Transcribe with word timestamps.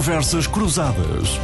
Conversas 0.00 0.46
Cruzadas. 0.46 1.38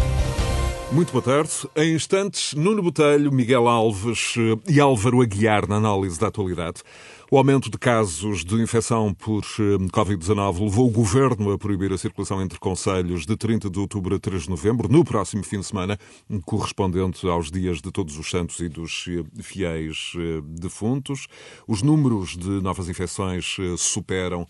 Muito 0.91 1.13
boa 1.13 1.23
tarde. 1.23 1.51
Em 1.77 1.95
instantes, 1.95 2.55
Nuno 2.55 2.83
Botelho, 2.83 3.31
Miguel 3.31 3.69
Alves 3.69 4.33
eh, 4.39 4.73
e 4.73 4.81
Álvaro 4.81 5.21
Aguiar 5.21 5.69
na 5.69 5.77
análise 5.77 6.19
da 6.19 6.29
atualidade. 6.29 6.81
O 7.29 7.37
aumento 7.39 7.69
de 7.69 7.77
casos 7.77 8.45
de 8.45 8.55
infecção 8.63 9.13
por 9.13 9.43
eh, 9.59 9.77
Covid-19 9.91 10.61
levou 10.61 10.87
o 10.87 10.91
governo 10.93 11.51
a 11.51 11.59
proibir 11.59 11.93
a 11.93 11.99
circulação 11.99 12.41
entre 12.41 12.57
conselhos 12.57 13.27
de 13.27 13.37
30 13.37 13.69
de 13.69 13.81
outubro 13.81 14.15
a 14.15 14.19
3 14.21 14.45
de 14.45 14.51
novembro, 14.51 14.89
no 14.89 15.05
próximo 15.05 15.43
fim 15.43 15.59
de 15.59 15.67
semana, 15.67 15.99
correspondente 16.45 17.27
aos 17.27 17.51
dias 17.51 17.83
de 17.83 17.91
Todos 17.91 18.17
os 18.17 18.31
Santos 18.31 18.61
e 18.61 18.69
dos 18.69 19.07
eh, 19.09 19.25
fiéis 19.43 20.13
eh, 20.17 20.41
defuntos. 20.47 21.27
Os 21.67 21.83
números 21.83 22.37
de 22.37 22.49
novas 22.63 22.89
infecções 22.89 23.57
superam 23.77 24.47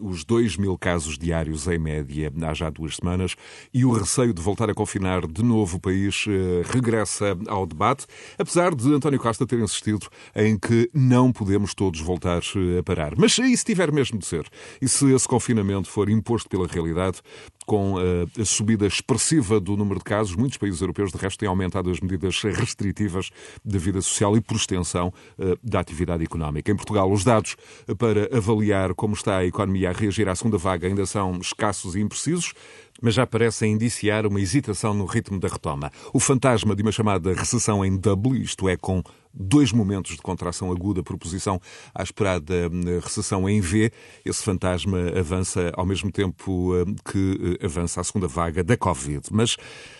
os 0.00 0.24
2 0.24 0.56
mil 0.56 0.76
casos 0.76 1.16
diários 1.16 1.66
em 1.66 1.78
média 1.78 2.32
há 2.42 2.52
já 2.52 2.68
duas 2.68 2.96
semanas 2.96 3.36
e 3.72 3.84
o 3.84 3.92
receio 3.92 4.34
de 4.34 4.42
voltar 4.42 4.68
a 4.68 4.74
confinar 4.74 5.26
de 5.26 5.42
novo 5.42 5.76
o 5.76 5.80
país 5.80 6.26
regressa 6.64 7.36
ao 7.46 7.66
debate, 7.66 8.06
apesar 8.38 8.74
de 8.74 8.92
António 8.92 9.18
Costa 9.18 9.46
ter 9.46 9.58
insistido 9.60 10.08
em 10.34 10.58
que 10.58 10.90
não 10.92 11.32
podemos 11.32 11.74
todos 11.74 12.01
voltar 12.02 12.42
eh, 12.56 12.78
a 12.78 12.82
parar. 12.82 13.14
Mas 13.16 13.38
e 13.38 13.56
se 13.56 13.64
tiver 13.64 13.92
mesmo 13.92 14.18
de 14.18 14.26
ser? 14.26 14.46
E 14.80 14.88
se 14.88 15.12
esse 15.12 15.26
confinamento 15.26 15.88
for 15.88 16.08
imposto 16.08 16.48
pela 16.48 16.66
realidade, 16.66 17.20
com 17.66 17.96
eh, 17.98 18.40
a 18.40 18.44
subida 18.44 18.86
expressiva 18.86 19.60
do 19.60 19.76
número 19.76 19.98
de 19.98 20.04
casos, 20.04 20.34
muitos 20.36 20.58
países 20.58 20.80
europeus, 20.80 21.12
de 21.12 21.18
resto, 21.18 21.38
têm 21.38 21.48
aumentado 21.48 21.90
as 21.90 22.00
medidas 22.00 22.42
restritivas 22.42 23.30
da 23.64 23.78
vida 23.78 24.00
social 24.00 24.36
e, 24.36 24.40
por 24.40 24.56
extensão, 24.56 25.12
eh, 25.38 25.56
da 25.62 25.80
atividade 25.80 26.24
económica. 26.24 26.70
Em 26.70 26.76
Portugal, 26.76 27.10
os 27.10 27.24
dados 27.24 27.56
para 27.98 28.36
avaliar 28.36 28.94
como 28.94 29.14
está 29.14 29.38
a 29.38 29.46
economia 29.46 29.90
a 29.90 29.92
reagir 29.92 30.28
à 30.28 30.34
segunda 30.34 30.58
vaga 30.58 30.86
ainda 30.86 31.06
são 31.06 31.38
escassos 31.38 31.94
e 31.94 32.00
imprecisos 32.00 32.52
mas 33.00 33.14
já 33.14 33.26
parecem 33.26 33.72
indiciar 33.72 34.26
uma 34.26 34.40
hesitação 34.40 34.94
no 34.94 35.04
ritmo 35.06 35.38
da 35.40 35.48
retoma. 35.48 35.90
O 36.12 36.20
fantasma 36.20 36.74
de 36.74 36.82
uma 36.82 36.92
chamada 36.92 37.32
recessão 37.32 37.84
em 37.84 37.96
double, 37.96 38.40
isto 38.40 38.68
é, 38.68 38.76
com 38.76 39.02
dois 39.32 39.72
momentos 39.72 40.16
de 40.16 40.22
contração 40.22 40.70
aguda 40.70 41.02
por 41.02 41.14
oposição 41.14 41.60
à 41.94 42.02
esperada 42.02 42.68
hum, 42.70 43.00
recessão 43.00 43.48
em 43.48 43.60
V, 43.60 43.92
esse 44.24 44.42
fantasma 44.42 44.98
avança 45.18 45.72
ao 45.74 45.86
mesmo 45.86 46.10
tempo 46.10 46.74
hum, 46.74 46.94
que 47.10 47.58
eh, 47.60 47.66
avança 47.66 48.00
a 48.00 48.04
segunda 48.04 48.28
vaga 48.28 48.62
da 48.62 48.76
Covid. 48.76 49.28
Mas 49.30 49.56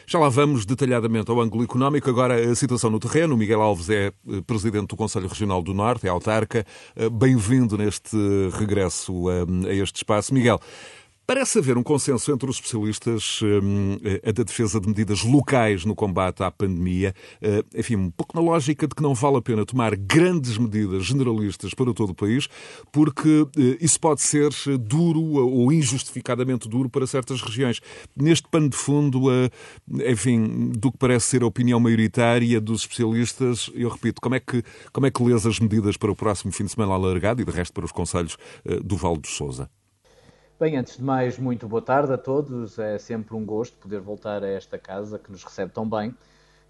já 0.07 0.19
lá 0.19 0.29
vamos 0.29 0.67
detalhadamente 0.67 1.31
ao 1.31 1.41
ângulo 1.41 1.65
económico. 1.65 2.11
Agora 2.11 2.35
a 2.35 2.55
situação 2.55 2.91
no 2.91 2.99
terreno. 2.99 3.37
Miguel 3.37 3.63
Alves 3.63 3.89
é 3.91 4.07
eh, 4.07 4.13
presidente 4.47 4.89
do 4.89 4.97
Conselho 4.97 5.29
Regional 5.29 5.63
do 5.63 5.73
Norte, 5.73 6.07
é 6.07 6.11
autarca. 6.11 6.67
Eh, 6.97 7.09
bem-vindo 7.09 7.79
neste 7.79 8.17
regresso 8.59 9.13
hum, 9.29 9.67
a 9.67 9.73
este 9.73 9.97
espaço. 9.97 10.35
Miguel, 10.35 10.61
Parece 11.33 11.61
haver 11.61 11.79
um 11.79 11.83
consenso 11.83 12.31
entre 12.31 12.51
os 12.51 12.57
especialistas 12.57 13.41
um, 13.43 13.97
a 14.23 14.33
da 14.33 14.43
defesa 14.43 14.79
de 14.79 14.87
medidas 14.87 15.25
locais 15.25 15.83
no 15.83 15.95
combate 15.95 16.43
à 16.43 16.51
pandemia, 16.51 17.15
uh, 17.41 17.67
enfim, 17.75 17.97
um 17.97 18.11
pouco 18.11 18.37
na 18.37 18.43
lógica 18.43 18.87
de 18.87 18.95
que 18.95 19.03
não 19.03 19.15
vale 19.15 19.39
a 19.39 19.41
pena 19.41 19.65
tomar 19.65 19.97
grandes 19.97 20.59
medidas 20.59 21.07
generalistas 21.07 21.73
para 21.73 21.95
todo 21.95 22.11
o 22.11 22.15
país, 22.15 22.51
porque 22.93 23.31
uh, 23.41 23.51
isso 23.81 23.99
pode 23.99 24.21
ser 24.21 24.51
duro 24.79 25.23
ou 25.23 25.73
injustificadamente 25.73 26.69
duro 26.69 26.91
para 26.91 27.07
certas 27.07 27.41
regiões. 27.41 27.81
Neste 28.15 28.47
pano 28.47 28.69
de 28.69 28.77
fundo, 28.77 29.23
enfim, 30.07 30.71
do 30.77 30.93
que 30.93 30.99
parece 30.99 31.29
ser 31.29 31.43
a 31.43 31.47
opinião 31.47 31.81
maioritária 31.81 32.61
dos 32.61 32.83
especialistas, 32.83 33.71
eu 33.75 33.89
repito, 33.89 34.21
como 34.21 34.35
é 34.35 34.41
que, 34.41 34.63
como 34.93 35.07
é 35.07 35.11
que 35.11 35.23
lês 35.23 35.47
as 35.47 35.59
medidas 35.59 35.97
para 35.97 36.13
o 36.13 36.15
próximo 36.15 36.53
fim 36.53 36.67
de 36.67 36.73
semana 36.73 36.93
alargado 36.93 37.41
e 37.41 37.45
de 37.47 37.51
resto 37.51 37.73
para 37.73 37.87
os 37.87 37.93
conselhos 37.93 38.37
do 38.85 38.99
Val 38.99 39.17
do 39.17 39.27
Souza? 39.27 39.71
Bem, 40.63 40.77
antes 40.77 40.97
de 40.97 41.03
mais, 41.03 41.41
muito 41.41 41.67
boa 41.67 41.83
tarde 41.83 42.13
a 42.13 42.17
todos. 42.17 42.79
É 42.79 42.97
sempre 42.97 43.35
um 43.35 43.45
gosto 43.45 43.77
poder 43.79 43.99
voltar 43.99 44.45
a 44.45 44.49
esta 44.49 44.79
casa 44.79 45.19
que 45.19 45.29
nos 45.29 45.43
recebe 45.43 45.73
tão 45.73 45.91
bem 45.91 46.15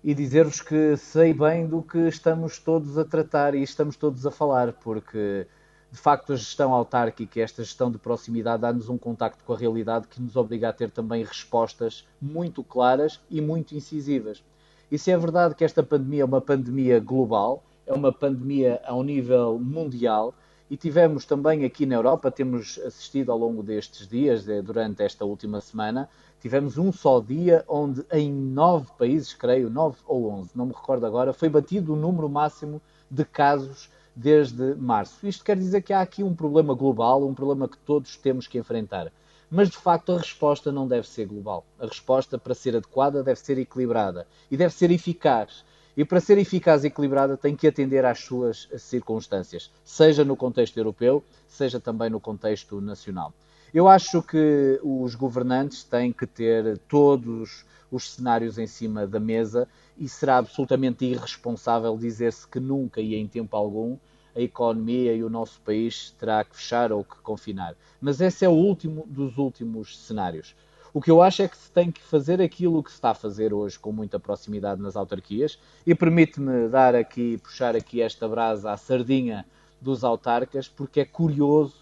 e 0.02 0.14
dizer-vos 0.14 0.62
que 0.62 0.96
sei 0.96 1.34
bem 1.34 1.66
do 1.66 1.82
que 1.82 1.98
estamos 2.08 2.58
todos 2.58 2.96
a 2.96 3.04
tratar 3.04 3.54
e 3.54 3.62
estamos 3.62 3.94
todos 3.94 4.24
a 4.24 4.30
falar, 4.30 4.72
porque 4.72 5.46
de 5.90 5.98
facto 5.98 6.32
a 6.32 6.36
gestão 6.36 6.72
autárquica, 6.72 7.38
esta 7.38 7.62
gestão 7.62 7.90
de 7.90 7.98
proximidade, 7.98 8.62
dá-nos 8.62 8.88
um 8.88 8.96
contacto 8.96 9.44
com 9.44 9.52
a 9.52 9.58
realidade 9.58 10.08
que 10.08 10.22
nos 10.22 10.36
obriga 10.36 10.70
a 10.70 10.72
ter 10.72 10.90
também 10.90 11.22
respostas 11.22 12.08
muito 12.18 12.64
claras 12.64 13.20
e 13.28 13.42
muito 13.42 13.74
incisivas. 13.74 14.42
E 14.90 14.98
se 14.98 15.10
é 15.10 15.18
verdade 15.18 15.54
que 15.54 15.66
esta 15.66 15.82
pandemia 15.82 16.22
é 16.22 16.24
uma 16.24 16.40
pandemia 16.40 16.98
global, 16.98 17.62
é 17.86 17.92
uma 17.92 18.10
pandemia 18.10 18.80
ao 18.86 19.02
nível 19.02 19.58
mundial, 19.58 20.32
e 20.72 20.76
tivemos 20.78 21.26
também 21.26 21.66
aqui 21.66 21.84
na 21.84 21.96
Europa, 21.96 22.30
temos 22.30 22.78
assistido 22.78 23.30
ao 23.30 23.36
longo 23.36 23.62
destes 23.62 24.08
dias, 24.08 24.48
eh, 24.48 24.62
durante 24.62 25.02
esta 25.02 25.22
última 25.22 25.60
semana, 25.60 26.08
tivemos 26.40 26.78
um 26.78 26.90
só 26.90 27.20
dia 27.20 27.62
onde 27.68 28.02
em 28.10 28.32
nove 28.32 28.86
países, 28.98 29.34
creio, 29.34 29.68
nove 29.68 29.98
ou 30.06 30.30
onze, 30.30 30.48
não 30.54 30.64
me 30.64 30.72
recordo 30.72 31.04
agora, 31.04 31.34
foi 31.34 31.50
batido 31.50 31.92
o 31.92 31.96
número 31.96 32.26
máximo 32.26 32.80
de 33.10 33.22
casos 33.22 33.90
desde 34.16 34.74
março. 34.76 35.26
Isto 35.26 35.44
quer 35.44 35.58
dizer 35.58 35.82
que 35.82 35.92
há 35.92 36.00
aqui 36.00 36.22
um 36.22 36.34
problema 36.34 36.72
global, 36.72 37.22
um 37.28 37.34
problema 37.34 37.68
que 37.68 37.76
todos 37.76 38.16
temos 38.16 38.46
que 38.46 38.56
enfrentar. 38.56 39.12
Mas 39.50 39.68
de 39.68 39.76
facto 39.76 40.12
a 40.12 40.16
resposta 40.16 40.72
não 40.72 40.88
deve 40.88 41.06
ser 41.06 41.26
global. 41.26 41.66
A 41.78 41.84
resposta, 41.84 42.38
para 42.38 42.54
ser 42.54 42.74
adequada, 42.74 43.22
deve 43.22 43.38
ser 43.38 43.58
equilibrada 43.58 44.26
e 44.50 44.56
deve 44.56 44.72
ser 44.72 44.90
eficaz 44.90 45.66
e 45.96 46.04
para 46.04 46.20
ser 46.20 46.38
eficaz 46.38 46.84
e 46.84 46.86
equilibrada 46.86 47.36
tem 47.36 47.54
que 47.54 47.66
atender 47.66 48.04
às 48.04 48.20
suas 48.20 48.68
circunstâncias, 48.78 49.70
seja 49.84 50.24
no 50.24 50.36
contexto 50.36 50.76
europeu, 50.76 51.22
seja 51.46 51.78
também 51.78 52.08
no 52.08 52.20
contexto 52.20 52.80
nacional. 52.80 53.32
Eu 53.72 53.88
acho 53.88 54.22
que 54.22 54.78
os 54.82 55.14
governantes 55.14 55.82
têm 55.82 56.12
que 56.12 56.26
ter 56.26 56.78
todos 56.88 57.64
os 57.90 58.12
cenários 58.12 58.58
em 58.58 58.66
cima 58.66 59.06
da 59.06 59.20
mesa 59.20 59.68
e 59.96 60.08
será 60.08 60.38
absolutamente 60.38 61.04
irresponsável 61.04 61.96
dizer-se 61.96 62.46
que 62.46 62.60
nunca 62.60 63.00
e 63.00 63.14
em 63.14 63.26
tempo 63.26 63.56
algum 63.56 63.96
a 64.34 64.40
economia 64.40 65.14
e 65.14 65.22
o 65.22 65.28
nosso 65.28 65.60
país 65.60 66.10
terá 66.18 66.42
que 66.42 66.56
fechar 66.56 66.90
ou 66.90 67.04
que 67.04 67.16
confinar. 67.16 67.74
Mas 68.00 68.20
esse 68.20 68.44
é 68.44 68.48
o 68.48 68.52
último 68.52 69.06
dos 69.06 69.36
últimos 69.36 69.98
cenários. 69.98 70.54
O 70.94 71.00
que 71.00 71.10
eu 71.10 71.22
acho 71.22 71.40
é 71.40 71.48
que 71.48 71.56
se 71.56 71.70
tem 71.70 71.90
que 71.90 72.02
fazer 72.02 72.42
aquilo 72.42 72.82
que 72.82 72.90
se 72.90 72.96
está 72.96 73.10
a 73.10 73.14
fazer 73.14 73.54
hoje 73.54 73.78
com 73.78 73.90
muita 73.90 74.20
proximidade 74.20 74.82
nas 74.82 74.94
autarquias 74.94 75.58
e 75.86 75.94
permite-me 75.94 76.68
dar 76.68 76.94
aqui, 76.94 77.38
puxar 77.38 77.74
aqui 77.74 78.02
esta 78.02 78.28
brasa 78.28 78.70
à 78.70 78.76
sardinha 78.76 79.46
dos 79.80 80.04
autarcas, 80.04 80.68
porque 80.68 81.00
é 81.00 81.04
curioso 81.06 81.76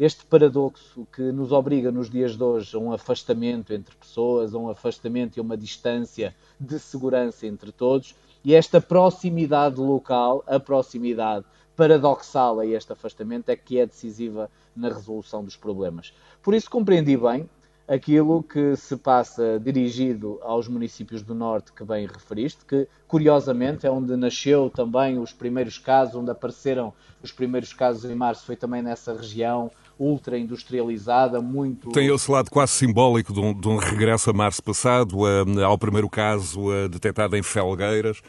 este 0.00 0.26
paradoxo 0.26 1.06
que 1.14 1.22
nos 1.22 1.52
obriga 1.52 1.92
nos 1.92 2.10
dias 2.10 2.36
de 2.36 2.42
hoje 2.42 2.76
a 2.76 2.80
um 2.80 2.92
afastamento 2.92 3.72
entre 3.72 3.94
pessoas, 3.94 4.52
a 4.52 4.58
um 4.58 4.68
afastamento 4.68 5.36
e 5.36 5.40
uma 5.40 5.56
distância 5.56 6.34
de 6.58 6.80
segurança 6.80 7.46
entre 7.46 7.70
todos, 7.70 8.16
e 8.44 8.52
esta 8.52 8.80
proximidade 8.80 9.80
local, 9.80 10.42
a 10.44 10.58
proximidade 10.58 11.46
paradoxal 11.76 12.58
a 12.58 12.66
este 12.66 12.92
afastamento, 12.92 13.48
é 13.48 13.54
que 13.54 13.78
é 13.78 13.86
decisiva 13.86 14.50
na 14.74 14.88
resolução 14.88 15.44
dos 15.44 15.56
problemas. 15.56 16.12
Por 16.42 16.52
isso 16.52 16.68
compreendi 16.68 17.16
bem 17.16 17.48
aquilo 17.88 18.42
que 18.42 18.74
se 18.76 18.96
passa 18.96 19.60
dirigido 19.60 20.38
aos 20.42 20.66
municípios 20.66 21.22
do 21.22 21.34
Norte 21.34 21.72
que 21.72 21.84
bem 21.84 22.06
referiste, 22.06 22.64
que 22.64 22.88
curiosamente 23.06 23.86
é 23.86 23.90
onde 23.90 24.16
nasceu 24.16 24.68
também 24.68 25.18
os 25.18 25.32
primeiros 25.32 25.78
casos, 25.78 26.16
onde 26.16 26.30
apareceram 26.30 26.92
os 27.22 27.30
primeiros 27.30 27.72
casos 27.72 28.04
em 28.10 28.14
março, 28.14 28.44
foi 28.44 28.56
também 28.56 28.82
nessa 28.82 29.14
região 29.14 29.70
ultra 29.98 30.36
industrializada, 30.36 31.40
muito. 31.40 31.90
Tem 31.90 32.12
esse 32.12 32.30
lado 32.30 32.50
quase 32.50 32.72
simbólico 32.72 33.32
de 33.32 33.40
um, 33.40 33.58
de 33.58 33.68
um 33.68 33.76
regresso 33.76 34.30
a 34.30 34.32
março 34.32 34.62
passado, 34.62 35.24
ao 35.64 35.78
primeiro 35.78 36.08
caso 36.08 36.88
detectado 36.90 37.36
em 37.36 37.42
Felgueiras. 37.42 38.20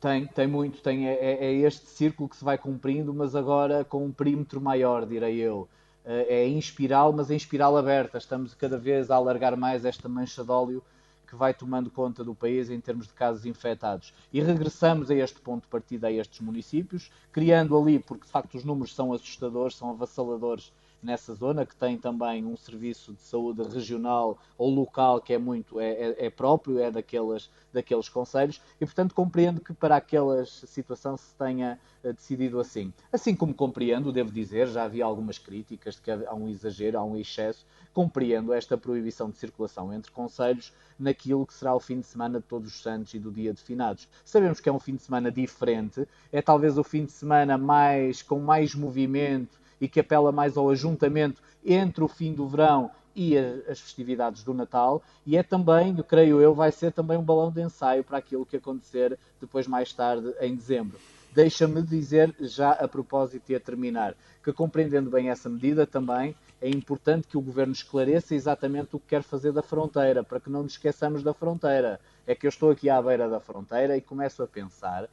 Tem, 0.00 0.26
tem 0.26 0.46
muito, 0.46 0.80
tem, 0.80 1.08
é, 1.08 1.44
é 1.44 1.52
este 1.52 1.86
círculo 1.86 2.28
que 2.28 2.36
se 2.36 2.44
vai 2.44 2.56
cumprindo, 2.56 3.12
mas 3.12 3.36
agora 3.36 3.84
com 3.84 4.04
um 4.04 4.12
perímetro 4.12 4.60
maior, 4.60 5.04
direi 5.04 5.36
eu. 5.38 5.68
Eh, 6.10 6.26
é 6.28 6.48
em 6.48 6.58
espiral, 6.58 7.12
mas 7.12 7.30
em 7.30 7.36
espiral 7.36 7.76
aberta. 7.76 8.18
Estamos 8.18 8.52
cada 8.54 8.76
vez 8.76 9.12
a 9.12 9.14
alargar 9.14 9.56
mais 9.56 9.84
esta 9.84 10.08
mancha 10.08 10.42
de 10.42 10.50
óleo 10.50 10.82
que 11.24 11.36
vai 11.36 11.54
tomando 11.54 11.88
conta 11.88 12.24
do 12.24 12.34
país 12.34 12.68
em 12.68 12.80
termos 12.80 13.06
de 13.06 13.12
casos 13.12 13.46
infectados. 13.46 14.12
E 14.32 14.40
regressamos 14.40 15.08
a 15.08 15.14
este 15.14 15.40
ponto 15.40 15.62
de 15.62 15.68
partida, 15.68 16.08
a 16.08 16.12
estes 16.12 16.40
municípios, 16.40 17.12
criando 17.30 17.78
ali, 17.78 18.00
porque 18.00 18.24
de 18.24 18.30
facto 18.32 18.56
os 18.56 18.64
números 18.64 18.92
são 18.92 19.12
assustadores, 19.12 19.76
são 19.76 19.90
avassaladores 19.90 20.72
nessa 21.02 21.34
zona, 21.34 21.64
que 21.64 21.74
tem 21.74 21.96
também 21.96 22.44
um 22.44 22.56
serviço 22.56 23.14
de 23.14 23.22
saúde 23.22 23.62
regional 23.62 24.38
ou 24.58 24.70
local 24.70 25.20
que 25.20 25.32
é 25.32 25.38
muito 25.38 25.80
é, 25.80 25.90
é, 25.90 26.26
é 26.26 26.30
próprio, 26.30 26.78
é 26.78 26.90
daqueles, 26.90 27.50
daqueles 27.72 28.08
conselhos, 28.08 28.60
e 28.80 28.84
portanto 28.84 29.14
compreendo 29.14 29.60
que 29.60 29.72
para 29.72 29.96
aquela 29.96 30.44
situação 30.44 31.16
se 31.16 31.34
tenha 31.36 31.78
uh, 32.04 32.12
decidido 32.12 32.60
assim. 32.60 32.92
Assim 33.12 33.34
como 33.34 33.54
compreendo, 33.54 34.12
devo 34.12 34.30
dizer, 34.30 34.68
já 34.68 34.84
havia 34.84 35.04
algumas 35.04 35.38
críticas 35.38 35.94
de 35.94 36.02
que 36.02 36.10
há 36.10 36.34
um 36.34 36.48
exagero, 36.48 36.98
há 36.98 37.04
um 37.04 37.16
excesso, 37.16 37.64
compreendo 37.92 38.52
esta 38.52 38.76
proibição 38.76 39.30
de 39.30 39.38
circulação 39.38 39.92
entre 39.92 40.12
conselhos 40.12 40.72
naquilo 40.98 41.46
que 41.46 41.54
será 41.54 41.74
o 41.74 41.80
fim 41.80 42.00
de 42.00 42.06
semana 42.06 42.40
de 42.40 42.46
Todos 42.46 42.68
os 42.68 42.82
Santos 42.82 43.14
e 43.14 43.18
do 43.18 43.32
Dia 43.32 43.52
de 43.52 43.62
Finados. 43.62 44.08
Sabemos 44.24 44.60
que 44.60 44.68
é 44.68 44.72
um 44.72 44.78
fim 44.78 44.94
de 44.94 45.02
semana 45.02 45.30
diferente, 45.30 46.06
é 46.30 46.42
talvez 46.42 46.76
o 46.76 46.84
fim 46.84 47.04
de 47.04 47.12
semana 47.12 47.56
mais 47.56 48.22
com 48.22 48.38
mais 48.38 48.74
movimento 48.74 49.58
e 49.80 49.88
que 49.88 50.00
apela 50.00 50.30
mais 50.30 50.56
ao 50.56 50.70
ajuntamento 50.70 51.42
entre 51.64 52.04
o 52.04 52.08
fim 52.08 52.32
do 52.32 52.46
verão 52.46 52.90
e 53.14 53.36
as 53.36 53.80
festividades 53.80 54.42
do 54.44 54.54
Natal, 54.54 55.02
e 55.26 55.36
é 55.36 55.42
também, 55.42 55.94
creio 55.96 56.40
eu, 56.40 56.54
vai 56.54 56.70
ser 56.70 56.92
também 56.92 57.18
um 57.18 57.22
balão 57.22 57.50
de 57.50 57.60
ensaio 57.60 58.04
para 58.04 58.18
aquilo 58.18 58.46
que 58.46 58.56
acontecer 58.56 59.18
depois 59.40 59.66
mais 59.66 59.92
tarde 59.92 60.32
em 60.40 60.54
dezembro. 60.54 60.98
Deixa-me 61.32 61.80
dizer, 61.82 62.34
já 62.40 62.72
a 62.72 62.88
propósito 62.88 63.50
e 63.50 63.54
a 63.54 63.60
terminar, 63.60 64.16
que 64.42 64.52
compreendendo 64.52 65.10
bem 65.10 65.30
essa 65.30 65.48
medida 65.48 65.86
também, 65.86 66.34
é 66.60 66.68
importante 66.68 67.28
que 67.28 67.38
o 67.38 67.40
Governo 67.40 67.72
esclareça 67.72 68.34
exatamente 68.34 68.96
o 68.96 68.98
que 68.98 69.08
quer 69.08 69.22
fazer 69.22 69.52
da 69.52 69.62
fronteira, 69.62 70.24
para 70.24 70.40
que 70.40 70.50
não 70.50 70.62
nos 70.62 70.72
esqueçamos 70.72 71.22
da 71.22 71.32
fronteira. 71.32 72.00
É 72.26 72.34
que 72.34 72.46
eu 72.46 72.48
estou 72.48 72.70
aqui 72.70 72.90
à 72.90 73.00
beira 73.00 73.28
da 73.28 73.38
fronteira 73.38 73.96
e 73.96 74.00
começo 74.00 74.42
a 74.42 74.46
pensar 74.46 75.08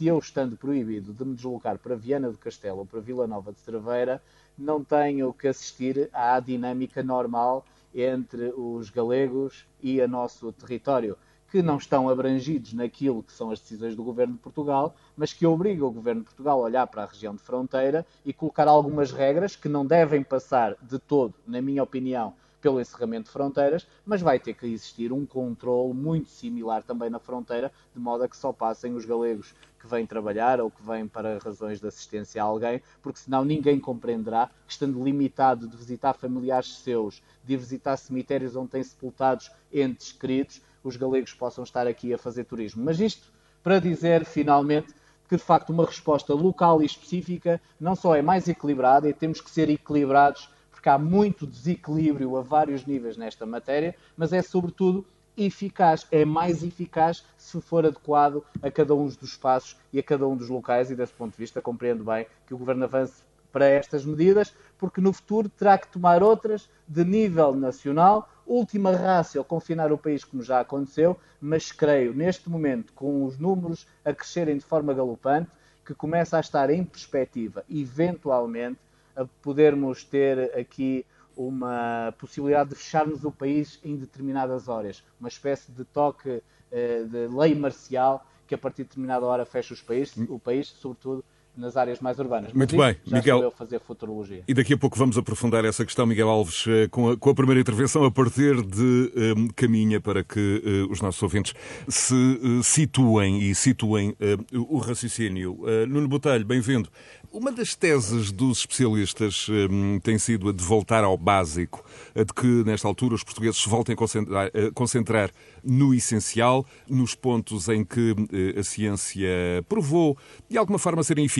se 0.00 0.06
eu, 0.06 0.18
estando 0.18 0.56
proibido 0.56 1.12
de 1.12 1.22
me 1.26 1.34
deslocar 1.34 1.78
para 1.78 1.94
Viana 1.94 2.30
do 2.30 2.38
Castelo 2.38 2.78
ou 2.78 2.86
para 2.86 3.00
Vila 3.00 3.26
Nova 3.26 3.52
de 3.52 3.60
Cerveira, 3.60 4.22
não 4.56 4.82
tenho 4.82 5.30
que 5.30 5.46
assistir 5.46 6.08
à 6.10 6.40
dinâmica 6.40 7.02
normal 7.02 7.66
entre 7.94 8.50
os 8.56 8.88
galegos 8.88 9.66
e 9.82 10.00
o 10.00 10.08
nosso 10.08 10.50
território 10.52 11.18
que 11.50 11.60
não 11.60 11.76
estão 11.76 12.08
abrangidos 12.08 12.72
naquilo 12.72 13.22
que 13.22 13.30
são 13.30 13.50
as 13.50 13.60
decisões 13.60 13.94
do 13.94 14.02
Governo 14.02 14.32
de 14.32 14.40
Portugal, 14.40 14.96
mas 15.14 15.34
que 15.34 15.44
obriga 15.44 15.84
o 15.84 15.90
Governo 15.90 16.22
de 16.22 16.28
Portugal 16.28 16.60
a 16.60 16.64
olhar 16.64 16.86
para 16.86 17.02
a 17.02 17.06
região 17.06 17.34
de 17.34 17.42
fronteira 17.42 18.06
e 18.24 18.32
colocar 18.32 18.66
algumas 18.68 19.12
regras 19.12 19.54
que 19.54 19.68
não 19.68 19.84
devem 19.84 20.22
passar 20.22 20.76
de 20.80 20.98
todo, 20.98 21.34
na 21.46 21.60
minha 21.60 21.82
opinião, 21.82 22.32
pelo 22.60 22.80
encerramento 22.80 23.24
de 23.24 23.32
fronteiras, 23.32 23.86
mas 24.04 24.20
vai 24.20 24.38
ter 24.38 24.54
que 24.54 24.66
existir 24.66 25.12
um 25.12 25.24
controle 25.24 25.94
muito 25.94 26.30
similar 26.30 26.82
também 26.82 27.10
na 27.10 27.18
fronteira, 27.18 27.72
de 27.94 28.00
modo 28.00 28.24
a 28.24 28.28
que 28.28 28.36
só 28.36 28.52
passem 28.52 28.94
os 28.94 29.04
galegos 29.04 29.54
que 29.80 29.86
vêm 29.86 30.06
trabalhar 30.06 30.60
ou 30.60 30.70
que 30.70 30.82
vêm 30.82 31.08
para 31.08 31.38
razões 31.38 31.80
de 31.80 31.86
assistência 31.86 32.42
a 32.42 32.44
alguém, 32.44 32.82
porque 33.02 33.18
senão 33.18 33.44
ninguém 33.44 33.80
compreenderá 33.80 34.50
que, 34.66 34.72
estando 34.72 35.02
limitado 35.02 35.66
de 35.66 35.76
visitar 35.76 36.12
familiares 36.12 36.78
seus, 36.78 37.22
de 37.42 37.56
visitar 37.56 37.96
cemitérios 37.96 38.54
onde 38.54 38.70
têm 38.70 38.82
sepultados 38.82 39.50
entes 39.72 40.12
queridos, 40.12 40.60
os 40.84 40.96
galegos 40.96 41.32
possam 41.32 41.64
estar 41.64 41.86
aqui 41.86 42.12
a 42.12 42.18
fazer 42.18 42.44
turismo. 42.44 42.84
Mas 42.84 43.00
isto 43.00 43.32
para 43.62 43.78
dizer, 43.78 44.24
finalmente, 44.24 44.94
que 45.28 45.36
de 45.36 45.42
facto 45.42 45.70
uma 45.70 45.86
resposta 45.86 46.34
local 46.34 46.82
e 46.82 46.86
específica 46.86 47.60
não 47.78 47.94
só 47.94 48.14
é 48.14 48.22
mais 48.22 48.48
equilibrada, 48.48 49.08
e 49.08 49.14
temos 49.14 49.40
que 49.40 49.50
ser 49.50 49.70
equilibrados, 49.70 50.50
porque 50.70 50.88
há 50.88 50.98
muito 50.98 51.46
desequilíbrio 51.46 52.36
a 52.36 52.42
vários 52.42 52.84
níveis 52.84 53.16
nesta 53.16 53.46
matéria, 53.46 53.94
mas 54.16 54.32
é 54.32 54.42
sobretudo 54.42 55.06
eficaz, 55.46 56.06
é 56.10 56.24
mais 56.24 56.62
eficaz 56.62 57.24
se 57.36 57.60
for 57.60 57.86
adequado 57.86 58.44
a 58.62 58.70
cada 58.70 58.94
um 58.94 59.06
dos 59.06 59.22
espaços 59.22 59.76
e 59.92 59.98
a 59.98 60.02
cada 60.02 60.26
um 60.26 60.36
dos 60.36 60.48
locais, 60.48 60.90
e 60.90 60.94
desse 60.94 61.12
ponto 61.12 61.32
de 61.32 61.38
vista 61.38 61.62
compreendo 61.62 62.04
bem 62.04 62.26
que 62.46 62.54
o 62.54 62.58
Governo 62.58 62.84
avance 62.84 63.22
para 63.52 63.66
estas 63.66 64.04
medidas, 64.04 64.54
porque 64.78 65.00
no 65.00 65.12
futuro 65.12 65.48
terá 65.48 65.76
que 65.76 65.88
tomar 65.88 66.22
outras 66.22 66.68
de 66.86 67.04
nível 67.04 67.54
nacional, 67.54 68.30
última 68.46 68.92
rácio 68.92 69.42
confinar 69.44 69.92
o 69.92 69.98
país, 69.98 70.24
como 70.24 70.42
já 70.42 70.60
aconteceu, 70.60 71.16
mas 71.40 71.72
creio, 71.72 72.14
neste 72.14 72.48
momento, 72.48 72.92
com 72.92 73.24
os 73.24 73.38
números 73.38 73.86
a 74.04 74.12
crescerem 74.12 74.56
de 74.56 74.64
forma 74.64 74.94
galopante, 74.94 75.50
que 75.84 75.94
começa 75.94 76.36
a 76.36 76.40
estar 76.40 76.70
em 76.70 76.84
perspectiva, 76.84 77.64
eventualmente, 77.68 78.78
a 79.16 79.24
podermos 79.42 80.04
ter 80.04 80.56
aqui 80.56 81.04
uma 81.48 82.14
possibilidade 82.18 82.70
de 82.70 82.76
fecharmos 82.76 83.24
o 83.24 83.32
país 83.32 83.80
em 83.82 83.96
determinadas 83.96 84.68
horas, 84.68 85.02
uma 85.18 85.28
espécie 85.28 85.72
de 85.72 85.84
toque 85.84 86.42
eh, 86.70 87.04
de 87.04 87.28
lei 87.28 87.54
marcial 87.54 88.26
que 88.46 88.54
a 88.54 88.58
partir 88.58 88.82
de 88.82 88.88
determinada 88.88 89.24
hora 89.24 89.46
fecha 89.46 89.72
os 89.72 89.80
país, 89.80 90.14
o 90.28 90.38
país, 90.38 90.66
sobretudo 90.66 91.24
nas 91.56 91.76
áreas 91.76 92.00
mais 92.00 92.18
urbanas. 92.18 92.52
Muito 92.52 92.76
bem, 92.76 92.96
já 93.04 93.16
Miguel. 93.16 93.50
Fazer 93.56 93.80
futurologia. 93.80 94.42
E 94.46 94.54
daqui 94.54 94.74
a 94.74 94.78
pouco 94.78 94.96
vamos 94.96 95.18
aprofundar 95.18 95.64
essa 95.64 95.84
questão, 95.84 96.06
Miguel 96.06 96.28
Alves, 96.28 96.64
eh, 96.66 96.88
com 96.88 97.10
a, 97.10 97.16
com 97.16 97.30
a 97.30 97.34
primeira 97.34 97.60
intervenção, 97.60 98.04
a 98.04 98.10
partir 98.10 98.62
de 98.62 99.12
um, 99.36 99.48
caminha 99.48 100.00
para 100.00 100.22
que 100.22 100.86
uh, 100.88 100.92
os 100.92 101.00
nossos 101.00 101.22
ouvintes 101.22 101.54
se 101.88 102.14
uh, 102.14 102.62
situem 102.62 103.40
e 103.40 103.54
situem 103.54 104.10
uh, 104.10 104.74
o 104.74 104.78
raciocínio. 104.78 105.60
Nuno 105.88 106.08
Botelho, 106.08 106.44
bem-vindo. 106.44 106.88
Uma 107.32 107.52
das 107.52 107.76
teses 107.76 108.32
dos 108.32 108.58
especialistas 108.58 109.46
um, 109.48 110.00
tem 110.00 110.18
sido 110.18 110.48
a 110.48 110.52
de 110.52 110.64
voltar 110.64 111.04
ao 111.04 111.16
básico, 111.16 111.84
a 112.14 112.24
de 112.24 112.32
que, 112.32 112.64
nesta 112.64 112.88
altura, 112.88 113.14
os 113.14 113.22
portugueses 113.22 113.60
se 113.60 113.68
voltem 113.68 113.92
a 113.92 113.96
concentrar, 113.96 114.46
a 114.46 114.72
concentrar 114.74 115.30
no 115.62 115.94
essencial, 115.94 116.66
nos 116.88 117.14
pontos 117.14 117.68
em 117.68 117.84
que 117.84 118.16
a 118.58 118.62
ciência 118.64 119.28
provou, 119.68 120.18
de 120.48 120.58
alguma 120.58 120.78
forma, 120.78 121.04
serem 121.04 121.24
eficazes 121.24 121.39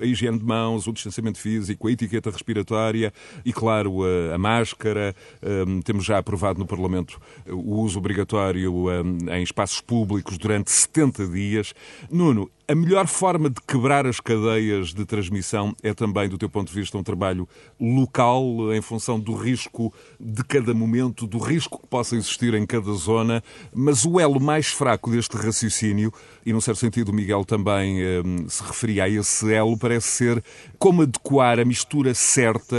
a 0.00 0.06
higiene 0.06 0.38
de 0.38 0.44
mãos, 0.44 0.86
o 0.86 0.92
distanciamento 0.92 1.38
físico, 1.38 1.88
a 1.88 1.92
etiqueta 1.92 2.30
respiratória 2.30 3.12
e, 3.44 3.52
claro, 3.52 4.02
a, 4.02 4.34
a 4.34 4.38
máscara. 4.38 5.14
Um, 5.42 5.80
temos 5.80 6.04
já 6.04 6.18
aprovado 6.18 6.58
no 6.58 6.66
Parlamento 6.66 7.20
o 7.48 7.80
uso 7.80 7.98
obrigatório 7.98 8.72
um, 8.72 9.18
em 9.30 9.42
espaços 9.42 9.80
públicos 9.80 10.38
durante 10.38 10.70
70 10.70 11.26
dias. 11.26 11.74
Nuno, 12.10 12.50
a 12.66 12.74
melhor 12.74 13.06
forma 13.06 13.50
de 13.50 13.60
quebrar 13.60 14.06
as 14.06 14.20
cadeias 14.20 14.94
de 14.94 15.04
transmissão 15.04 15.74
é 15.82 15.92
também, 15.92 16.28
do 16.28 16.38
teu 16.38 16.48
ponto 16.48 16.68
de 16.68 16.74
vista, 16.74 16.96
um 16.96 17.02
trabalho 17.02 17.46
local, 17.78 18.72
em 18.72 18.80
função 18.80 19.20
do 19.20 19.34
risco 19.34 19.92
de 20.18 20.42
cada 20.44 20.72
momento, 20.72 21.26
do 21.26 21.38
risco 21.38 21.78
que 21.78 21.86
possa 21.86 22.16
existir 22.16 22.54
em 22.54 22.64
cada 22.64 22.92
zona, 22.92 23.42
mas 23.72 24.06
o 24.06 24.18
elo 24.18 24.40
mais 24.40 24.68
fraco 24.68 25.10
deste 25.10 25.36
raciocínio, 25.36 26.12
e 26.44 26.52
num 26.52 26.60
certo 26.60 26.78
sentido 26.78 27.10
o 27.10 27.12
Miguel 27.12 27.44
também 27.44 28.00
eh, 28.00 28.22
se 28.48 28.62
referia 28.62 29.04
a 29.04 29.08
esse 29.08 29.52
elo, 29.52 29.76
parece 29.76 30.08
ser 30.08 30.44
como 30.78 31.02
adequar 31.02 31.60
a 31.60 31.64
mistura 31.64 32.14
certa, 32.14 32.76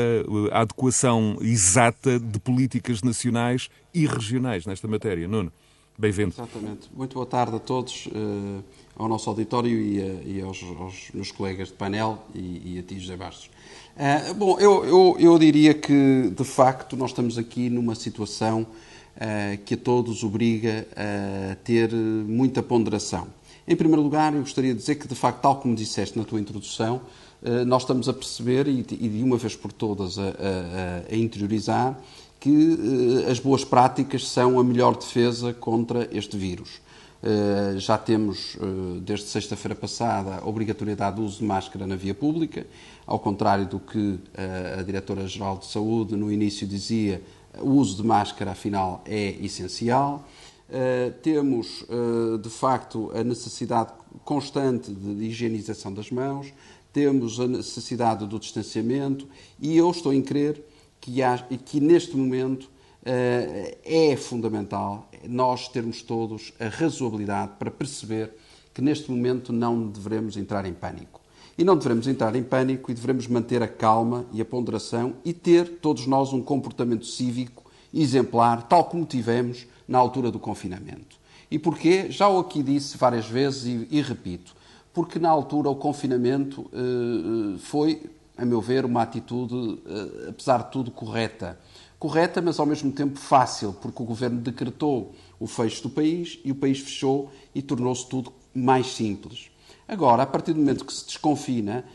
a 0.51 0.61
adequação 0.61 1.37
exata 1.41 2.19
de 2.19 2.39
políticas 2.39 3.03
nacionais 3.03 3.69
e 3.93 4.07
regionais 4.07 4.65
nesta 4.65 4.87
matéria. 4.87 5.27
Nuno, 5.27 5.51
bem-vindo. 5.97 6.33
Exatamente. 6.33 6.89
Muito 6.93 7.13
boa 7.13 7.25
tarde 7.25 7.55
a 7.55 7.59
todos. 7.59 8.07
Uh 8.07 8.63
ao 8.95 9.07
nosso 9.07 9.29
auditório 9.29 9.79
e, 9.79 10.01
a, 10.01 10.05
e 10.25 10.41
aos, 10.41 10.63
aos, 10.63 11.09
meus 11.13 11.31
colegas 11.31 11.67
de 11.67 11.73
painel 11.73 12.19
e, 12.33 12.75
e 12.75 12.79
a 12.79 12.83
ti, 12.83 12.99
José 12.99 13.15
Bastos. 13.15 13.49
Uh, 13.95 14.33
bom, 14.33 14.59
eu, 14.59 14.85
eu, 14.85 15.17
eu, 15.19 15.39
diria 15.39 15.73
que, 15.73 16.31
de 16.35 16.43
facto, 16.43 16.95
nós 16.95 17.11
estamos 17.11 17.37
aqui 17.37 17.69
numa 17.69 17.95
situação 17.95 18.61
uh, 18.61 19.57
que 19.65 19.73
a 19.73 19.77
todos 19.77 20.23
obriga 20.23 20.87
a 20.95 21.55
ter 21.55 21.93
muita 21.93 22.63
ponderação. 22.63 23.27
Em 23.67 23.75
primeiro 23.75 24.01
lugar, 24.01 24.33
eu 24.33 24.41
gostaria 24.41 24.73
de 24.73 24.79
dizer 24.79 24.95
que, 24.95 25.07
de 25.07 25.15
facto, 25.15 25.41
tal 25.41 25.57
como 25.57 25.75
disseste 25.75 26.17
na 26.17 26.23
tua 26.23 26.39
introdução, 26.39 27.01
nós 27.67 27.83
estamos 27.83 28.09
a 28.09 28.13
perceber 28.13 28.67
e, 28.67 28.79
e, 28.79 29.09
de 29.09 29.23
uma 29.23 29.37
vez 29.37 29.55
por 29.55 29.71
todas 29.71 30.17
a, 30.17 30.23
a, 30.23 31.13
a 31.13 31.15
interiorizar 31.15 31.99
que 32.39 33.23
as 33.29 33.39
boas 33.39 33.63
práticas 33.63 34.27
são 34.27 34.59
a 34.59 34.63
melhor 34.63 34.95
defesa 34.95 35.51
contra 35.51 36.07
este 36.11 36.37
vírus. 36.37 36.84
Eh, 37.27 37.79
já 37.79 37.97
temos, 37.97 38.55
eh, 38.55 38.99
desde 39.01 39.25
sexta-feira 39.25 39.73
passada, 39.73 40.35
a 40.35 40.47
obrigatoriedade 40.47 41.15
do 41.15 41.23
uso 41.23 41.39
de 41.39 41.43
máscara 41.43 41.87
na 41.87 41.95
via 41.95 42.13
pública, 42.13 42.67
ao 43.03 43.17
contrário 43.17 43.65
do 43.65 43.79
que 43.79 44.19
eh, 44.35 44.75
a 44.79 44.83
Diretora-Geral 44.83 45.57
de 45.57 45.65
Saúde 45.65 46.15
no 46.15 46.31
início 46.31 46.67
dizia, 46.67 47.23
o 47.59 47.71
uso 47.71 47.97
de 47.99 48.07
máscara, 48.07 48.51
afinal, 48.51 49.01
é 49.05 49.29
essencial. 49.41 50.27
Temos, 51.21 51.85
de 52.41 52.49
facto, 52.49 53.11
a 53.15 53.23
necessidade 53.23 53.93
constante 54.25 54.91
de 54.91 55.23
higienização 55.23 55.93
das 55.93 56.11
mãos, 56.11 56.51
temos 56.91 57.39
a 57.39 57.47
necessidade 57.47 58.25
do 58.27 58.37
distanciamento. 58.37 59.25
E 59.57 59.77
eu 59.77 59.89
estou 59.89 60.13
em 60.13 60.21
crer 60.21 60.61
que, 60.99 61.23
há, 61.23 61.37
que 61.37 61.79
neste 61.79 62.17
momento 62.17 62.69
é 63.05 64.15
fundamental 64.17 65.07
nós 65.27 65.67
termos 65.67 66.01
todos 66.01 66.53
a 66.59 66.67
razoabilidade 66.67 67.53
para 67.59 67.69
perceber 67.69 68.31
que 68.73 68.81
neste 68.81 69.09
momento 69.09 69.53
não 69.53 69.87
devemos 69.87 70.35
entrar 70.37 70.65
em 70.65 70.73
pânico. 70.73 71.21
E 71.57 71.63
não 71.63 71.77
devemos 71.77 72.07
entrar 72.07 72.35
em 72.35 72.43
pânico 72.43 72.91
e 72.91 72.93
devemos 72.93 73.27
manter 73.27 73.63
a 73.63 73.67
calma 73.67 74.25
e 74.33 74.41
a 74.41 74.45
ponderação 74.45 75.13
e 75.23 75.31
ter 75.31 75.79
todos 75.79 76.05
nós 76.05 76.33
um 76.33 76.41
comportamento 76.41 77.05
cívico 77.05 77.63
exemplar, 77.93 78.63
tal 78.63 78.83
como 78.83 79.05
tivemos 79.05 79.65
na 79.87 79.97
altura 79.97 80.29
do 80.29 80.39
confinamento. 80.39 81.17
E 81.49 81.57
porquê? 81.57 82.07
Já 82.09 82.27
o 82.27 82.39
aqui 82.39 82.61
disse 82.61 82.97
várias 82.97 83.27
vezes 83.27 83.65
e, 83.65 83.87
e 83.89 84.01
repito. 84.01 84.53
Porque 84.93 85.19
na 85.19 85.29
altura 85.29 85.69
o 85.69 85.75
confinamento 85.75 86.69
eh, 86.73 87.57
foi, 87.59 88.01
a 88.37 88.43
meu 88.43 88.59
ver, 88.59 88.83
uma 88.83 89.01
atitude, 89.01 89.79
eh, 89.85 90.29
apesar 90.29 90.63
de 90.63 90.71
tudo, 90.71 90.91
correta 90.91 91.57
correta, 91.99 92.41
mas 92.41 92.59
ao 92.59 92.65
mesmo 92.65 92.91
tempo 92.91 93.19
fácil, 93.19 93.73
porque 93.73 94.01
o 94.01 94.05
governo 94.05 94.39
decretou 94.41 95.13
o 95.39 95.47
fecho 95.47 95.83
do 95.83 95.89
país 95.89 96.39
e 96.43 96.51
o 96.51 96.55
país 96.55 96.79
fechou 96.79 97.31
e 97.53 97.61
tornou-se 97.61 98.07
tudo 98.07 98.31
mais 98.53 98.87
simples. 98.87 99.49
Agora, 99.87 100.23
a 100.23 100.25
partir 100.25 100.53
do 100.53 100.59
momento 100.59 100.85
que 100.85 100.93
se 100.93 101.05
desconfina 101.05 101.85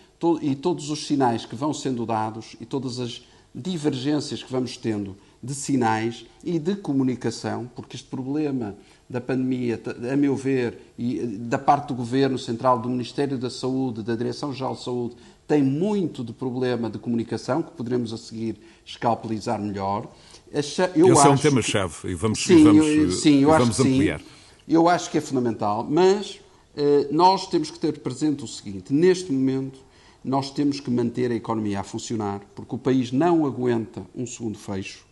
e 0.43 0.55
todos 0.55 0.91
os 0.91 1.07
sinais 1.07 1.45
que 1.45 1.57
vão 1.57 1.73
sendo 1.73 2.07
dados 2.07 2.55
e 2.61 2.67
todas 2.67 3.01
as 3.01 3.23
divergências 3.55 4.43
que 4.43 4.53
vamos 4.53 4.77
tendo 4.77 5.17
de 5.43 5.55
sinais 5.55 6.27
e 6.45 6.59
de 6.59 6.77
comunicação, 6.77 7.69
porque 7.75 7.97
este 7.97 8.09
problema 8.09 8.77
da 9.11 9.21
pandemia, 9.21 9.81
a 10.13 10.17
meu 10.17 10.37
ver, 10.37 10.95
e 10.97 11.19
da 11.27 11.59
parte 11.59 11.89
do 11.89 11.95
Governo 11.95 12.39
Central, 12.39 12.79
do 12.79 12.89
Ministério 12.89 13.37
da 13.37 13.51
Saúde, 13.51 14.05
da 14.05 14.15
Direção-Geral 14.15 14.77
de 14.77 14.85
Saúde, 14.85 15.17
tem 15.49 15.65
muito 15.65 16.23
de 16.23 16.33
problema 16.33 16.89
de 16.89 16.97
comunicação, 16.97 17.61
que 17.61 17.73
poderemos 17.73 18.13
a 18.13 18.17
seguir 18.17 18.57
escalpelizar 18.87 19.61
melhor. 19.61 20.09
Eu 20.53 20.61
Esse 20.61 20.83
acho... 20.83 21.27
é 21.27 21.29
um 21.29 21.37
tema-chave 21.37 21.95
e 22.05 22.15
vamos, 22.15 22.39
sim, 22.39 22.61
e 22.61 22.63
vamos, 22.63 22.87
eu, 22.87 23.11
sim, 23.11 23.41
eu 23.41 23.49
vamos 23.49 23.81
ampliar. 23.81 24.21
Sim. 24.21 24.27
Eu 24.69 24.89
acho 24.89 25.11
que 25.11 25.19
é 25.19 25.21
fundamental, 25.21 25.85
mas 25.91 26.39
eh, 26.77 27.09
nós 27.11 27.49
temos 27.49 27.69
que 27.69 27.81
ter 27.81 27.99
presente 27.99 28.45
o 28.45 28.47
seguinte: 28.47 28.93
neste 28.93 29.33
momento, 29.33 29.81
nós 30.25 30.53
temos 30.53 30.79
que 30.79 30.89
manter 30.89 31.33
a 31.33 31.35
economia 31.35 31.81
a 31.81 31.83
funcionar, 31.83 32.43
porque 32.55 32.77
o 32.77 32.79
país 32.79 33.11
não 33.11 33.45
aguenta 33.45 34.03
um 34.15 34.25
segundo 34.25 34.57
fecho. 34.57 35.05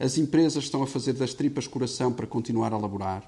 As 0.00 0.18
empresas 0.18 0.64
estão 0.64 0.82
a 0.82 0.88
fazer 0.88 1.12
das 1.12 1.34
tripas 1.34 1.68
coração 1.68 2.12
para 2.12 2.26
continuar 2.26 2.72
a 2.72 2.78
laborar. 2.78 3.22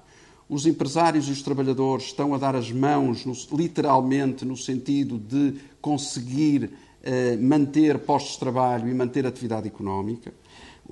Os 0.49 0.65
empresários 0.65 1.27
e 1.27 1.31
os 1.31 1.41
trabalhadores 1.41 2.05
estão 2.05 2.33
a 2.33 2.37
dar 2.37 2.55
as 2.55 2.71
mãos, 2.71 3.25
no, 3.25 3.33
literalmente, 3.57 4.45
no 4.45 4.55
sentido 4.55 5.17
de 5.17 5.55
conseguir 5.81 6.71
eh, 7.03 7.35
manter 7.37 7.99
postos 7.99 8.33
de 8.33 8.39
trabalho 8.39 8.89
e 8.89 8.93
manter 8.93 9.25
atividade 9.25 9.67
económica. 9.67 10.33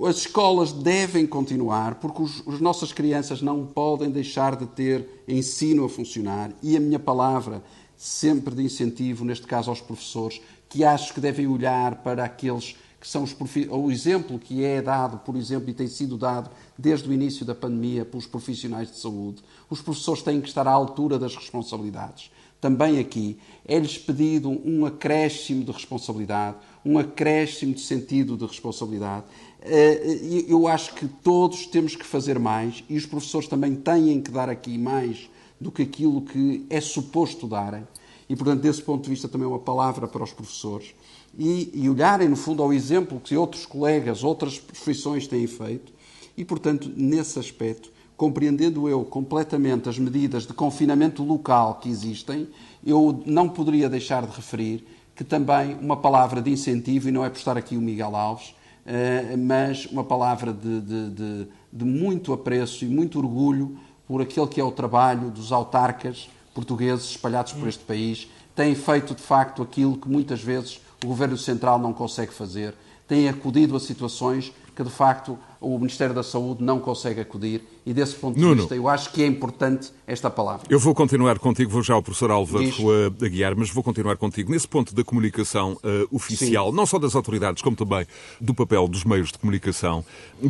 As 0.04 0.18
escolas 0.18 0.72
devem 0.72 1.26
continuar, 1.26 1.94
porque 1.94 2.22
os, 2.22 2.46
as 2.46 2.60
nossas 2.60 2.92
crianças 2.92 3.40
não 3.40 3.64
podem 3.64 4.10
deixar 4.10 4.54
de 4.56 4.66
ter 4.66 5.24
ensino 5.26 5.86
a 5.86 5.88
funcionar. 5.88 6.52
E 6.62 6.76
a 6.76 6.80
minha 6.80 6.98
palavra, 6.98 7.62
sempre 7.96 8.54
de 8.54 8.62
incentivo, 8.62 9.24
neste 9.24 9.46
caso 9.46 9.70
aos 9.70 9.80
professores, 9.80 10.38
que 10.68 10.84
acho 10.84 11.14
que 11.14 11.20
devem 11.20 11.46
olhar 11.46 12.02
para 12.02 12.24
aqueles 12.24 12.76
que 13.00 13.06
são 13.06 13.22
os 13.22 13.36
o 13.70 13.90
exemplo 13.90 14.38
que 14.38 14.64
é 14.64 14.80
dado, 14.80 15.18
por 15.18 15.36
exemplo, 15.36 15.68
e 15.68 15.74
tem 15.74 15.86
sido 15.86 16.16
dado 16.16 16.50
desde 16.78 17.08
o 17.08 17.12
início 17.12 17.44
da 17.44 17.54
pandemia 17.54 18.04
pelos 18.04 18.26
profissionais 18.26 18.90
de 18.90 18.98
saúde. 18.98 19.42
Os 19.68 19.80
professores 19.80 20.22
têm 20.22 20.40
que 20.40 20.48
estar 20.48 20.66
à 20.66 20.72
altura 20.72 21.18
das 21.18 21.36
responsabilidades. 21.36 22.30
Também 22.60 22.98
aqui 22.98 23.38
é-lhes 23.66 23.98
pedido 23.98 24.48
um 24.48 24.86
acréscimo 24.86 25.62
de 25.62 25.70
responsabilidade, 25.70 26.56
um 26.84 26.98
acréscimo 26.98 27.74
de 27.74 27.80
sentido 27.80 28.36
de 28.36 28.46
responsabilidade. 28.46 29.24
Eh, 29.60 30.44
eu 30.48 30.66
acho 30.66 30.94
que 30.94 31.06
todos 31.06 31.66
temos 31.66 31.94
que 31.94 32.04
fazer 32.04 32.38
mais 32.38 32.82
e 32.88 32.96
os 32.96 33.04
professores 33.04 33.46
também 33.46 33.74
têm 33.74 34.20
que 34.22 34.30
dar 34.30 34.48
aqui 34.48 34.78
mais 34.78 35.28
do 35.60 35.70
que 35.70 35.82
aquilo 35.82 36.22
que 36.22 36.66
é 36.70 36.80
suposto 36.80 37.46
darem. 37.46 37.86
E, 38.28 38.34
portanto, 38.34 38.62
desse 38.62 38.82
ponto 38.82 39.04
de 39.04 39.10
vista, 39.10 39.28
também 39.28 39.46
uma 39.46 39.58
palavra 39.58 40.08
para 40.08 40.24
os 40.24 40.32
professores. 40.32 40.94
E, 41.38 41.70
e 41.74 41.88
olharem, 41.90 42.28
no 42.28 42.36
fundo, 42.36 42.62
ao 42.62 42.72
exemplo 42.72 43.20
que 43.20 43.36
outros 43.36 43.66
colegas, 43.66 44.24
outras 44.24 44.58
profissões 44.58 45.26
têm 45.26 45.46
feito. 45.46 45.92
E, 46.36 46.44
portanto, 46.44 46.90
nesse 46.96 47.38
aspecto, 47.38 47.90
compreendendo 48.16 48.88
eu 48.88 49.04
completamente 49.04 49.88
as 49.88 49.98
medidas 49.98 50.46
de 50.46 50.54
confinamento 50.54 51.22
local 51.22 51.74
que 51.74 51.88
existem, 51.88 52.48
eu 52.84 53.22
não 53.26 53.48
poderia 53.48 53.88
deixar 53.88 54.26
de 54.26 54.34
referir 54.34 54.86
que 55.14 55.24
também 55.24 55.74
uma 55.80 55.96
palavra 55.96 56.40
de 56.42 56.50
incentivo, 56.50 57.08
e 57.08 57.12
não 57.12 57.24
é 57.24 57.30
por 57.30 57.38
estar 57.38 57.56
aqui 57.56 57.76
o 57.76 57.80
Miguel 57.80 58.14
Alves, 58.14 58.54
eh, 58.84 59.34
mas 59.36 59.86
uma 59.86 60.04
palavra 60.04 60.52
de, 60.52 60.80
de, 60.80 61.10
de, 61.10 61.48
de 61.72 61.84
muito 61.84 62.32
apreço 62.32 62.84
e 62.84 62.88
muito 62.88 63.18
orgulho 63.18 63.78
por 64.06 64.20
aquele 64.20 64.46
que 64.46 64.60
é 64.60 64.64
o 64.64 64.70
trabalho 64.70 65.30
dos 65.30 65.52
autarcas 65.52 66.28
portugueses 66.54 67.10
espalhados 67.10 67.52
por 67.52 67.66
este 67.66 67.82
país. 67.82 68.30
Têm 68.54 68.74
feito, 68.74 69.14
de 69.14 69.22
facto, 69.22 69.62
aquilo 69.62 69.96
que 69.96 70.08
muitas 70.08 70.40
vezes 70.42 70.80
o 71.06 71.08
Governo 71.08 71.36
Central 71.36 71.78
não 71.78 71.92
consegue 71.92 72.34
fazer. 72.34 72.74
Têm 73.06 73.28
acudido 73.28 73.76
a 73.76 73.80
situações 73.80 74.52
que, 74.74 74.82
de 74.82 74.90
facto, 74.90 75.38
o 75.60 75.78
Ministério 75.78 76.12
da 76.12 76.24
Saúde 76.24 76.62
não 76.62 76.80
consegue 76.80 77.20
acudir 77.20 77.62
e, 77.86 77.94
desse 77.94 78.16
ponto 78.16 78.38
de 78.38 78.54
vista, 78.54 78.74
eu 78.74 78.88
acho 78.88 79.12
que 79.12 79.22
é 79.22 79.26
importante 79.26 79.92
esta 80.06 80.28
palavra. 80.28 80.66
Eu 80.68 80.80
vou 80.80 80.94
continuar 80.94 81.38
contigo, 81.38 81.70
vou 81.70 81.82
já 81.82 81.94
ao 81.94 82.02
professor 82.02 82.30
Álvaro 82.32 82.64
uh, 82.64 83.24
a 83.24 83.28
guiar, 83.28 83.54
mas 83.56 83.70
vou 83.70 83.82
continuar 83.82 84.16
contigo. 84.16 84.50
Nesse 84.50 84.66
ponto 84.66 84.94
da 84.94 85.04
comunicação 85.04 85.74
uh, 85.74 86.14
oficial, 86.14 86.70
Sim. 86.70 86.76
não 86.76 86.84
só 86.84 86.98
das 86.98 87.14
autoridades, 87.14 87.62
como 87.62 87.76
também 87.76 88.04
do 88.40 88.52
papel 88.52 88.88
dos 88.88 89.04
meios 89.04 89.30
de 89.30 89.38
comunicação, 89.38 90.04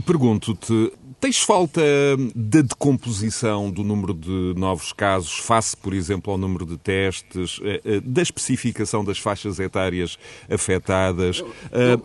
pergunto-te, 0.07 0.93
tens 1.21 1.39
falta 1.39 1.81
da 2.35 2.61
decomposição 2.61 3.71
do 3.71 3.83
número 3.83 4.15
de 4.15 4.55
novos 4.57 4.93
casos, 4.93 5.39
face, 5.39 5.77
por 5.77 5.95
exemplo, 5.95 6.33
ao 6.33 6.39
número 6.39 6.65
de 6.65 6.77
testes, 6.77 7.59
uh, 7.59 8.01
da 8.03 8.23
especificação 8.23 9.05
das 9.05 9.19
faixas 9.19 9.59
etárias 9.59 10.19
afetadas? 10.51 11.43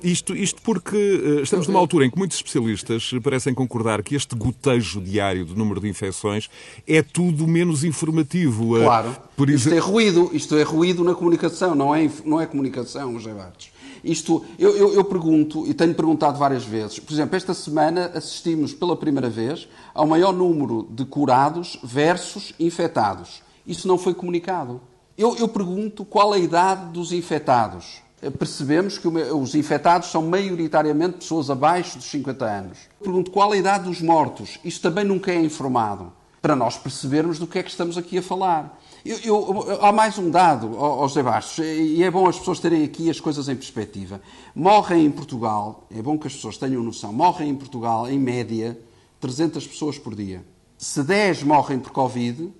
isto, 0.03 0.35
isto 0.35 0.61
porque 0.61 0.97
estamos 1.43 1.67
numa 1.67 1.79
altura 1.79 2.05
em 2.05 2.09
que 2.09 2.17
muitos 2.17 2.37
especialistas 2.37 3.11
parecem 3.23 3.53
concordar 3.53 4.01
que 4.03 4.15
este 4.15 4.35
gotejo 4.35 5.01
diário 5.01 5.45
do 5.45 5.55
número 5.55 5.79
de 5.79 5.87
infecções 5.87 6.49
é 6.87 7.01
tudo 7.01 7.47
menos 7.47 7.83
informativo. 7.83 8.77
Claro. 8.79 9.15
Por 9.35 9.49
isto 9.49 9.73
é 9.73 9.79
ruído, 9.79 10.29
isto 10.33 10.55
é 10.55 10.63
ruído 10.63 11.03
na 11.03 11.15
comunicação, 11.15 11.73
não 11.75 11.95
é, 11.95 12.09
não 12.25 12.39
é 12.39 12.45
comunicação, 12.45 13.13
José 13.13 13.33
Bartos. 13.33 13.69
Isto, 14.03 14.43
eu, 14.57 14.75
eu, 14.75 14.93
eu, 14.93 15.03
pergunto, 15.03 15.67
e 15.67 15.73
tenho 15.73 15.93
perguntado 15.93 16.37
várias 16.37 16.63
vezes, 16.63 16.99
por 16.99 17.13
exemplo, 17.13 17.35
esta 17.35 17.53
semana 17.53 18.11
assistimos 18.15 18.73
pela 18.73 18.95
primeira 18.95 19.29
vez 19.29 19.67
ao 19.93 20.07
maior 20.07 20.33
número 20.33 20.87
de 20.89 21.05
curados 21.05 21.79
versus 21.83 22.53
infectados. 22.59 23.43
Isso 23.65 23.87
não 23.87 23.97
foi 23.97 24.13
comunicado. 24.13 24.81
Eu, 25.17 25.35
eu 25.37 25.47
pergunto 25.47 26.03
qual 26.03 26.33
a 26.33 26.39
idade 26.39 26.91
dos 26.91 27.11
infectados 27.11 28.01
percebemos 28.37 28.99
que 28.99 29.07
os 29.07 29.55
infectados 29.55 30.11
são 30.11 30.21
maioritariamente 30.27 31.17
pessoas 31.17 31.49
abaixo 31.49 31.97
dos 31.97 32.07
50 32.07 32.45
anos. 32.45 32.77
Pergunto 33.01 33.31
qual 33.31 33.51
a 33.51 33.57
idade 33.57 33.85
dos 33.85 34.01
mortos. 34.01 34.59
Isto 34.63 34.81
também 34.83 35.03
nunca 35.03 35.31
é 35.31 35.41
informado, 35.41 36.13
para 36.39 36.55
nós 36.55 36.77
percebermos 36.77 37.39
do 37.39 37.47
que 37.47 37.57
é 37.57 37.63
que 37.63 37.71
estamos 37.71 37.97
aqui 37.97 38.19
a 38.19 38.21
falar. 38.21 38.79
Eu, 39.03 39.17
eu, 39.23 39.85
há 39.85 39.91
mais 39.91 40.17
um 40.17 40.29
dado, 40.29 40.77
José 41.01 41.23
Bastos, 41.23 41.65
e 41.65 42.03
é 42.03 42.11
bom 42.11 42.27
as 42.27 42.37
pessoas 42.37 42.59
terem 42.59 42.83
aqui 42.83 43.09
as 43.09 43.19
coisas 43.19 43.49
em 43.49 43.55
perspectiva. 43.55 44.21
Morrem 44.55 45.05
em 45.05 45.11
Portugal, 45.11 45.87
é 45.89 46.01
bom 46.01 46.17
que 46.17 46.27
as 46.27 46.35
pessoas 46.35 46.57
tenham 46.57 46.83
noção, 46.83 47.11
morrem 47.11 47.49
em 47.49 47.55
Portugal, 47.55 48.07
em 48.07 48.19
média, 48.19 48.77
300 49.19 49.65
pessoas 49.65 49.97
por 49.97 50.13
dia. 50.13 50.43
Se 50.77 51.03
10 51.03 51.43
morrem 51.43 51.79
por 51.79 51.91
Covid, 51.91 52.51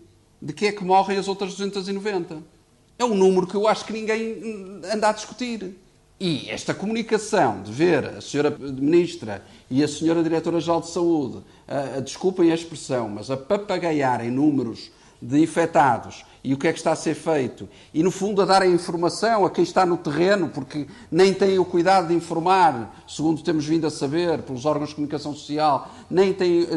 de 0.41 0.53
que 0.53 0.65
é 0.65 0.71
que 0.71 0.83
morrem 0.83 1.17
as 1.17 1.27
outras 1.27 1.51
290? 1.51 2.41
é 3.01 3.05
um 3.05 3.15
número 3.15 3.47
que 3.47 3.55
eu 3.55 3.67
acho 3.67 3.85
que 3.85 3.93
ninguém 3.93 4.81
anda 4.91 5.09
a 5.09 5.11
discutir. 5.11 5.75
E 6.19 6.47
esta 6.51 6.71
comunicação 6.71 7.63
de 7.63 7.71
ver 7.71 8.05
a 8.05 8.21
senhora 8.21 8.55
Ministra 8.55 9.43
e 9.71 9.83
a 9.83 9.87
senhora 9.87 10.21
Diretora-Geral 10.21 10.81
de 10.81 10.89
Saúde, 10.89 11.39
a, 11.67 11.97
a, 11.97 11.99
desculpem 11.99 12.51
a 12.51 12.55
expressão, 12.55 13.09
mas 13.09 13.31
a 13.31 13.37
papagaiarem 13.37 14.29
números 14.29 14.91
de 15.21 15.39
infectados. 15.39 16.25
E 16.43 16.55
o 16.55 16.57
que 16.57 16.67
é 16.67 16.73
que 16.73 16.79
está 16.79 16.91
a 16.91 16.95
ser 16.95 17.13
feito, 17.13 17.69
e 17.93 18.01
no 18.01 18.09
fundo 18.09 18.41
a 18.41 18.45
darem 18.45 18.73
informação 18.73 19.45
a 19.45 19.49
quem 19.51 19.63
está 19.63 19.85
no 19.85 19.95
terreno, 19.95 20.49
porque 20.49 20.87
nem 21.11 21.35
têm 21.35 21.59
o 21.59 21.65
cuidado 21.65 22.07
de 22.07 22.15
informar, 22.15 23.03
segundo 23.07 23.43
temos 23.43 23.63
vindo 23.63 23.85
a 23.85 23.91
saber 23.91 24.41
pelos 24.41 24.65
órgãos 24.65 24.89
de 24.89 24.95
comunicação 24.95 25.35
social, 25.35 25.91
nem 26.09 26.33
tem, 26.33 26.67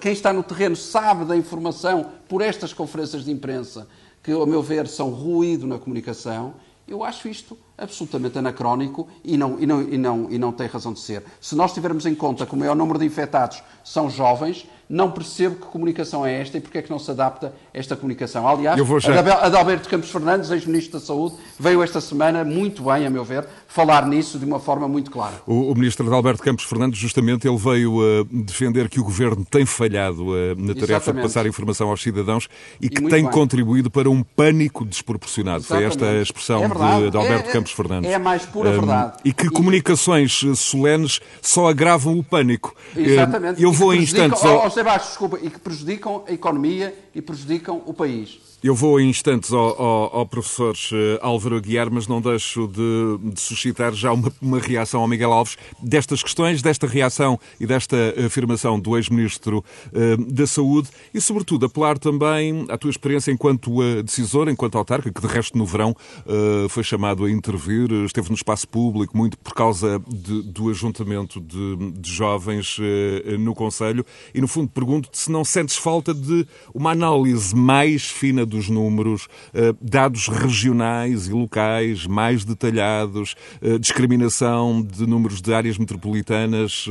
quem 0.00 0.12
está 0.12 0.32
no 0.32 0.42
terreno 0.42 0.74
sabe 0.74 1.24
da 1.24 1.36
informação 1.36 2.10
por 2.28 2.42
estas 2.42 2.72
conferências 2.72 3.24
de 3.24 3.30
imprensa 3.30 3.86
que, 4.24 4.32
ao 4.32 4.44
meu 4.44 4.60
ver, 4.60 4.88
são 4.88 5.10
ruído 5.10 5.68
na 5.68 5.78
comunicação, 5.78 6.54
eu 6.88 7.04
acho 7.04 7.28
isto 7.28 7.56
absolutamente 7.76 8.38
anacrónico 8.38 9.08
e 9.24 9.36
não, 9.36 9.60
e, 9.60 9.66
não, 9.66 9.82
e, 9.82 9.98
não, 9.98 10.26
e 10.30 10.38
não 10.38 10.52
tem 10.52 10.66
razão 10.66 10.92
de 10.92 11.00
ser. 11.00 11.24
Se 11.40 11.54
nós 11.54 11.72
tivermos 11.72 12.06
em 12.06 12.14
conta 12.14 12.46
que 12.46 12.54
o 12.54 12.56
maior 12.56 12.74
número 12.74 12.98
de 12.98 13.04
infectados 13.04 13.62
são 13.82 14.08
jovens, 14.08 14.66
não 14.88 15.10
percebo 15.10 15.56
que 15.56 15.66
comunicação 15.66 16.24
é 16.26 16.40
esta 16.40 16.58
e 16.58 16.60
porque 16.60 16.78
é 16.78 16.82
que 16.82 16.90
não 16.90 16.98
se 16.98 17.10
adapta 17.10 17.54
esta 17.72 17.96
comunicação. 17.96 18.46
Aliás, 18.46 18.80
já... 19.02 19.20
Adalberto 19.44 19.88
Campos 19.88 20.10
Fernandes, 20.10 20.50
ex-ministro 20.50 20.98
da 20.98 21.04
Saúde, 21.04 21.36
veio 21.58 21.82
esta 21.82 22.00
semana, 22.00 22.44
muito 22.44 22.82
bem, 22.84 23.06
a 23.06 23.10
meu 23.10 23.24
ver, 23.24 23.46
falar 23.66 24.06
nisso 24.06 24.38
de 24.38 24.44
uma 24.44 24.60
forma 24.60 24.86
muito 24.86 25.10
clara. 25.10 25.34
O, 25.46 25.72
o 25.72 25.74
ministro 25.74 26.06
Adalberto 26.06 26.42
Campos 26.42 26.64
Fernandes, 26.64 26.98
justamente, 26.98 27.48
ele 27.48 27.56
veio 27.56 27.94
uh, 27.96 28.24
defender 28.24 28.88
que 28.88 29.00
o 29.00 29.04
governo 29.04 29.44
tem 29.44 29.64
falhado 29.64 30.28
uh, 30.28 30.54
na 30.56 30.74
tarefa 30.74 30.84
Exatamente. 30.84 31.16
de 31.16 31.22
passar 31.22 31.46
informação 31.46 31.88
aos 31.88 32.02
cidadãos 32.02 32.48
e 32.80 32.88
que 32.88 33.02
e 33.02 33.08
tem 33.08 33.22
bem. 33.22 33.30
contribuído 33.30 33.90
para 33.90 34.10
um 34.10 34.22
pânico 34.22 34.84
desproporcionado. 34.84 35.64
Exatamente. 35.64 35.98
Foi 35.98 36.04
esta 36.04 36.18
a 36.18 36.22
expressão 36.22 36.64
é 36.64 36.68
de 36.68 37.06
Adalberto 37.08 37.48
é, 37.48 37.52
Campos 37.52 37.63
Fernandes. 37.72 38.10
É 38.10 38.14
a 38.14 38.18
mais 38.18 38.44
pura 38.44 38.70
um, 38.70 38.72
verdade. 38.72 39.14
E 39.24 39.32
que 39.32 39.48
comunicações 39.48 40.42
solenes 40.56 41.20
só 41.40 41.68
agravam 41.68 42.18
o 42.18 42.22
pânico. 42.24 42.74
Exatamente. 42.96 43.62
Eu 43.62 43.72
vou 43.72 43.94
em 43.94 44.02
instantes... 44.02 44.42
Ao 44.44 44.68
José 44.68 44.82
Baixo, 44.82 45.08
desculpa, 45.08 45.38
e 45.42 45.50
que 45.50 45.58
prejudicam 45.58 46.24
a 46.28 46.32
economia 46.32 46.94
e 47.14 47.22
prejudicam 47.22 47.82
o 47.86 47.94
país. 47.94 48.43
Eu 48.64 48.74
vou 48.74 48.98
em 48.98 49.10
instantes 49.10 49.52
ao, 49.52 49.78
ao, 49.78 50.16
ao 50.20 50.26
professor 50.26 50.74
eh, 50.90 51.18
Álvaro 51.20 51.56
Aguiar, 51.56 51.90
mas 51.90 52.08
não 52.08 52.18
deixo 52.18 52.66
de, 52.66 53.34
de 53.34 53.38
suscitar 53.38 53.92
já 53.92 54.10
uma, 54.10 54.32
uma, 54.40 54.58
reação 54.58 55.02
ao 55.02 55.06
Miguel 55.06 55.34
Alves. 55.34 55.58
Destas 55.82 56.22
questões, 56.22 56.62
desta 56.62 56.86
reação 56.86 57.38
e 57.60 57.66
desta 57.66 57.94
afirmação 58.24 58.80
do 58.80 58.96
ex-ministro 58.96 59.62
uh, 59.92 60.32
da 60.32 60.46
Saúde 60.46 60.88
e, 61.12 61.20
sobretudo, 61.20 61.66
apelar 61.66 61.98
também 61.98 62.64
à 62.70 62.78
tua 62.78 62.88
experiência 62.88 63.30
enquanto 63.30 63.82
uh, 63.82 64.02
decisor, 64.02 64.48
enquanto 64.48 64.78
autarca, 64.78 65.12
que 65.12 65.20
de 65.20 65.26
resto 65.26 65.58
no 65.58 65.66
verão 65.66 65.94
foi 66.70 66.82
chamado 66.82 67.26
a 67.26 67.30
intervir, 67.30 67.92
esteve 68.06 68.30
no 68.30 68.34
espaço 68.34 68.66
público 68.66 69.16
muito 69.16 69.36
por 69.38 69.52
causa 69.52 70.00
de, 70.08 70.42
do 70.42 70.70
ajuntamento 70.70 71.38
de, 71.40 71.92
de 71.92 72.10
jovens 72.10 72.78
no 73.38 73.54
Conselho. 73.54 74.06
E, 74.34 74.40
no 74.40 74.48
fundo, 74.48 74.70
pergunto-te 74.70 75.18
se 75.18 75.30
não 75.30 75.44
sentes 75.44 75.76
falta 75.76 76.14
de 76.14 76.46
uma 76.72 76.92
análise 76.92 77.54
mais 77.54 78.04
fina 78.06 78.46
dos 78.54 78.70
números, 78.70 79.26
uh, 79.26 79.76
dados 79.80 80.28
regionais 80.28 81.26
e 81.28 81.32
locais 81.32 82.06
mais 82.06 82.44
detalhados, 82.44 83.34
uh, 83.60 83.78
discriminação 83.78 84.80
de 84.82 85.06
números 85.06 85.42
de 85.42 85.52
áreas 85.52 85.76
metropolitanas 85.76 86.86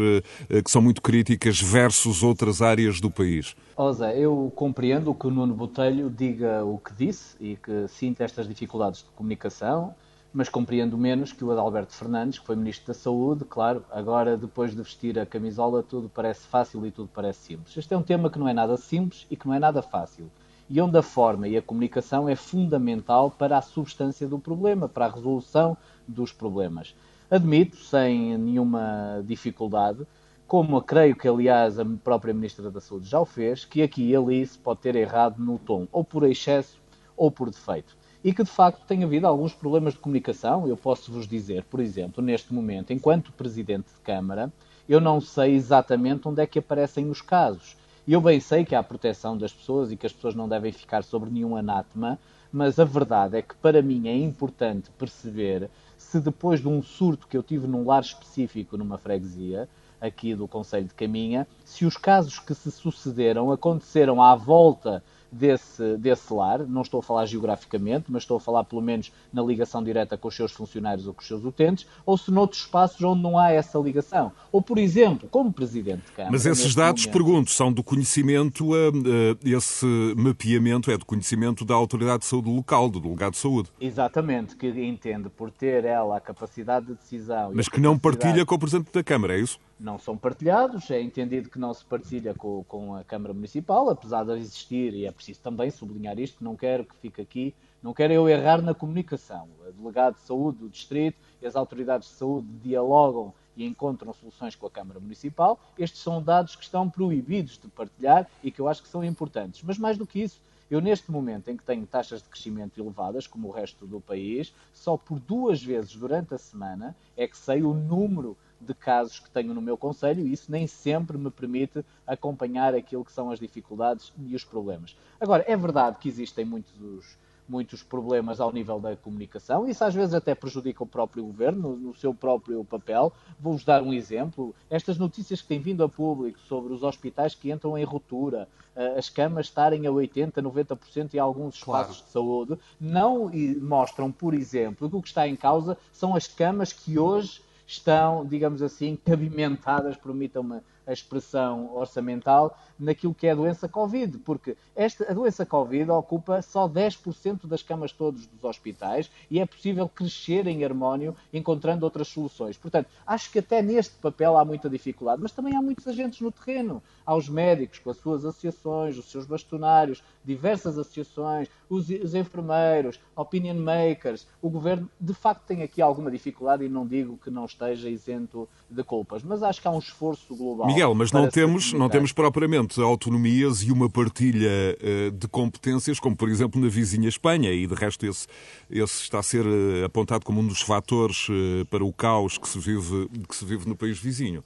que 0.64 0.72
são 0.72 0.82
muito 0.82 1.02
críticas 1.02 1.62
versus 1.62 2.24
outras 2.24 2.62
áreas 2.62 3.00
do 3.00 3.10
país? 3.10 3.56
Zé, 3.94 4.18
eu 4.20 4.52
compreendo 4.56 5.14
que 5.14 5.28
o 5.28 5.32
Nuno 5.32 5.54
Botelho 5.54 6.10
diga 6.10 6.64
o 6.64 6.78
que 6.78 6.94
disse 6.94 7.36
e 7.40 7.56
que 7.56 7.88
sinta 7.88 8.24
estas 8.24 8.48
dificuldades 8.48 9.00
de 9.02 9.10
comunicação 9.16 9.94
mas 10.34 10.50
compreendo 10.50 10.98
menos 10.98 11.32
que 11.32 11.46
o 11.46 11.52
Adalberto 11.52 11.94
Fernandes, 11.94 12.40
que 12.40 12.46
foi 12.46 12.56
Ministro 12.56 12.88
da 12.88 12.94
Saúde, 12.94 13.46
claro, 13.46 13.86
agora 13.92 14.36
depois 14.36 14.72
de 14.72 14.78
vestir 14.78 15.20
a 15.20 15.26
camisola 15.26 15.84
tudo 15.84 16.10
parece 16.10 16.48
fácil 16.48 16.86
e 16.88 16.92
tudo 16.92 17.08
parece 17.14 17.40
simples. 17.40 17.78
Este 17.78 17.94
é 17.94 17.98
um 17.98 18.02
tema 18.02 18.32
que 18.32 18.40
não 18.40 18.48
é 18.48 18.54
nada 18.54 18.76
simples 18.76 19.28
e 19.30 19.36
que 19.38 19.48
não 19.48 19.54
é 19.54 19.60
nada 19.60 19.84
fácil. 19.84 20.30
E 20.74 20.82
onde 20.82 20.98
a 20.98 21.04
forma 21.04 21.48
e 21.48 21.56
a 21.56 21.62
comunicação 21.62 22.28
é 22.28 22.36
fundamental 22.36 23.30
para 23.30 23.60
a 23.60 23.62
substância 23.62 24.28
do 24.28 24.40
problema, 24.40 24.90
para 24.90 25.06
a 25.06 25.10
resolução 25.10 25.78
dos 26.08 26.32
problemas. 26.32 26.96
Admito, 27.30 27.78
sem 27.78 28.36
nenhuma 28.40 29.24
dificuldade, 29.24 30.04
como 30.48 30.82
creio 30.82 31.16
que, 31.16 31.28
aliás, 31.28 31.78
a 31.78 31.86
própria 32.04 32.34
Ministra 32.34 32.72
da 32.72 32.82
Saúde 32.82 33.08
já 33.08 33.20
o 33.20 33.26
fez, 33.26 33.66
que 33.66 33.84
aqui 33.84 34.10
e 34.10 34.16
ali 34.16 34.44
se 34.44 34.58
pode 34.58 34.80
ter 34.80 34.96
errado 34.96 35.38
no 35.38 35.60
tom, 35.60 35.88
ou 35.92 36.04
por 36.04 36.24
excesso 36.24 36.82
ou 37.16 37.30
por 37.30 37.52
defeito 37.52 37.96
e 38.24 38.34
que 38.34 38.44
de 38.44 38.50
facto 38.50 38.84
tem 38.88 39.04
havido 39.04 39.28
alguns 39.28 39.54
problemas 39.54 39.94
de 39.94 40.00
comunicação. 40.00 40.68
Eu 40.68 40.78
posso 40.78 41.12
vos 41.12 41.28
dizer, 41.28 41.66
por 41.66 41.82
exemplo, 41.82 42.24
neste 42.24 42.54
momento, 42.54 42.94
enquanto 42.94 43.34
Presidente 43.34 43.94
de 43.94 44.00
Câmara, 44.02 44.52
eu 44.88 45.00
não 45.00 45.20
sei 45.20 45.54
exatamente 45.54 46.28
onde 46.28 46.42
é 46.42 46.48
que 46.48 46.58
aparecem 46.58 47.10
os 47.10 47.22
casos. 47.22 47.76
E 48.06 48.12
eu 48.12 48.20
bem 48.20 48.38
sei 48.40 48.66
que 48.66 48.76
há 48.76 48.84
proteção 48.84 49.38
das 49.38 49.54
pessoas 49.54 49.90
e 49.90 49.96
que 49.96 50.06
as 50.06 50.12
pessoas 50.12 50.36
não 50.36 50.50
devem 50.50 50.74
ficar 50.74 51.06
sobre 51.06 51.30
nenhum 51.30 51.56
anátema, 51.56 52.20
mas 52.52 52.78
a 52.78 52.84
verdade 52.84 53.38
é 53.38 53.42
que 53.42 53.56
para 53.56 53.82
mim 53.82 54.10
é 54.10 54.16
importante 54.18 54.92
perceber 54.92 55.70
se 55.98 56.20
depois 56.20 56.60
de 56.60 56.68
um 56.68 56.84
surto 56.84 57.28
que 57.28 57.38
eu 57.38 57.42
tive 57.42 57.66
num 57.66 57.86
lar 57.86 58.02
específico 58.02 58.78
numa 58.78 58.98
freguesia, 58.98 59.70
aqui 60.02 60.36
do 60.36 60.50
Conselho 60.50 60.86
de 60.86 60.94
Caminha, 60.94 61.48
se 61.64 61.86
os 61.86 61.96
casos 61.96 62.40
que 62.40 62.54
se 62.54 62.70
sucederam 62.70 63.54
aconteceram 63.54 64.22
à 64.22 64.36
volta 64.36 65.02
desse, 65.34 65.98
desse 65.98 66.34
lar, 66.34 66.60
não 66.60 66.82
estou 66.82 67.00
a 67.00 67.04
falar 67.04 67.26
geograficamente, 67.26 68.06
mas 68.10 68.24
estou 68.24 68.38
a 68.38 68.40
falar 68.40 68.64
pelo 68.64 68.82
menos 68.82 69.12
na 69.32 69.42
ligação 69.42 69.84
direta 69.84 70.18
com 70.18 70.28
os 70.28 70.36
seus 70.36 70.52
funcionários 70.52 71.08
ou 71.08 71.14
com 71.14 71.22
os 71.22 71.28
seus 71.28 71.44
utentes, 71.44 71.88
ou 72.06 72.18
se 72.18 72.32
noutros 72.32 72.62
espaços 72.62 73.02
onde 73.04 73.22
não 73.22 73.38
há 73.38 73.52
essa 73.52 73.78
ligação. 73.80 74.32
Ou, 74.52 74.62
por 74.62 74.78
exemplo, 74.78 75.28
como 75.30 75.52
Presidente 75.52 76.06
de 76.06 76.12
Câmara... 76.12 76.32
Mas 76.32 76.46
esses 76.46 76.76
dados, 76.76 77.06
momento, 77.06 77.18
pergunto, 77.18 77.52
são 77.52 77.74
do 77.74 77.84
conhecimento, 77.84 78.74
uh, 78.74 78.90
uh, 78.90 79.38
esse 79.44 79.86
mapeamento 80.16 80.92
é 80.92 80.98
do 80.98 81.06
conhecimento 81.06 81.66
da 81.66 81.74
Autoridade 81.74 82.20
de 82.20 82.26
Saúde 82.26 82.50
local, 82.50 82.90
do 82.90 83.00
Delegado 83.00 83.34
de 83.34 83.40
Saúde. 83.40 83.70
Exatamente, 83.82 84.56
que 84.56 84.68
entende 84.68 85.30
por 85.30 85.50
ter 85.50 85.86
ela 85.86 86.18
a 86.18 86.22
capacidade 86.22 86.86
de 86.86 86.94
decisão... 86.94 87.52
Mas 87.54 87.68
que 87.68 87.80
não 87.80 87.98
partilha 87.98 88.46
com 88.46 88.56
o 88.56 88.60
Presidente 88.60 88.92
da 88.94 89.04
Câmara, 89.04 89.36
é 89.36 89.40
isso? 89.40 89.60
Não 89.80 89.98
são 89.98 90.18
partilhados. 90.18 90.90
É 90.92 91.02
entendido 91.02 91.50
que 91.50 91.60
não 91.60 91.74
se 91.74 91.84
partilha 91.86 92.34
com, 92.34 92.64
com, 92.66 92.96
a 92.96 93.04
Câmara 93.04 93.34
Municipal, 93.34 93.90
apesar 93.90 94.24
de 94.24 94.34
existir, 94.34 94.94
e 94.94 95.06
é 95.06 95.12
preciso 95.12 95.40
também 95.42 95.70
sublinhar 95.70 96.20
isto, 96.20 96.44
não 96.44 96.56
quero 96.56 96.86
que 96.86 96.96
fique 96.96 97.22
aqui, 97.22 97.54
não 97.82 97.94
quero 97.94 98.14
eu 98.14 98.30
errar 98.30 98.62
na 98.62 98.74
comunicação. 98.74 99.48
A 99.68 99.72
delegado 99.72 100.16
de 100.16 100.22
saúde 100.22 100.60
do 100.60 100.70
Distrito 100.70 101.18
e 101.42 101.46
as 101.46 101.56
autoridades 101.56 102.08
de 102.08 102.16
saúde 102.16 102.48
dialogam 102.62 103.34
e 103.56 103.66
encontram 103.66 104.14
soluções 104.14 104.56
com 104.56 104.66
a 104.66 104.72
Câmara 104.72 105.00
Municipal. 105.00 105.60
Estes 105.78 106.02
são 106.02 106.22
dados 106.22 106.56
que 106.56 106.64
estão 106.64 106.90
proibidos 106.90 107.58
de 107.58 107.68
partilhar 107.68 108.28
e 108.44 108.52
que 108.52 108.60
eu 108.60 108.68
acho 108.68 108.82
que 108.82 108.90
são 108.90 109.04
importantes. 109.04 109.62
Mas 109.64 109.78
mais 109.78 109.98
do 109.98 110.08
que 110.08 110.22
isso, 110.22 110.42
eu, 110.72 110.82
neste 110.82 111.12
momento 111.12 111.50
em 111.50 111.58
que 111.58 111.64
tenho 111.64 111.86
taxas 111.86 112.24
de 112.24 112.30
crescimento 112.30 112.80
elevadas, 112.80 113.28
como 113.28 113.48
o 113.48 113.52
resto 113.52 113.86
do 113.86 114.02
país, 114.02 114.54
só 114.74 114.98
por 114.98 115.20
duas 115.20 115.62
vezes 115.62 115.96
durante 115.96 116.34
a 116.34 116.38
semana 116.38 116.96
é 117.16 117.28
que 117.28 117.38
sei 117.38 117.62
o 117.62 117.74
número 117.74 118.36
de 118.66 118.74
casos 118.74 119.20
que 119.20 119.30
tenho 119.30 119.54
no 119.54 119.62
meu 119.62 119.78
conselho 119.78 120.26
e 120.26 120.32
isso 120.32 120.52
nem 120.52 120.66
sempre 120.68 121.18
me 121.18 121.30
permite 121.30 121.84
acompanhar 122.06 122.74
aquilo 122.74 123.06
que 123.06 123.12
são 123.12 123.30
as 123.30 123.40
dificuldades 123.40 124.14
e 124.26 124.36
os 124.36 124.44
problemas. 124.44 124.96
Agora, 125.20 125.44
é 125.48 125.56
verdade 125.56 125.98
que 126.00 126.10
existem 126.10 126.46
muitos 126.46 127.18
muitos 127.48 127.84
problemas 127.84 128.40
ao 128.40 128.52
nível 128.52 128.80
da 128.80 128.96
comunicação. 128.96 129.68
Isso 129.68 129.84
às 129.84 129.94
vezes 129.94 130.14
até 130.14 130.34
prejudica 130.34 130.84
o 130.84 130.88
próprio 130.88 131.24
governo 131.26 131.76
no, 131.76 131.96
seu 131.96 132.14
próprio 132.14 132.64
papel. 132.64 133.12
Vou-vos 133.40 133.64
dar 133.64 133.82
um 133.82 133.94
exemplo. 133.94 134.56
Estas 134.70 134.98
notícias 134.98 135.42
que 135.42 135.48
têm 135.48 135.60
vindo 135.60 135.84
a 135.84 135.90
público 135.90 136.40
sobre 136.40 136.74
os 136.74 136.84
hospitais 136.84 137.36
que 137.36 137.52
entram 137.52 137.78
em 137.78 137.84
ruptura, 137.84 138.48
eh, 138.76 138.96
as 138.98 139.10
camas 139.10 139.48
estarem 139.48 139.86
a 139.86 139.92
80%, 139.92 140.42
90% 140.42 141.14
em 141.14 141.20
alguns 141.20 141.56
espaços 141.56 141.98
claro. 141.98 142.06
de 142.06 142.12
saúde, 142.12 142.60
não 142.80 143.32
mostram, 143.62 144.12
por 144.12 144.34
exemplo, 144.34 144.90
que 144.90 144.96
o 144.96 145.02
que 145.02 145.08
está 145.08 145.28
em 145.28 145.36
causa 145.36 145.78
são 145.92 146.16
as 146.16 146.28
camas 146.28 146.72
que 146.72 146.98
hoje 146.98 147.42
estão, 147.74 148.26
digamos 148.26 148.62
assim, 148.62 148.96
cabimentadas, 148.96 149.98
permitam-me 149.98 150.62
a 150.86 150.94
expressão 150.94 151.76
orçamental, 151.76 152.58
naquilo 152.78 153.14
que 153.14 153.28
é 153.28 153.32
a 153.32 153.36
doença 153.36 153.68
Covid, 153.68 154.18
porque 154.20 154.58
esta, 154.76 155.10
a 155.10 155.14
doença 155.14 155.46
Covid 155.46 155.90
ocupa 155.92 156.42
só 156.42 156.68
10% 156.68 157.46
das 157.48 157.64
camas 157.64 157.92
todas 157.92 158.26
dos 158.28 158.44
hospitais 158.44 159.10
e 159.30 159.40
é 159.40 159.46
possível 159.46 159.88
crescer 159.88 160.48
em 160.48 160.64
harmónio 160.64 161.16
encontrando 161.32 161.86
outras 161.86 162.08
soluções. 162.08 162.58
Portanto, 162.58 162.88
acho 163.06 163.32
que 163.32 163.40
até 163.40 163.62
neste 163.62 163.96
papel 163.96 164.38
há 164.38 164.44
muita 164.44 164.70
dificuldade, 164.70 165.22
mas 165.22 165.32
também 165.32 165.56
há 165.56 165.62
muitos 165.62 165.88
agentes 165.88 166.22
no 166.22 166.32
terreno. 166.32 166.82
Há 167.06 167.16
os 167.16 167.30
médicos 167.30 167.80
com 167.80 167.90
as 167.90 167.98
suas 167.98 168.26
associações, 168.26 168.98
os 168.98 169.10
seus 169.10 169.26
bastonários, 169.26 170.04
diversas 170.24 170.78
associações, 170.78 171.50
os, 171.70 171.90
os 171.90 172.16
enfermeiros, 172.16 173.00
opinion 173.16 173.56
makers. 173.56 174.28
O 174.42 174.50
governo, 174.50 174.90
de 175.00 175.14
facto, 175.14 175.44
tem 175.46 175.64
aqui 175.64 175.82
alguma 175.82 176.12
dificuldade 176.12 176.64
e 176.64 176.70
não 176.70 176.86
digo 176.86 177.18
que 177.18 177.30
não 177.30 177.46
esteja 177.46 177.90
isento 177.90 178.48
de 178.70 178.84
culpas, 178.84 179.24
mas 179.24 179.44
acho 179.44 179.62
que 179.62 179.68
há 179.68 179.72
um 179.72 179.80
esforço 179.80 180.36
global. 180.36 180.68
Miguel, 180.74 180.96
mas 180.96 181.12
não 181.12 181.30
temos, 181.30 181.74
não 181.74 181.90
temos 181.90 182.12
propriamente 182.12 182.82
autonomias 182.82 183.62
e 183.62 183.72
uma 183.72 183.90
partilha 183.90 184.50
uh, 184.50 185.12
de 185.12 185.28
competências, 185.28 186.00
como 186.00 186.16
por 186.16 186.30
exemplo 186.30 186.60
na 186.60 186.68
vizinha 186.68 187.08
Espanha, 187.08 187.52
e 187.52 187.68
de 187.68 187.74
resto 187.76 188.06
esse, 188.06 188.28
esse 188.70 189.04
está 189.04 189.20
a 189.20 189.24
ser 189.24 189.46
uh, 189.46 189.86
apontado 189.86 190.26
como 190.26 190.42
um 190.42 190.48
dos 190.48 190.62
fatores 190.62 191.28
uh, 191.30 191.66
para 191.70 191.84
o 191.84 191.94
caos 191.94 192.38
que 192.38 192.48
se, 192.48 192.60
vive, 192.60 193.10
que 193.28 193.36
se 193.36 193.46
vive 193.46 193.68
no 193.68 193.76
país 193.76 194.00
vizinho. 194.00 194.44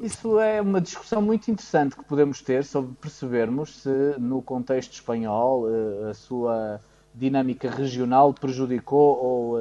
Isso 0.00 0.38
é 0.38 0.60
uma 0.60 0.80
discussão 0.80 1.20
muito 1.20 1.50
interessante 1.50 1.96
que 1.96 2.04
podemos 2.04 2.40
ter 2.40 2.64
sobre 2.64 2.94
percebermos 3.00 3.82
se, 3.82 4.14
no 4.18 4.40
contexto 4.40 4.92
espanhol, 4.92 5.66
a 6.08 6.14
sua 6.14 6.80
dinâmica 7.12 7.68
regional 7.68 8.32
prejudicou 8.32 9.18
ou 9.18 9.58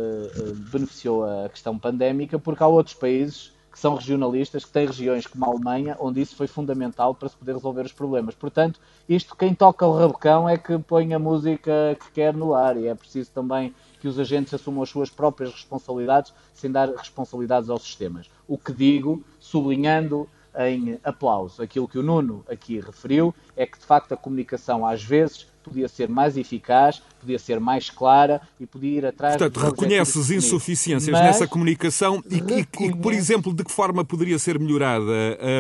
beneficiou 0.72 1.26
a 1.26 1.50
questão 1.50 1.80
pandémica, 1.80 2.38
porque 2.38 2.62
há 2.62 2.68
outros 2.68 2.94
países 2.94 3.57
que 3.78 3.82
são 3.82 3.94
regionalistas, 3.94 4.66
que 4.66 4.72
têm 4.72 4.88
regiões 4.88 5.28
como 5.28 5.46
a 5.46 5.50
Alemanha, 5.50 5.96
onde 6.00 6.20
isso 6.20 6.36
foi 6.36 6.48
fundamental 6.48 7.14
para 7.14 7.30
se 7.30 7.36
poder 7.36 7.54
resolver 7.54 7.86
os 7.86 7.92
problemas. 7.92 8.34
Portanto, 8.34 8.80
isto 9.08 9.36
quem 9.36 9.54
toca 9.54 9.86
o 9.86 9.96
rabecão 9.96 10.50
é 10.50 10.58
que 10.58 10.80
põe 10.80 11.14
a 11.14 11.20
música 11.20 11.96
que 12.00 12.12
quer 12.12 12.34
no 12.34 12.56
ar 12.56 12.76
e 12.76 12.88
é 12.88 12.96
preciso 12.96 13.30
também 13.30 13.76
que 14.02 14.08
os 14.08 14.18
agentes 14.18 14.52
assumam 14.52 14.82
as 14.82 14.90
suas 14.90 15.12
próprias 15.12 15.52
responsabilidades 15.52 16.34
sem 16.56 16.72
dar 16.72 16.90
responsabilidades 16.90 17.70
aos 17.70 17.84
sistemas. 17.84 18.28
O 18.48 18.58
que 18.58 18.74
digo, 18.74 19.24
sublinhando 19.40 20.28
em 20.58 21.00
aplauso 21.04 21.62
aquilo 21.62 21.88
que 21.88 22.00
o 22.00 22.04
Nuno 22.04 22.44
aqui 22.50 22.80
referiu, 22.80 23.32
é 23.56 23.68
que 23.68 23.78
de 23.78 23.86
facto 23.86 24.12
a 24.12 24.18
comunicação 24.18 24.88
às 24.88 25.04
vezes 25.04 25.46
podia 25.68 25.88
ser 25.88 26.10
mais 26.10 26.38
eficaz, 26.38 27.02
podia 27.20 27.40
ser 27.40 27.60
mais 27.60 27.90
clara 27.90 28.42
e 28.60 28.66
podia 28.66 28.98
ir 28.98 29.06
atrás... 29.06 29.36
Portanto, 29.36 29.60
reconheces 29.60 30.32
insuficiências 30.32 31.12
Mas 31.12 31.22
nessa 31.22 31.48
comunicação 31.48 32.24
e, 32.30 32.36
reconhece... 32.36 32.68
e, 32.82 32.96
por 32.96 33.14
exemplo, 33.14 33.54
de 33.54 33.64
que 33.64 33.72
forma 33.72 34.06
poderia 34.06 34.40
ser 34.40 34.60
melhorada? 34.60 35.12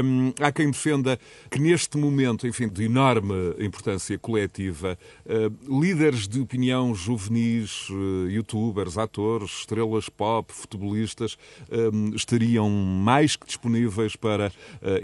Hum, 0.04 0.34
há 0.40 0.52
quem 0.52 0.72
defenda 0.72 1.20
que 1.50 1.60
neste 1.60 1.98
momento, 1.98 2.48
enfim, 2.48 2.68
de 2.68 2.86
enorme 2.86 3.34
importância 3.60 4.18
coletiva, 4.18 4.98
uh, 5.26 5.82
líderes 5.82 6.28
de 6.28 6.40
opinião 6.40 6.96
juvenis, 6.96 7.90
uh, 7.90 8.30
youtubers, 8.30 8.98
atores, 8.98 9.60
estrelas 9.60 10.10
pop, 10.10 10.52
futebolistas, 10.54 11.38
uh, 11.70 12.16
estariam 12.16 12.70
mais 12.70 13.36
que 13.36 13.46
disponíveis 13.46 14.16
para, 14.16 14.52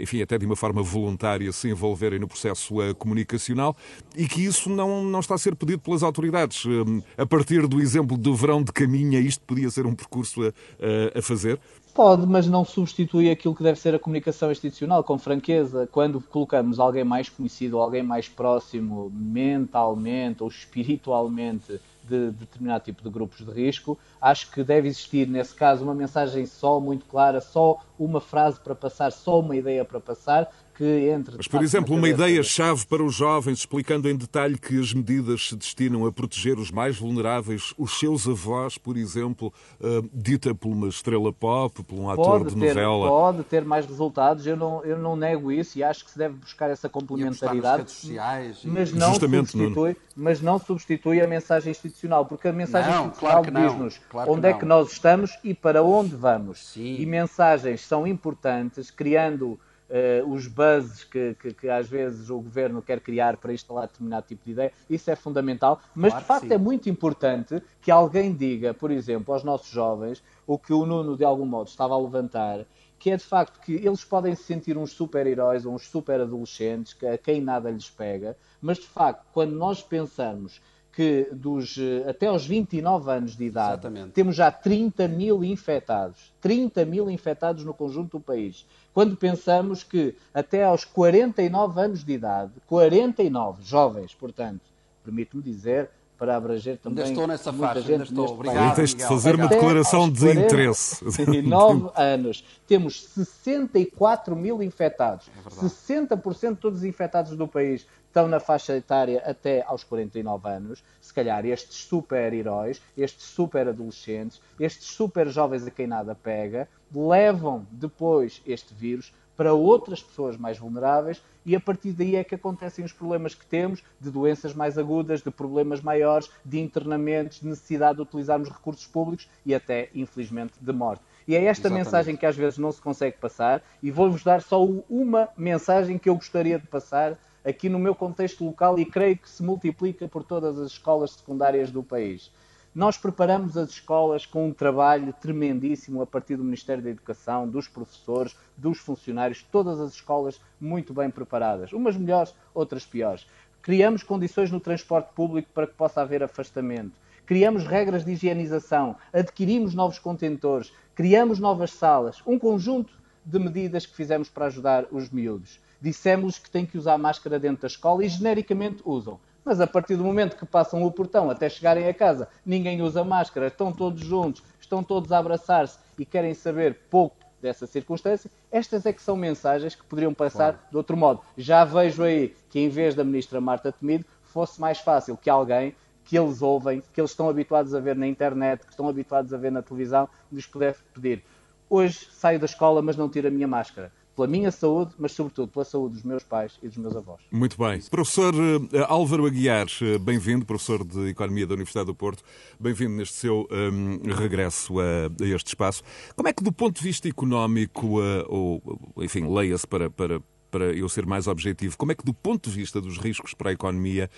enfim, 0.00 0.22
até 0.22 0.38
de 0.38 0.46
uma 0.46 0.56
forma 0.56 0.82
voluntária, 0.82 1.50
se 1.52 1.68
envolverem 1.68 2.18
no 2.18 2.28
processo 2.28 2.74
comunicacional 2.98 3.76
e 4.16 4.26
que 4.26 4.44
isso 4.44 4.70
não 4.70 4.93
não, 5.02 5.20
está 5.20 5.34
a 5.34 5.38
ser 5.38 5.54
pedido 5.56 5.80
pelas 5.80 6.02
autoridades. 6.02 6.64
Hum, 6.66 7.02
a 7.16 7.26
partir 7.26 7.66
do 7.66 7.80
exemplo 7.80 8.16
do 8.16 8.34
verão 8.34 8.62
de 8.62 8.72
caminha, 8.72 9.18
isto 9.18 9.42
podia 9.44 9.70
ser 9.70 9.86
um 9.86 9.94
percurso 9.94 10.42
a, 10.42 10.46
a, 10.46 11.18
a 11.18 11.22
fazer? 11.22 11.58
Pode, 11.94 12.26
mas 12.26 12.48
não 12.48 12.64
substitui 12.64 13.30
aquilo 13.30 13.54
que 13.54 13.62
deve 13.62 13.78
ser 13.78 13.94
a 13.94 14.00
comunicação 14.00 14.50
institucional, 14.50 15.04
com 15.04 15.16
franqueza. 15.16 15.88
Quando 15.92 16.20
colocamos 16.20 16.80
alguém 16.80 17.04
mais 17.04 17.28
conhecido, 17.28 17.78
alguém 17.78 18.02
mais 18.02 18.28
próximo 18.28 19.12
mentalmente 19.14 20.42
ou 20.42 20.48
espiritualmente 20.48 21.80
de 22.02 22.32
determinado 22.32 22.84
tipo 22.84 23.02
de 23.02 23.08
grupos 23.08 23.46
de 23.46 23.50
risco, 23.50 23.96
acho 24.20 24.50
que 24.50 24.62
deve 24.62 24.88
existir, 24.88 25.28
nesse 25.28 25.54
caso, 25.54 25.84
uma 25.84 25.94
mensagem 25.94 26.44
só 26.46 26.80
muito 26.80 27.06
clara, 27.06 27.40
só 27.40 27.80
uma 27.98 28.20
frase 28.20 28.58
para 28.60 28.74
passar, 28.74 29.10
só 29.12 29.40
uma 29.40 29.56
ideia 29.56 29.84
para 29.84 30.00
passar, 30.00 30.50
que 30.74 31.08
entre. 31.10 31.36
Mas, 31.36 31.46
por 31.46 31.62
exemplo, 31.62 31.94
uma 31.94 32.08
ideia-chave 32.08 32.84
para 32.86 33.02
os 33.02 33.14
jovens, 33.14 33.58
explicando 33.58 34.08
em 34.08 34.16
detalhe 34.16 34.58
que 34.58 34.78
as 34.78 34.92
medidas 34.92 35.48
se 35.48 35.56
destinam 35.56 36.06
a 36.06 36.12
proteger 36.12 36.58
os 36.58 36.70
mais 36.70 36.98
vulneráveis, 36.98 37.72
os 37.78 37.98
seus 37.98 38.28
avós, 38.28 38.76
por 38.76 38.96
exemplo, 38.96 39.52
uh, 39.80 40.08
dita 40.12 40.54
por 40.54 40.70
uma 40.70 40.88
estrela 40.88 41.32
pop, 41.32 41.82
por 41.84 41.98
um 41.98 42.10
ator 42.10 42.40
pode 42.40 42.54
de 42.54 42.60
ter, 42.60 42.74
novela. 42.74 43.08
Pode 43.08 43.42
ter 43.44 43.64
mais 43.64 43.86
resultados, 43.86 44.46
eu 44.46 44.56
não, 44.56 44.84
eu 44.84 44.98
não 44.98 45.16
nego 45.16 45.52
isso 45.52 45.78
e 45.78 45.82
acho 45.82 46.04
que 46.04 46.10
se 46.10 46.18
deve 46.18 46.34
buscar 46.34 46.70
essa 46.70 46.88
complementaridade. 46.88 47.90
Sociais, 47.90 48.60
mas, 48.64 48.92
não 48.92 49.14
substitui, 49.14 49.96
mas 50.16 50.40
não 50.40 50.58
substitui 50.58 51.20
a 51.20 51.26
mensagem 51.26 51.70
institucional, 51.70 52.26
porque 52.26 52.48
a 52.48 52.52
mensagem 52.52 52.90
não, 52.90 53.06
institucional 53.06 53.42
claro 53.42 53.68
diz-nos 53.68 54.00
claro 54.08 54.32
onde 54.32 54.48
é 54.48 54.52
que 54.52 54.64
nós 54.64 54.92
estamos 54.92 55.30
e 55.44 55.54
para 55.54 55.82
onde 55.82 56.16
vamos. 56.16 56.66
Sim. 56.66 56.96
E 56.98 57.06
mensagens 57.06 57.80
são 57.82 58.06
importantes, 58.06 58.90
criando 58.90 59.58
uh, 59.94 60.28
os 60.30 60.48
buzzes 60.48 61.04
que, 61.04 61.34
que, 61.34 61.54
que, 61.54 61.68
às 61.68 61.88
vezes 61.88 62.28
o 62.28 62.36
governo 62.36 62.82
quer 62.82 63.00
criar 63.00 63.36
para 63.36 63.52
instalar 63.52 63.86
determinado 63.86 64.26
tipo 64.26 64.44
de 64.44 64.50
ideia, 64.50 64.72
isso 64.90 65.10
é 65.10 65.14
fundamental, 65.14 65.80
mas 65.94 66.10
claro 66.10 66.22
de 66.22 66.28
facto 66.28 66.48
sim. 66.48 66.54
é 66.54 66.58
muito 66.58 66.88
importante 66.90 67.62
que 67.80 67.90
alguém 67.90 68.34
diga, 68.34 68.74
por 68.74 68.90
exemplo, 68.90 69.32
aos 69.32 69.44
nossos 69.44 69.68
jovens, 69.68 70.22
o 70.46 70.58
que 70.58 70.72
o 70.72 70.84
Nuno 70.84 71.16
de 71.16 71.24
algum 71.24 71.46
modo 71.46 71.68
estava 71.68 71.94
a 71.94 71.98
levantar, 71.98 72.66
que 72.98 73.10
é 73.10 73.16
de 73.16 73.24
facto 73.24 73.60
que 73.60 73.74
eles 73.74 74.04
podem 74.04 74.34
se 74.34 74.42
sentir 74.42 74.76
uns 74.76 74.92
super-heróis 74.92 75.64
ou 75.64 75.74
uns 75.74 75.86
super-adolescentes, 75.86 76.96
a 77.04 77.16
quem 77.16 77.40
nada 77.40 77.70
lhes 77.70 77.88
pega, 77.88 78.36
mas 78.60 78.78
de 78.78 78.86
facto, 78.86 79.24
quando 79.32 79.54
nós 79.54 79.82
pensamos 79.82 80.60
que 80.94 81.28
dos, 81.32 81.76
eh, 81.76 82.08
até 82.08 82.26
aos 82.26 82.46
29 82.46 83.10
anos 83.10 83.36
de 83.36 83.44
idade 83.44 83.72
Exatamente. 83.72 84.12
temos 84.12 84.36
já 84.36 84.50
30 84.50 85.08
mil 85.08 85.42
infectados. 85.42 86.32
30 86.40 86.84
mil 86.84 87.10
infectados 87.10 87.64
no 87.64 87.74
conjunto 87.74 88.18
do 88.18 88.24
país. 88.24 88.64
Quando 88.92 89.16
pensamos 89.16 89.82
que 89.82 90.16
até 90.32 90.64
aos 90.64 90.84
49 90.84 91.80
anos 91.80 92.04
de 92.04 92.12
idade, 92.12 92.52
49 92.66 93.62
jovens, 93.64 94.14
portanto, 94.14 94.62
permito-me 95.02 95.42
dizer, 95.42 95.90
para 96.18 96.36
abranger 96.36 96.78
também. 96.78 97.04
Ainda 97.04 97.12
estou 97.12 97.26
nessa 97.26 97.52
muita 97.52 97.66
faixa, 97.66 97.80
gente 97.80 97.92
ainda 97.92 98.04
estou. 98.04 98.30
Obrigado. 98.30 98.70
Aí 98.70 98.74
tens 98.74 98.90
de 98.90 98.96
Miguel. 98.96 99.08
fazer 99.08 99.34
uma 99.34 99.48
declaração 99.48 100.10
de 100.10 100.20
40 100.20 100.40
desinteresse. 100.40 101.04
39 101.24 101.90
anos, 101.94 102.44
temos 102.66 103.04
64 103.04 104.36
mil 104.36 104.62
infectados. 104.62 105.28
É 105.28 105.48
verdade. 105.48 105.74
60% 105.74 106.50
de 106.50 106.56
todos 106.56 106.78
os 106.80 106.84
infectados 106.84 107.36
do 107.36 107.48
país 107.48 107.86
estão 108.14 108.28
na 108.28 108.38
faixa 108.38 108.76
etária 108.76 109.20
até 109.26 109.64
aos 109.66 109.82
49 109.82 110.48
anos. 110.48 110.84
Se 111.00 111.12
calhar 111.12 111.44
estes 111.44 111.76
super-heróis, 111.78 112.80
estes 112.96 113.24
super-adolescentes, 113.26 114.40
estes 114.58 114.86
super-jovens 114.86 115.66
a 115.66 115.70
quem 115.70 115.88
nada 115.88 116.14
pega, 116.14 116.68
levam 116.94 117.66
depois 117.72 118.40
este 118.46 118.72
vírus 118.72 119.12
para 119.36 119.52
outras 119.52 120.02
pessoas 120.02 120.36
mais 120.36 120.58
vulneráveis 120.58 121.22
e 121.44 121.54
a 121.54 121.60
partir 121.60 121.92
daí 121.92 122.16
é 122.16 122.24
que 122.24 122.34
acontecem 122.34 122.84
os 122.84 122.92
problemas 122.92 123.34
que 123.34 123.44
temos 123.44 123.82
de 124.00 124.10
doenças 124.10 124.54
mais 124.54 124.78
agudas, 124.78 125.22
de 125.22 125.30
problemas 125.30 125.80
maiores, 125.80 126.30
de 126.44 126.58
internamentos, 126.58 127.40
de 127.40 127.48
necessidade 127.48 127.96
de 127.96 128.02
utilizarmos 128.02 128.48
recursos 128.48 128.86
públicos 128.86 129.28
e 129.44 129.54
até, 129.54 129.90
infelizmente, 129.94 130.54
de 130.60 130.72
morte. 130.72 131.02
E 131.26 131.34
é 131.34 131.44
esta 131.44 131.68
Exatamente. 131.68 131.84
mensagem 131.84 132.16
que 132.16 132.26
às 132.26 132.36
vezes 132.36 132.58
não 132.58 132.72
se 132.72 132.80
consegue 132.80 133.18
passar 133.18 133.62
e 133.82 133.90
vou-vos 133.90 134.22
dar 134.22 134.40
só 134.42 134.64
uma 134.88 135.28
mensagem 135.36 135.98
que 135.98 136.08
eu 136.08 136.14
gostaria 136.14 136.58
de 136.58 136.66
passar 136.66 137.18
aqui 137.44 137.68
no 137.68 137.78
meu 137.78 137.94
contexto 137.94 138.44
local 138.44 138.78
e 138.78 138.86
creio 138.86 139.18
que 139.18 139.28
se 139.28 139.42
multiplica 139.42 140.08
por 140.08 140.24
todas 140.24 140.58
as 140.58 140.72
escolas 140.72 141.12
secundárias 141.12 141.70
do 141.70 141.82
país. 141.82 142.30
Nós 142.74 142.96
preparamos 142.96 143.56
as 143.56 143.70
escolas 143.70 144.26
com 144.26 144.48
um 144.48 144.52
trabalho 144.52 145.12
tremendíssimo 145.12 146.02
a 146.02 146.06
partir 146.06 146.34
do 146.34 146.42
Ministério 146.42 146.82
da 146.82 146.90
Educação, 146.90 147.48
dos 147.48 147.68
professores, 147.68 148.36
dos 148.56 148.78
funcionários, 148.78 149.44
todas 149.44 149.78
as 149.78 149.92
escolas 149.92 150.40
muito 150.60 150.92
bem 150.92 151.08
preparadas, 151.08 151.72
umas 151.72 151.96
melhores, 151.96 152.34
outras 152.52 152.84
piores. 152.84 153.28
Criamos 153.62 154.02
condições 154.02 154.50
no 154.50 154.58
transporte 154.58 155.14
público 155.14 155.50
para 155.54 155.68
que 155.68 155.74
possa 155.74 156.02
haver 156.02 156.24
afastamento. 156.24 156.90
Criamos 157.24 157.64
regras 157.64 158.04
de 158.04 158.10
higienização, 158.10 158.96
adquirimos 159.12 159.72
novos 159.72 160.00
contentores, 160.00 160.72
criamos 160.96 161.38
novas 161.38 161.70
salas, 161.70 162.20
um 162.26 162.36
conjunto 162.36 162.92
de 163.24 163.38
medidas 163.38 163.86
que 163.86 163.94
fizemos 163.94 164.28
para 164.28 164.46
ajudar 164.46 164.86
os 164.90 165.10
miúdos. 165.10 165.60
Dissemos 165.80 166.40
que 166.40 166.50
têm 166.50 166.66
que 166.66 166.76
usar 166.76 166.98
máscara 166.98 167.38
dentro 167.38 167.62
da 167.62 167.68
escola 167.68 168.04
e 168.04 168.08
genericamente 168.08 168.82
usam. 168.84 169.20
Mas 169.44 169.60
a 169.60 169.66
partir 169.66 169.96
do 169.96 170.04
momento 170.04 170.36
que 170.36 170.46
passam 170.46 170.82
o 170.82 170.90
portão 170.90 171.28
até 171.30 171.48
chegarem 171.48 171.86
a 171.86 171.92
casa, 171.94 172.28
ninguém 172.46 172.80
usa 172.80 173.04
máscara, 173.04 173.48
estão 173.48 173.72
todos 173.72 174.00
juntos, 174.02 174.42
estão 174.58 174.82
todos 174.82 175.12
a 175.12 175.18
abraçar-se 175.18 175.78
e 175.98 176.06
querem 176.06 176.32
saber 176.32 176.78
pouco 176.88 177.16
dessa 177.42 177.66
circunstância, 177.66 178.30
estas 178.50 178.86
é 178.86 178.92
que 178.92 179.02
são 179.02 179.16
mensagens 179.16 179.74
que 179.74 179.84
poderiam 179.84 180.14
passar 180.14 180.54
Claro. 180.54 180.58
de 180.70 180.76
outro 180.78 180.96
modo. 180.96 181.20
Já 181.36 181.62
vejo 181.62 182.02
aí 182.02 182.34
que 182.48 182.58
em 182.58 182.70
vez 182.70 182.94
da 182.94 183.04
ministra 183.04 183.38
Marta 183.38 183.70
Temido, 183.70 184.06
fosse 184.22 184.58
mais 184.58 184.78
fácil 184.78 185.16
que 185.16 185.28
alguém 185.28 185.74
que 186.04 186.18
eles 186.18 186.40
ouvem, 186.40 186.82
que 186.92 187.00
eles 187.00 187.10
estão 187.10 187.28
habituados 187.28 187.74
a 187.74 187.80
ver 187.80 187.96
na 187.96 188.06
internet, 188.06 188.64
que 188.64 188.70
estão 188.70 188.88
habituados 188.88 189.32
a 189.32 189.36
ver 189.36 189.52
na 189.52 189.62
televisão, 189.62 190.08
lhes 190.32 190.46
pudesse 190.46 190.80
pedir. 190.94 191.22
Hoje 191.68 192.08
saio 192.10 192.38
da 192.38 192.44
escola, 192.46 192.80
mas 192.82 192.96
não 192.96 193.08
tiro 193.08 193.28
a 193.28 193.30
minha 193.30 193.48
máscara. 193.48 193.92
Pela 194.14 194.28
minha 194.28 194.50
saúde, 194.52 194.92
mas 194.96 195.10
sobretudo 195.10 195.48
pela 195.48 195.64
saúde 195.64 195.94
dos 195.94 196.04
meus 196.04 196.22
pais 196.22 196.56
e 196.62 196.68
dos 196.68 196.76
meus 196.76 196.94
avós. 196.94 197.20
Muito 197.32 197.58
bem. 197.58 197.80
Professor 197.90 198.32
eh, 198.32 198.86
Álvaro 198.86 199.26
Aguiar, 199.26 199.66
eh, 199.82 199.98
bem-vindo, 199.98 200.46
professor 200.46 200.84
de 200.84 201.08
Economia 201.08 201.44
da 201.44 201.54
Universidade 201.54 201.86
do 201.86 201.96
Porto, 201.96 202.22
bem-vindo 202.60 202.94
neste 202.94 203.16
seu 203.16 203.48
hum, 203.50 203.98
regresso 204.14 204.78
a, 204.78 204.84
a 205.20 205.26
este 205.26 205.48
espaço. 205.48 205.82
Como 206.14 206.28
é 206.28 206.32
que, 206.32 206.44
do 206.44 206.52
ponto 206.52 206.76
de 206.78 206.82
vista 206.84 207.08
económico, 207.08 208.00
eh, 208.00 208.24
ou, 208.28 208.62
enfim, 208.98 209.26
leia-se 209.28 209.66
para, 209.66 209.90
para, 209.90 210.22
para 210.48 210.66
eu 210.66 210.88
ser 210.88 211.04
mais 211.06 211.26
objetivo, 211.26 211.76
como 211.76 211.90
é 211.90 211.96
que, 211.96 212.04
do 212.04 212.14
ponto 212.14 212.48
de 212.48 212.54
vista 212.54 212.80
dos 212.80 212.98
riscos 212.98 213.34
para 213.34 213.50
a 213.50 213.52
economia, 213.52 214.08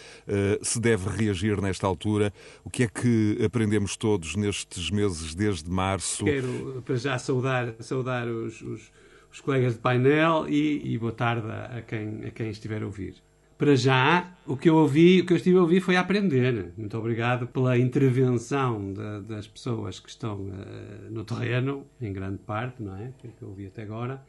se 0.61 0.78
deve 0.78 1.09
reagir 1.09 1.59
nesta 1.62 1.87
altura? 1.87 2.35
O 2.62 2.68
que 2.68 2.82
é 2.82 2.87
que 2.87 3.38
aprendemos 3.42 3.96
todos 3.96 4.37
nestes 4.37 4.90
meses, 4.90 5.35
desde 5.35 5.70
março? 5.70 6.22
Quero 6.22 6.82
para 6.85 6.96
já 6.96 7.18
saudar, 7.18 7.74
saudar 7.80 8.28
os, 8.28 8.61
os, 8.61 8.92
os 9.37 9.40
colegas 9.42 9.75
de 9.75 9.81
painel 9.81 10.46
e, 10.49 10.94
e 10.94 10.96
boa 10.96 11.12
tarde 11.12 11.46
a, 11.46 11.83
quem, 11.83 12.25
a 12.27 12.31
quem 12.31 12.49
estiver 12.49 12.83
a 12.83 12.87
ouvir. 12.87 13.16
Para 13.59 13.77
já, 13.77 14.35
o 14.46 14.57
que 14.57 14.66
eu 14.68 14.77
ouvi, 14.77 15.20
o 15.20 15.27
que 15.27 15.35
eu 15.35 15.37
estive 15.37 15.59
a 15.59 15.61
ouvir 15.61 15.81
foi 15.83 15.94
aprender. 15.94 16.72
Muito 16.75 16.96
obrigado 16.96 17.46
pela 17.46 17.77
intervenção 17.77 18.94
da- 18.94 19.20
das 19.20 19.46
pessoas 19.46 20.01
que 20.01 20.09
estão 20.09 20.49
eh, 20.59 21.11
no 21.11 21.22
terreno, 21.22 21.85
em 22.01 22.14
grande 22.14 22.38
parte, 22.38 22.83
não 22.83 22.96
é? 22.96 23.12
Que 23.18 23.29
eu 23.42 23.49
ouvi 23.49 23.66
até 23.66 23.83
agora. 23.83 24.22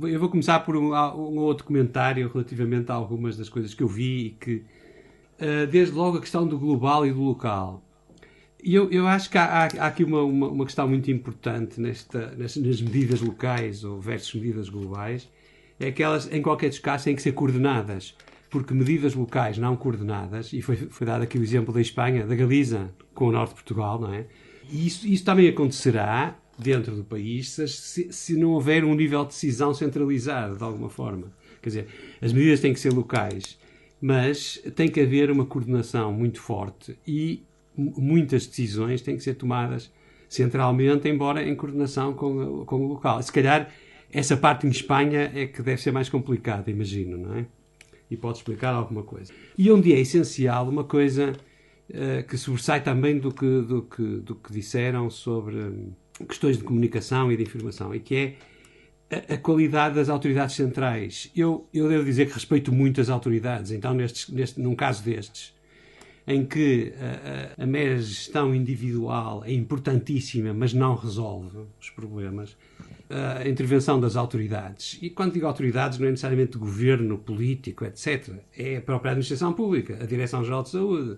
Eu 0.00 0.20
vou 0.20 0.28
começar 0.28 0.60
por 0.60 0.76
um, 0.76 0.92
um 0.92 1.38
outro 1.38 1.64
comentário 1.64 2.30
relativamente 2.32 2.90
a 2.92 2.94
algumas 2.94 3.36
das 3.36 3.48
coisas 3.48 3.74
que 3.74 3.82
eu 3.82 3.88
vi 3.88 4.26
e 4.26 4.30
que, 4.30 4.62
eh, 5.40 5.66
desde 5.66 5.92
logo, 5.92 6.18
a 6.18 6.20
questão 6.20 6.46
do 6.46 6.56
global 6.56 7.04
e 7.04 7.12
do 7.12 7.20
local. 7.20 7.82
E 8.66 8.74
eu, 8.74 8.90
eu 8.90 9.06
acho 9.06 9.30
que 9.30 9.38
há, 9.38 9.44
há- 9.44 9.68
há 9.78 9.86
aqui 9.86 10.02
uma, 10.02 10.24
uma, 10.24 10.48
uma 10.48 10.64
questão 10.64 10.88
muito 10.88 11.08
importante 11.08 11.80
nesta, 11.80 12.34
nas, 12.36 12.56
nas 12.56 12.82
medidas 12.82 13.20
locais 13.20 13.84
ou 13.84 14.00
versus 14.00 14.34
medidas 14.34 14.68
globais, 14.68 15.30
é 15.78 15.92
que 15.92 16.02
elas, 16.02 16.28
em 16.32 16.42
qualquer 16.42 16.68
dos 16.70 16.80
casos, 16.80 17.04
têm 17.04 17.14
que 17.14 17.22
ser 17.22 17.30
coordenadas. 17.30 18.16
Porque 18.50 18.74
medidas 18.74 19.14
locais 19.14 19.56
não 19.56 19.76
coordenadas, 19.76 20.52
e 20.52 20.60
foi, 20.60 20.74
foi 20.74 21.06
dado 21.06 21.22
aqui 21.22 21.38
o 21.38 21.44
exemplo 21.44 21.72
da 21.72 21.80
Espanha, 21.80 22.26
da 22.26 22.34
Galiza, 22.34 22.92
com 23.14 23.28
o 23.28 23.32
norte 23.32 23.50
de 23.50 23.54
Portugal, 23.54 24.00
não 24.00 24.12
é? 24.12 24.26
E 24.68 24.84
isso, 24.88 25.06
isso 25.06 25.24
também 25.24 25.46
acontecerá 25.48 26.36
dentro 26.58 26.96
do 26.96 27.04
país 27.04 27.50
se, 27.50 28.08
se, 28.12 28.36
não 28.36 28.50
houver 28.50 28.82
um 28.84 28.96
nível 28.96 29.22
de 29.22 29.28
decisão 29.28 29.72
centralizado, 29.74 30.56
de 30.56 30.64
alguma 30.64 30.90
forma. 30.90 31.30
Quer 31.62 31.68
dizer, 31.68 31.86
as 32.20 32.32
medidas 32.32 32.58
têm 32.58 32.72
que 32.72 32.80
ser 32.80 32.92
locais, 32.92 33.56
mas 34.00 34.60
tem 34.74 34.88
que 34.88 35.00
haver 35.00 35.30
uma 35.30 35.46
coordenação 35.46 36.12
muito 36.12 36.40
forte 36.40 36.98
e 37.06 37.44
muitas 37.76 38.46
decisões 38.46 39.02
têm 39.02 39.16
que 39.16 39.22
ser 39.22 39.34
tomadas 39.34 39.92
centralmente, 40.28 41.08
embora 41.08 41.46
em 41.46 41.54
coordenação 41.54 42.14
com, 42.14 42.64
com 42.64 42.84
o 42.84 42.88
local. 42.88 43.22
Se 43.22 43.30
calhar 43.32 43.70
essa 44.12 44.36
parte 44.36 44.66
em 44.66 44.70
Espanha 44.70 45.30
é 45.34 45.46
que 45.46 45.62
deve 45.62 45.80
ser 45.80 45.92
mais 45.92 46.08
complicada, 46.08 46.70
imagino, 46.70 47.16
não 47.16 47.36
é? 47.36 47.46
E 48.10 48.16
pode 48.16 48.38
explicar 48.38 48.72
alguma 48.72 49.02
coisa. 49.02 49.32
E 49.58 49.70
onde 49.70 49.92
é 49.92 49.98
essencial 49.98 50.68
uma 50.68 50.84
coisa 50.84 51.32
eh, 51.88 52.22
que 52.22 52.36
sobressai 52.36 52.82
também 52.82 53.18
do 53.18 53.32
que, 53.32 53.60
do, 53.62 53.82
que, 53.82 54.02
do 54.02 54.34
que 54.34 54.52
disseram 54.52 55.08
sobre 55.08 55.56
hum, 55.56 55.92
questões 56.28 56.56
de 56.56 56.64
comunicação 56.64 57.30
e 57.30 57.36
de 57.36 57.44
informação, 57.44 57.94
e 57.94 58.00
que 58.00 58.14
é 58.16 58.34
a, 59.10 59.34
a 59.34 59.36
qualidade 59.36 59.94
das 59.94 60.08
autoridades 60.08 60.56
centrais. 60.56 61.30
Eu, 61.34 61.68
eu 61.72 61.88
devo 61.88 62.04
dizer 62.04 62.26
que 62.26 62.34
respeito 62.34 62.72
muito 62.72 63.00
as 63.00 63.08
autoridades, 63.08 63.70
então, 63.70 63.94
nestes, 63.94 64.28
neste, 64.28 64.60
num 64.60 64.74
caso 64.74 65.04
destes, 65.04 65.54
em 66.26 66.44
que 66.44 66.92
a, 67.00 67.60
a, 67.60 67.64
a 67.64 67.66
mera 67.66 67.98
gestão 67.98 68.54
individual 68.54 69.44
é 69.44 69.52
importantíssima, 69.52 70.52
mas 70.52 70.72
não 70.72 70.94
resolve 70.94 71.58
os 71.80 71.90
problemas, 71.90 72.56
a 73.08 73.48
intervenção 73.48 74.00
das 74.00 74.16
autoridades, 74.16 74.98
e 75.00 75.08
quando 75.08 75.34
digo 75.34 75.46
autoridades 75.46 75.98
não 75.98 76.08
é 76.08 76.10
necessariamente 76.10 76.58
governo, 76.58 77.16
político, 77.16 77.84
etc., 77.84 78.34
é 78.56 78.78
a 78.78 78.80
própria 78.80 79.12
administração 79.12 79.52
pública, 79.52 79.96
a 80.02 80.06
Direção-Geral 80.06 80.64
de 80.64 80.70
Saúde, 80.70 81.16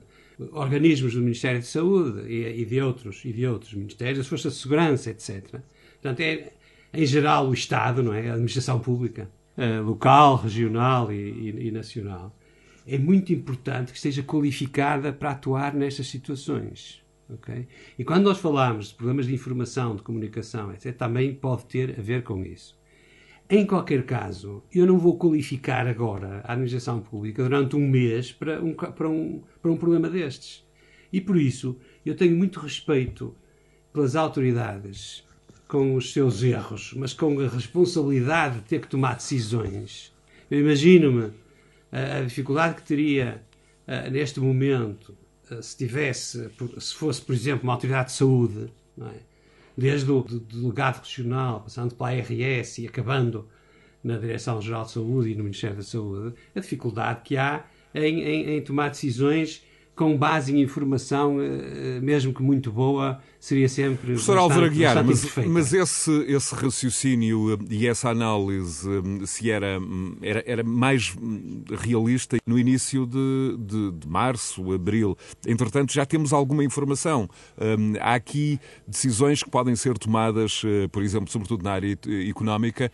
organismos 0.53 1.15
do 1.15 1.21
Ministério 1.21 1.61
de 1.61 1.67
Saúde 1.67 2.31
e, 2.31 2.61
e 2.61 2.65
de 2.67 2.81
outros 2.81 3.25
e 3.25 3.33
de 3.33 3.47
outros 3.47 3.73
ministérios, 3.73 4.21
as 4.21 4.27
forças 4.27 4.53
de 4.53 4.59
segurança, 4.61 5.11
etc. 5.11 5.61
Portanto, 6.01 6.21
é 6.21 6.53
em 6.93 7.07
geral 7.07 7.49
o 7.49 7.55
Estado, 7.55 8.03
não 8.03 8.13
é, 8.13 8.29
a 8.29 8.33
administração 8.33 8.79
pública. 8.79 9.29
uh, 9.59 9.83
local, 9.83 10.37
regional 10.37 11.13
e, 11.13 11.17
e, 11.17 11.69
e, 11.69 11.71
nacional, 11.71 12.35
é 12.89 12.99
muito 12.99 13.33
importante 13.35 13.93
que 13.93 13.99
esteja 13.99 14.23
qualificada 14.23 15.13
para 15.13 15.33
atuar 15.33 15.75
nestas 15.75 16.07
situações. 16.07 17.03
Okay? 17.29 17.69
E 17.99 18.05
quando 18.05 18.25
nós 18.25 18.39
falamos 18.39 18.89
de 18.89 18.95
problemas 18.95 19.27
de 19.27 19.35
informação, 19.35 19.95
de 19.95 20.03
comunicação, 20.03 20.73
etc., 20.73 20.97
também 20.97 21.35
pode 21.35 21.67
ter 21.67 21.95
a 21.99 22.03
ver 22.03 22.23
com 22.23 22.43
isso. 22.43 22.79
Em 23.51 23.67
qualquer 23.67 24.05
caso, 24.05 24.63
eu 24.73 24.87
não 24.87 24.99
vou 24.99 25.19
qualificar 25.19 25.87
agora 25.87 26.41
a 26.45 26.53
administração 26.53 27.01
pública 27.01 27.43
durante 27.43 27.77
um 27.77 27.87
mês 27.87 28.33
para 28.33 28.63
um, 28.63 28.73
para 28.73 29.09
um, 29.09 29.43
para 29.61 29.71
um 29.71 29.77
problema 29.77 30.09
destes. 30.09 30.67
E 31.13 31.21
por 31.21 31.37
isso, 31.37 31.77
eu 32.05 32.17
tenho 32.17 32.37
muito 32.37 32.59
respeito 32.59 33.35
pelas 33.93 34.17
autoridades 34.17 35.25
com 35.67 35.95
os 35.95 36.13
seus 36.13 36.43
erros, 36.43 36.95
mas 36.97 37.13
com 37.13 37.39
a 37.41 37.49
responsabilidade 37.49 38.57
de 38.57 38.65
ter 38.65 38.81
que 38.81 38.89
tomar 38.89 39.17
decisões. 39.17 40.15
Eu 40.51 40.61
imagino-me 40.61 41.31
a, 41.93 42.21
dificuldade 42.23 42.77
que 42.77 42.83
teria 42.83 43.43
neste 44.11 44.39
momento 44.39 45.17
se 45.63 45.77
tivesse, 45.77 46.51
se 46.79 46.95
fosse, 46.95 47.23
por 47.23 47.35
exemplo, 47.35 47.63
uma 47.65 47.73
autoridade 47.73 48.09
de 48.09 48.13
saúde, 48.13 48.71
é? 49.01 49.21
desde 49.77 50.11
o 50.11 50.23
delegado 50.23 50.99
regional, 51.03 51.61
passando 51.61 51.95
pela 51.95 52.11
ARS 52.11 52.79
e 52.79 52.87
acabando 52.87 53.49
na 54.03 54.19
Direção-Geral 54.19 54.85
de 54.85 54.91
Saúde 54.91 55.31
e 55.31 55.35
no 55.35 55.45
Ministério 55.45 55.77
da 55.77 55.83
Saúde, 55.83 56.35
a 56.55 56.61
dificuldade 56.61 57.21
que 57.25 57.37
há 57.37 57.65
em, 57.95 58.21
em, 58.21 58.57
em 58.57 58.63
tomar 58.63 58.91
decisões 58.91 59.65
com 59.99 60.17
base 60.17 60.55
em 60.55 60.63
informação, 60.63 61.41
eh, 61.41 61.97
eh, 61.97 62.01
mesmo 62.01 62.33
que 62.33 62.41
muito 62.41 62.71
boa, 62.71 63.21
seria 63.41 63.69
sempre. 63.69 64.13
Professor 64.13 64.37
bastante, 64.37 64.53
Álvaro 64.53 64.67
Aguiar, 64.67 65.05
mas, 65.05 65.37
mas, 65.45 65.73
esse, 65.73 66.13
esse 66.29 66.55
raciocínio 66.55 67.55
eh, 67.55 67.59
e 67.69 67.87
essa 67.89 68.09
análise, 68.09 68.89
se 69.27 69.51
era, 69.51 69.81
hum, 69.81 70.17
era, 70.23 70.45
era 70.47 70.63
mais 70.63 71.17
hum, 71.21 71.65
realista 71.81 72.37
no 72.47 72.57
início 72.57 73.07
de, 73.07 73.57
de, 73.59 73.91
de, 73.91 74.09
março, 74.09 74.73
abril, 74.73 75.19
entretanto 75.45 75.93
já 75.93 76.07
temos 76.07 76.33
alguma 76.33 76.63
informação. 76.63 77.29
Hum, 77.61 77.95
há 78.01 78.15
aqui 78.15 78.61
decisões 78.87 79.43
que 79.43 79.51
podem 79.51 79.75
ser 79.75 79.99
tomadas, 79.99 80.63
por 80.93 81.03
exemplo, 81.03 81.29
sobretudo 81.29 81.65
na 81.65 81.73
área 81.73 81.99
económica, 82.29 82.93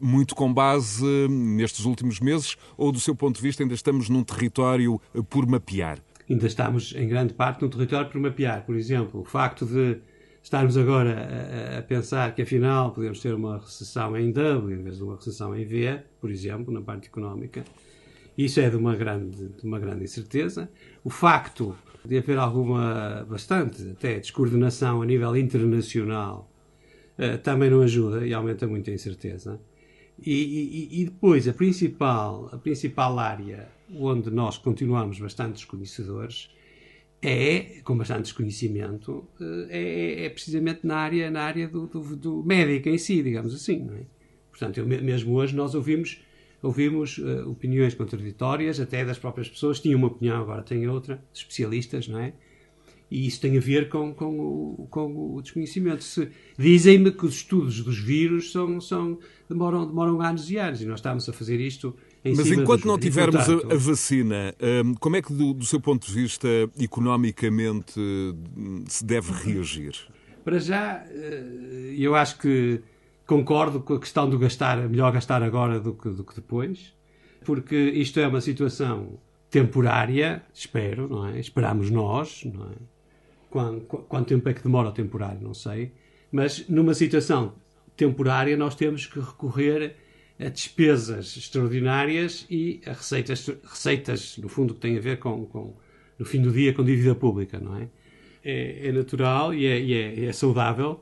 muito 0.00 0.34
com 0.34 0.52
base 0.52 1.04
nestes 1.28 1.84
últimos 1.84 2.20
meses, 2.20 2.56
ou 2.76 2.90
do 2.90 2.98
seu 2.98 3.14
ponto 3.14 3.36
de 3.36 3.42
vista 3.42 3.62
ainda 3.62 3.74
estamos 3.74 4.08
num 4.08 4.24
território 4.24 4.98
por 5.28 5.46
mapear? 5.46 5.98
Ainda 6.28 6.46
estamos 6.46 6.94
em 6.94 7.08
grande 7.08 7.34
parte 7.34 7.62
no 7.62 7.68
território 7.68 8.10
por 8.10 8.20
mapear. 8.20 8.64
Por 8.64 8.76
exemplo, 8.76 9.20
o 9.20 9.24
facto 9.24 9.64
de 9.64 9.98
estarmos 10.42 10.76
agora 10.76 11.74
a, 11.74 11.78
a, 11.78 11.82
pensar 11.82 12.34
que 12.34 12.42
afinal 12.42 12.92
podemos 12.92 13.20
ter 13.20 13.34
uma 13.34 13.58
recessão 13.58 14.16
em 14.16 14.30
W 14.30 14.78
em 14.78 14.82
vez 14.82 14.96
de 14.96 15.02
uma 15.02 15.16
recessão 15.16 15.56
em 15.56 15.64
V, 15.64 16.00
por 16.20 16.30
exemplo, 16.30 16.72
na 16.72 16.80
parte 16.80 17.08
económica, 17.08 17.64
isso 18.36 18.60
é 18.60 18.70
de 18.70 18.76
uma 18.76 18.94
grande, 18.94 19.48
de 19.48 19.64
uma 19.64 19.80
grande 19.80 20.04
incerteza. 20.04 20.70
O 21.02 21.10
facto 21.10 21.76
de 22.04 22.18
haver 22.18 22.38
alguma, 22.38 23.26
bastante 23.28 23.90
até, 23.90 24.18
descoordenação 24.20 25.02
a 25.02 25.06
nível 25.06 25.36
internacional 25.36 26.48
uh, 27.18 27.36
também 27.38 27.68
não 27.68 27.82
ajuda 27.82 28.24
e 28.26 28.32
aumenta 28.32 28.66
muito 28.66 28.90
a 28.90 28.94
incerteza. 28.94 29.60
E, 30.20 30.32
e, 30.32 31.00
e, 31.00 31.04
depois, 31.04 31.46
a 31.46 31.52
principal, 31.52 32.48
a 32.52 32.58
principal 32.58 33.18
área 33.18 33.68
onde 33.94 34.30
nós 34.30 34.58
continuamos 34.58 35.18
bastante 35.18 35.54
desconhecedores 35.54 36.50
é, 37.20 37.80
com 37.82 37.96
bastante 37.96 38.22
desconhecimento, 38.22 39.26
eh, 39.40 39.66
é, 39.70 40.24
é 40.26 40.30
precisamente 40.30 40.86
na 40.86 40.98
área, 40.98 41.30
na 41.30 41.42
área 41.42 41.66
do, 41.66 41.86
do, 41.86 42.16
do, 42.16 42.44
médico 42.44 42.88
em 42.88 42.98
si, 42.98 43.22
digamos 43.22 43.54
assim. 43.54 43.88
É? 43.92 44.02
Portanto, 44.50 44.78
eu, 44.78 44.86
mesmo 44.86 45.34
hoje 45.34 45.54
nós 45.54 45.74
ouvimos, 45.74 46.22
ouvimos 46.62 47.18
uh, 47.18 47.48
opiniões 47.50 47.94
contraditórias, 47.94 48.78
até 48.78 49.04
das 49.04 49.18
próprias 49.18 49.48
pessoas, 49.48 49.80
tinham 49.80 49.98
uma 49.98 50.08
opinião, 50.08 50.40
agora 50.40 50.62
têm 50.62 50.86
outra, 50.86 51.22
especialistas, 51.34 52.06
não 52.06 52.20
é? 52.20 52.32
E 53.10 53.26
isso 53.26 53.40
tem 53.40 53.56
a 53.56 53.60
ver 53.60 53.88
com, 53.88 54.12
com, 54.12 54.38
o, 54.38 54.86
com 54.90 55.34
o 55.36 55.42
desconhecimento. 55.42 56.04
Dizem-me 56.58 57.10
que 57.10 57.24
os 57.24 57.36
estudos 57.36 57.82
dos 57.82 57.98
vírus 57.98 58.52
são, 58.52 58.80
são, 58.80 59.18
demoram, 59.48 59.86
demoram 59.86 60.20
anos 60.20 60.50
e 60.50 60.58
anos, 60.58 60.82
e 60.82 60.86
nós 60.86 60.98
estamos 60.98 61.28
a 61.28 61.32
fazer 61.32 61.58
isto 61.60 61.96
mas 62.24 62.50
enquanto 62.50 62.84
não 62.84 62.98
tivermos 62.98 63.44
portanto, 63.44 63.72
a, 63.72 63.76
vacina, 63.76 64.54
hum, 64.84 64.94
como 64.94 65.16
é 65.16 65.22
que, 65.22 65.32
do, 65.32 65.54
do, 65.54 65.64
seu 65.64 65.80
ponto 65.80 66.06
de 66.06 66.12
vista, 66.12 66.48
economicamente, 66.78 67.94
se 68.86 69.04
deve 69.04 69.32
reagir? 69.32 69.94
Para 70.44 70.58
já, 70.58 71.04
eh, 71.10 71.94
eu 71.96 72.14
acho 72.14 72.38
que 72.38 72.80
concordo 73.26 73.80
com 73.80 73.94
a 73.94 74.00
questão 74.00 74.28
do 74.28 74.38
gastar, 74.38 74.88
melhor 74.88 75.12
gastar 75.12 75.42
agora 75.42 75.78
do 75.78 75.92
que, 75.94 76.08
do 76.08 76.24
que 76.24 76.34
depois, 76.34 76.92
porque 77.44 77.76
isto 77.76 78.18
é 78.18 78.26
uma 78.26 78.40
situação 78.40 79.18
temporária, 79.50 80.42
espero, 80.52 81.08
não 81.08 81.26
é? 81.26 81.38
Esperamos 81.38 81.90
nós, 81.90 82.44
não 82.44 82.64
é? 82.64 82.97
Quanto, 83.50 83.80
quanto 83.80 84.28
tempo 84.28 84.48
é 84.48 84.54
que 84.54 84.62
demora 84.62 84.88
o 84.88 84.92
temporário, 84.92 85.40
não 85.40 85.54
sei, 85.54 85.92
mas 86.30 86.68
numa 86.68 86.92
situação 86.92 87.54
temporária 87.96 88.56
nós 88.56 88.74
temos 88.74 89.06
que 89.06 89.18
recorrer 89.18 89.96
a 90.38 90.48
despesas 90.48 91.36
extraordinárias 91.36 92.46
e 92.48 92.80
a 92.86 92.92
receitas, 92.92 93.50
receitas, 93.64 94.38
no 94.38 94.48
fundo, 94.48 94.74
que 94.74 94.80
têm 94.80 94.96
a 94.96 95.00
ver 95.00 95.18
com, 95.18 95.46
com 95.46 95.74
no 96.18 96.24
fim 96.24 96.40
do 96.40 96.52
dia, 96.52 96.72
com 96.72 96.84
dívida 96.84 97.14
pública, 97.14 97.58
não 97.58 97.76
é? 97.76 97.88
É, 98.44 98.88
é 98.88 98.92
natural 98.92 99.52
e, 99.52 99.66
é, 99.66 99.80
e 99.80 99.94
é, 99.94 100.24
é, 100.26 100.32
saudável 100.32 101.00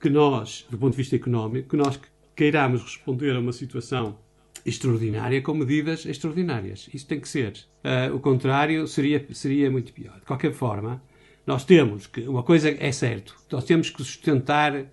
que 0.00 0.08
nós, 0.08 0.66
do 0.70 0.78
ponto 0.78 0.92
de 0.92 0.96
vista 0.96 1.14
económico, 1.14 1.68
que 1.68 1.76
nós 1.76 2.00
queiramos 2.34 2.82
responder 2.82 3.36
a 3.36 3.38
uma 3.38 3.52
situação 3.52 4.18
extraordinária 4.64 5.40
com 5.42 5.54
medidas 5.54 6.06
extraordinárias. 6.06 6.88
Isso 6.92 7.06
tem 7.06 7.20
que 7.20 7.28
ser. 7.28 7.52
Uh, 7.84 8.14
o 8.14 8.20
contrário 8.20 8.86
seria, 8.86 9.24
seria 9.32 9.70
muito 9.70 9.92
pior. 9.92 10.18
De 10.18 10.26
qualquer 10.26 10.52
forma, 10.52 11.02
nós 11.46 11.64
temos 11.64 12.06
que, 12.06 12.22
uma 12.22 12.42
coisa 12.42 12.74
é 12.78 12.92
certo, 12.92 13.36
nós 13.50 13.64
temos 13.64 13.90
que 13.90 14.02
sustentar 14.04 14.86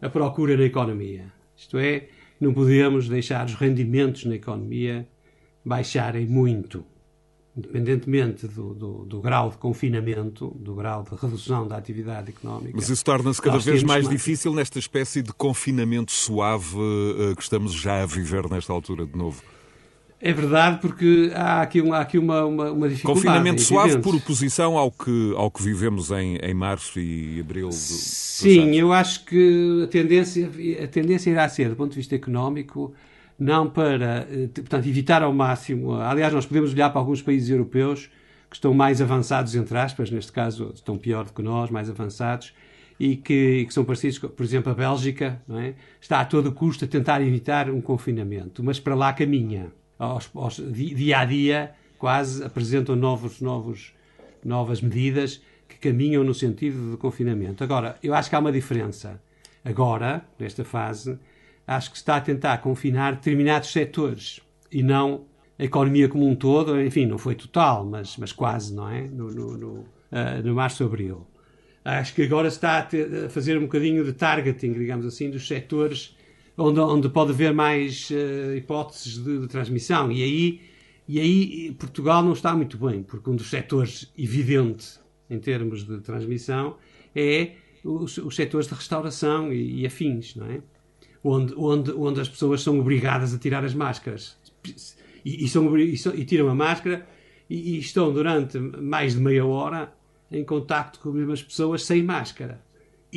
a 0.00 0.08
procura 0.08 0.56
na 0.56 0.64
economia. 0.64 1.32
Isto 1.56 1.78
é, 1.78 2.08
não 2.40 2.52
podemos 2.52 3.08
deixar 3.08 3.46
os 3.46 3.54
rendimentos 3.54 4.24
na 4.24 4.34
economia 4.34 5.08
baixarem 5.64 6.26
muito. 6.26 6.84
Independentemente 7.56 8.46
do, 8.46 8.74
do, 8.74 9.04
do, 9.06 9.20
grau 9.22 9.48
de 9.48 9.56
confinamento, 9.56 10.54
do 10.60 10.74
grau 10.74 11.02
de 11.02 11.16
redução 11.16 11.66
da 11.66 11.78
atividade 11.78 12.28
económica. 12.28 12.72
Mas 12.74 12.90
isso 12.90 13.02
torna-se 13.02 13.40
cada 13.40 13.58
vez 13.58 13.82
mais, 13.82 14.04
mais 14.04 14.08
difícil 14.10 14.52
nesta 14.52 14.78
espécie 14.78 15.22
de 15.22 15.32
confinamento 15.32 16.12
suave 16.12 16.76
uh, 16.76 17.34
que 17.34 17.42
estamos 17.42 17.72
já 17.72 18.02
a 18.02 18.06
viver 18.06 18.50
nesta 18.50 18.74
altura 18.74 19.06
de 19.06 19.16
novo. 19.16 19.42
É 20.20 20.32
verdade, 20.32 20.78
porque 20.80 21.30
há 21.34 21.60
aqui, 21.60 21.90
há 21.90 22.00
aqui 22.00 22.18
uma, 22.18 22.44
uma, 22.44 22.72
uma 22.72 22.88
dificuldade. 22.88 23.26
Confinamento 23.26 23.60
suave 23.60 23.98
por 23.98 24.14
oposição 24.14 24.78
ao 24.78 24.90
que, 24.90 25.34
ao 25.36 25.50
que 25.50 25.62
vivemos 25.62 26.10
em, 26.10 26.36
em 26.36 26.54
março 26.54 26.98
e 26.98 27.38
abril 27.40 27.68
do 27.68 27.74
Sim, 27.74 28.74
eu 28.74 28.94
acho 28.94 29.26
que 29.26 29.82
a 29.84 29.86
tendência, 29.88 30.50
a 30.82 30.86
tendência 30.86 31.30
irá 31.30 31.46
ser, 31.48 31.68
do 31.68 31.76
ponto 31.76 31.90
de 31.90 31.96
vista 31.96 32.14
económico, 32.14 32.94
não 33.38 33.68
para 33.68 34.26
eh, 34.30 34.48
portanto, 34.54 34.88
evitar 34.88 35.22
ao 35.22 35.34
máximo. 35.34 35.94
Aliás, 35.94 36.32
nós 36.32 36.46
podemos 36.46 36.72
olhar 36.72 36.88
para 36.88 37.00
alguns 37.00 37.20
países 37.20 37.50
europeus 37.50 38.10
que 38.48 38.56
estão 38.56 38.72
mais 38.72 39.02
avançados, 39.02 39.54
entre 39.54 39.76
aspas, 39.76 40.10
neste 40.10 40.32
caso 40.32 40.72
estão 40.74 40.96
pior 40.96 41.24
do 41.24 41.32
que 41.34 41.42
nós, 41.42 41.68
mais 41.70 41.90
avançados, 41.90 42.54
e 42.98 43.16
que, 43.16 43.66
que, 43.66 43.74
são 43.74 43.84
parecidos, 43.84 44.18
por 44.18 44.42
exemplo, 44.42 44.72
a 44.72 44.74
Bélgica, 44.74 45.42
é? 45.50 45.74
está 46.00 46.20
a 46.20 46.24
todo 46.24 46.50
custo 46.52 46.86
a 46.86 46.88
tentar 46.88 47.20
evitar 47.20 47.68
um 47.68 47.82
confinamento, 47.82 48.64
mas 48.64 48.80
para 48.80 48.94
lá 48.94 49.12
caminha 49.12 49.70
aos, 49.98 50.30
aos, 50.34 50.56
dia 50.56 51.18
a 51.18 51.24
dia, 51.24 51.74
quase 51.98 52.44
apresentam 52.44 52.96
novos, 52.96 53.40
novos, 53.40 53.92
novas 54.44 54.80
medidas 54.80 55.42
que 55.68 55.76
caminham 55.76 56.22
no 56.22 56.34
sentido 56.34 56.92
de 56.92 56.96
confinamento. 56.96 57.64
Agora, 57.64 57.96
eu 58.02 58.14
acho 58.14 58.30
que 58.30 58.36
há 58.36 58.38
uma 58.38 58.52
diferença. 58.52 59.20
Agora, 59.64 60.24
nesta 60.38 60.64
fase, 60.64 61.18
acho 61.66 61.90
que 61.90 61.96
se 61.96 62.02
está 62.02 62.16
a 62.16 62.20
tentar 62.20 62.58
confinar 62.58 63.14
determinados 63.16 63.72
setores 63.72 64.40
e 64.70 64.82
não 64.82 65.24
a 65.58 65.64
economia 65.64 66.08
como 66.08 66.28
um 66.28 66.34
todo. 66.34 66.80
Enfim, 66.80 67.06
não 67.06 67.18
foi 67.18 67.34
total, 67.34 67.84
mas, 67.84 68.16
mas 68.16 68.32
quase, 68.32 68.74
não 68.74 68.88
é? 68.88 69.02
No, 69.02 69.30
no, 69.30 69.56
no, 69.56 69.72
uh, 69.72 70.42
no 70.44 70.54
março-abril. 70.54 71.26
Acho 71.84 72.14
que 72.14 72.22
agora 72.22 72.50
se 72.50 72.56
está 72.56 72.78
a, 72.78 72.82
ter, 72.82 73.26
a, 73.26 73.28
fazer 73.28 73.56
um 73.56 73.62
bocadinho 73.62 74.04
de 74.04 74.12
targeting, 74.12 74.72
digamos 74.72 75.06
assim, 75.06 75.30
dos 75.30 75.46
setores 75.46 76.15
onde, 76.56 76.80
onde 76.80 77.08
pode 77.08 77.32
haver 77.32 77.52
mais 77.52 78.10
uh, 78.10 78.56
hipóteses 78.56 79.22
de, 79.22 79.40
de, 79.40 79.48
transmissão. 79.48 80.10
E 80.10 80.22
aí, 80.22 80.60
e 81.06 81.20
aí 81.20 81.72
Portugal 81.78 82.22
não 82.22 82.32
está 82.32 82.54
muito 82.54 82.78
bem, 82.78 83.02
porque 83.02 83.28
um 83.28 83.36
dos 83.36 83.48
setores 83.48 84.12
evidente 84.16 84.98
em 85.28 85.38
termos 85.38 85.84
de 85.84 85.98
transmissão 86.00 86.76
é 87.14 87.52
os, 87.84 88.18
os 88.18 88.34
setores 88.34 88.66
de 88.66 88.74
restauração 88.74 89.52
e, 89.52 89.82
e, 89.82 89.86
afins, 89.86 90.34
não 90.34 90.46
é? 90.46 90.60
Onde, 91.22 91.54
onde, 91.56 91.92
onde 91.92 92.20
as 92.20 92.28
pessoas 92.28 92.62
são 92.62 92.78
obrigadas 92.78 93.34
a 93.34 93.38
tirar 93.38 93.64
as 93.64 93.74
máscaras. 93.74 94.36
E, 95.24 95.44
e, 95.44 95.48
são, 95.48 95.76
e, 95.76 95.94
e 95.94 96.24
tiram 96.24 96.48
a 96.48 96.54
máscara 96.54 97.06
e, 97.50 97.78
estão 97.78 98.12
durante 98.12 98.58
mais 98.58 99.14
de 99.14 99.20
meia 99.20 99.44
hora 99.44 99.92
em 100.30 100.44
contacto 100.44 101.00
com 101.00 101.08
as 101.08 101.14
mesmas 101.14 101.42
pessoas 101.42 101.84
sem 101.84 102.02
máscara. 102.02 102.60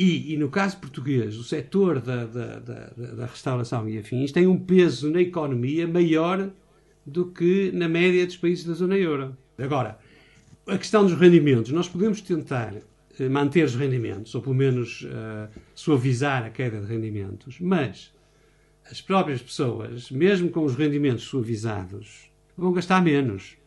E, 0.02 0.32
e, 0.32 0.36
no 0.38 0.48
caso 0.48 0.78
português, 0.78 1.36
o 1.36 1.44
setor 1.44 2.00
da, 2.00 2.24
da, 2.24 2.58
da, 2.58 2.86
da, 2.86 3.26
restauração 3.26 3.86
e 3.86 3.98
afins 3.98 4.32
tem 4.32 4.46
um 4.46 4.58
peso 4.58 5.10
na 5.10 5.20
economia 5.20 5.86
maior 5.86 6.48
do 7.04 7.26
que 7.26 7.70
na 7.74 7.86
média 7.86 8.24
dos 8.24 8.38
países 8.38 8.64
da 8.64 8.72
zona 8.72 8.96
euro. 8.96 9.36
Agora, 9.58 9.98
a 10.66 10.78
questão 10.78 11.04
dos 11.04 11.12
rendimentos. 11.12 11.70
Nós 11.70 11.86
podemos 11.86 12.22
tentar 12.22 12.76
eh, 13.18 13.28
manter 13.28 13.62
os 13.62 13.74
rendimentos, 13.74 14.34
ou 14.34 14.40
pelo 14.40 14.54
menos 14.54 15.02
uh, 15.02 15.50
suavizar 15.74 16.46
a 16.46 16.48
queda 16.48 16.80
de 16.80 16.86
rendimentos, 16.86 17.60
mas 17.60 18.10
as 18.90 19.02
próprias 19.02 19.42
pessoas, 19.42 20.10
mesmo 20.10 20.48
com 20.48 20.64
os 20.64 20.76
rendimentos 20.76 21.24
suavizados, 21.24 22.30
vão 22.56 22.72
gastar 22.72 23.02
menos. 23.02 23.58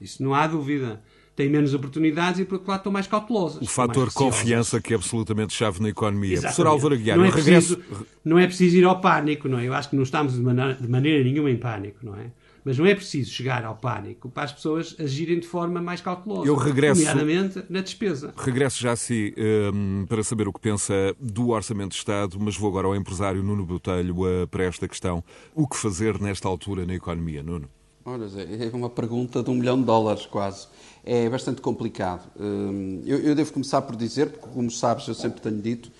Isso 0.00 0.22
não 0.22 0.32
há 0.32 0.46
dúvida 0.46 1.02
têm 1.38 1.48
menos 1.48 1.72
oportunidades 1.72 2.40
e, 2.40 2.44
por 2.44 2.56
outro 2.56 2.68
lado, 2.68 2.80
estão 2.80 2.92
mais 2.92 3.06
cautelosas. 3.06 3.62
O 3.62 3.66
fator 3.66 4.12
confiança 4.12 4.80
que 4.80 4.92
é 4.92 4.96
absolutamente 4.96 5.54
chave 5.54 5.80
na 5.80 5.88
economia. 5.88 6.32
Exatamente. 6.32 6.56
Professor 6.56 6.66
Álvaro 6.66 6.94
Aguiar, 6.94 7.16
não 7.16 7.24
é, 7.24 7.30
regresso... 7.30 7.76
preciso, 7.76 8.06
não 8.24 8.38
é 8.38 8.46
preciso 8.46 8.76
ir 8.76 8.84
ao 8.84 9.00
pânico, 9.00 9.48
não 9.48 9.58
é? 9.58 9.68
Eu 9.68 9.72
acho 9.72 9.88
que 9.88 9.96
não 9.96 10.02
estamos 10.02 10.34
de 10.34 10.40
maneira, 10.40 10.74
de 10.74 10.88
maneira 10.88 11.22
nenhuma 11.22 11.48
em 11.48 11.56
pânico, 11.56 11.98
não 12.02 12.16
é? 12.16 12.32
Mas 12.64 12.76
não 12.76 12.84
é 12.84 12.94
preciso 12.94 13.30
chegar 13.30 13.64
ao 13.64 13.76
pânico 13.76 14.28
para 14.28 14.42
as 14.42 14.52
pessoas 14.52 14.96
agirem 14.98 15.38
de 15.38 15.46
forma 15.46 15.80
mais 15.80 16.00
cautelosa. 16.00 16.46
Eu 16.46 16.56
regresso, 16.56 17.00
nomeadamente 17.00 17.62
na 17.70 17.80
despesa. 17.80 18.34
Regresso 18.36 18.82
já 18.82 18.92
assim 18.92 19.32
um, 19.72 20.04
para 20.06 20.22
saber 20.24 20.48
o 20.48 20.52
que 20.52 20.60
pensa 20.60 20.92
do 21.20 21.50
Orçamento 21.50 21.90
de 21.90 21.96
Estado, 21.96 22.36
mas 22.38 22.56
vou 22.56 22.68
agora 22.68 22.88
ao 22.88 22.96
empresário 22.96 23.42
Nuno 23.42 23.64
Botelho 23.64 24.42
uh, 24.42 24.46
para 24.48 24.64
esta 24.64 24.88
questão. 24.88 25.22
O 25.54 25.66
que 25.68 25.76
fazer 25.76 26.20
nesta 26.20 26.48
altura 26.48 26.84
na 26.84 26.94
economia, 26.94 27.42
Nuno? 27.42 27.70
Olha, 28.10 28.24
é 28.24 28.74
uma 28.74 28.88
pergunta 28.88 29.42
de 29.42 29.50
um 29.50 29.54
milhão 29.54 29.78
de 29.78 29.84
dólares 29.84 30.24
quase 30.24 30.66
é 31.04 31.28
bastante 31.28 31.62
complicado. 31.62 32.30
Hum, 32.38 33.02
eu, 33.06 33.18
eu 33.18 33.34
devo 33.34 33.50
começar 33.52 33.80
por 33.80 33.96
dizer, 33.96 34.30
porque 34.30 34.46
como 34.48 34.70
sabes, 34.70 35.08
eu 35.08 35.14
sempre 35.14 35.40
tenho 35.40 35.60
dito 35.60 35.90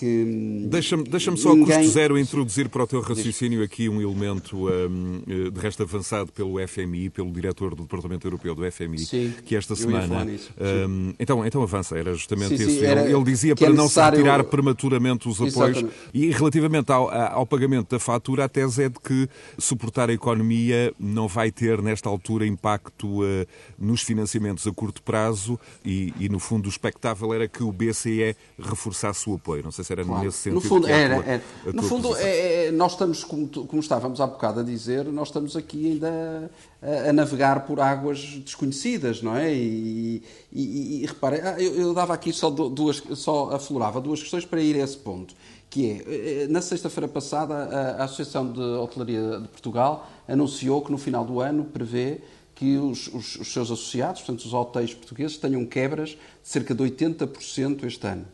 que. 0.00 0.66
Deixa-me 0.68 1.04
deixa 1.04 1.36
só, 1.36 1.54
ninguém... 1.54 1.74
a 1.74 1.78
custo 1.78 1.92
zero, 1.92 2.18
introduzir 2.18 2.68
para 2.70 2.84
o 2.84 2.86
teu 2.86 3.00
raciocínio 3.02 3.62
aqui 3.62 3.88
um 3.88 4.00
elemento 4.00 4.68
um, 4.68 5.22
eh, 5.28 5.50
de 5.50 5.60
resto 5.60 5.82
avançado 5.82 6.32
pelo 6.32 6.56
FMI, 6.66 7.10
pelo 7.10 7.30
diretor 7.30 7.74
do 7.74 7.82
Departamento 7.82 8.26
Europeu 8.26 8.54
do 8.54 8.72
FMI, 8.72 8.98
sim, 9.00 9.34
que 9.44 9.54
esta 9.54 9.76
semana. 9.76 10.26
Um, 10.58 11.12
então, 11.18 11.44
então 11.44 11.62
avança, 11.62 11.98
era 11.98 12.14
justamente 12.14 12.56
sim, 12.56 12.64
isso. 12.64 12.80
Sim, 12.80 12.86
era, 12.86 13.08
ele, 13.08 13.22
dizia 13.22 13.54
para 13.54 13.66
é 13.66 13.72
não 13.72 13.88
se 13.88 14.00
retirar 14.00 14.42
prematuramente 14.44 15.28
os 15.28 15.36
apoios. 15.36 15.76
Exatamente. 15.76 15.94
E 16.14 16.30
relativamente 16.30 16.90
ao, 16.90 17.10
ao 17.10 17.46
pagamento 17.46 17.90
da 17.90 17.98
fatura, 17.98 18.46
a 18.46 18.48
tese 18.48 18.84
é 18.84 18.88
de 18.88 18.98
que 18.98 19.28
suportar 19.58 20.08
a 20.08 20.12
economia 20.12 20.94
não 20.98 21.28
vai 21.28 21.50
ter, 21.50 21.82
nesta 21.82 22.08
altura, 22.08 22.46
impacto 22.46 23.22
uh, 23.22 23.46
nos 23.78 24.02
financiamentos 24.02 24.66
a 24.66 24.72
curto 24.72 25.02
prazo 25.02 25.60
e, 25.84 26.14
e, 26.18 26.28
no 26.28 26.38
fundo, 26.38 26.66
o 26.66 26.68
expectável 26.68 27.34
era 27.34 27.46
que 27.46 27.62
o 27.62 27.70
BCE 27.70 28.34
reforçasse 28.58 29.28
o 29.28 29.34
apoio. 29.34 29.62
Não 29.62 29.70
sei 29.70 29.84
se 29.84 29.89
era 29.92 30.04
claro. 30.04 30.24
nesse 30.24 30.38
sentido. 30.38 30.54
No 30.54 30.60
fundo, 30.60 30.88
era, 30.88 31.14
tua, 31.14 31.24
era. 31.24 31.42
No 31.72 31.82
fundo 31.82 32.16
é, 32.16 32.66
é, 32.66 32.70
nós 32.72 32.92
estamos, 32.92 33.24
como, 33.24 33.48
como, 33.48 33.80
estávamos 33.80 34.20
há 34.20 34.26
bocado 34.26 34.60
a 34.60 34.62
dizer, 34.62 35.04
nós 35.06 35.28
estamos 35.28 35.56
aqui 35.56 35.92
ainda 35.92 36.50
a, 36.82 37.10
a 37.10 37.12
navegar 37.12 37.66
por 37.66 37.80
águas 37.80 38.20
desconhecidas, 38.44 39.22
não 39.22 39.36
é? 39.36 39.52
E, 39.52 40.22
e, 40.52 41.02
e 41.02 41.06
repare, 41.06 41.40
ah, 41.42 41.56
eu, 41.60 41.74
eu, 41.74 41.94
dava 41.94 42.14
aqui 42.14 42.32
só 42.32 42.50
duas, 42.50 43.02
só 43.14 43.50
aflorava 43.50 44.00
duas 44.00 44.20
questões 44.20 44.44
para 44.44 44.60
ir 44.60 44.76
a 44.76 44.84
esse 44.84 44.96
ponto. 44.96 45.34
Que 45.68 45.90
é, 45.90 46.42
eh, 46.42 46.46
na 46.48 46.60
sexta-feira 46.60 47.06
passada, 47.06 47.54
a, 47.54 48.02
a 48.02 48.04
Associação 48.04 48.50
de 48.52 48.60
Hotelaria 48.60 49.40
de 49.40 49.48
Portugal 49.48 50.08
anunciou 50.26 50.82
que 50.82 50.90
no 50.90 50.98
final 50.98 51.24
do 51.24 51.40
ano 51.40 51.64
prevê 51.64 52.20
que 52.60 52.76
os, 52.76 53.06
os, 53.06 53.36
os, 53.36 53.52
seus 53.52 53.70
associados, 53.70 54.20
portanto 54.20 54.44
os 54.44 54.52
hotéis 54.52 54.92
portugueses, 54.92 55.38
tenham 55.38 55.64
quebras 55.64 56.10
de 56.10 56.18
cerca 56.42 56.74
de 56.74 56.82
80% 56.84 57.84
este 57.84 58.06
ano. 58.06 58.26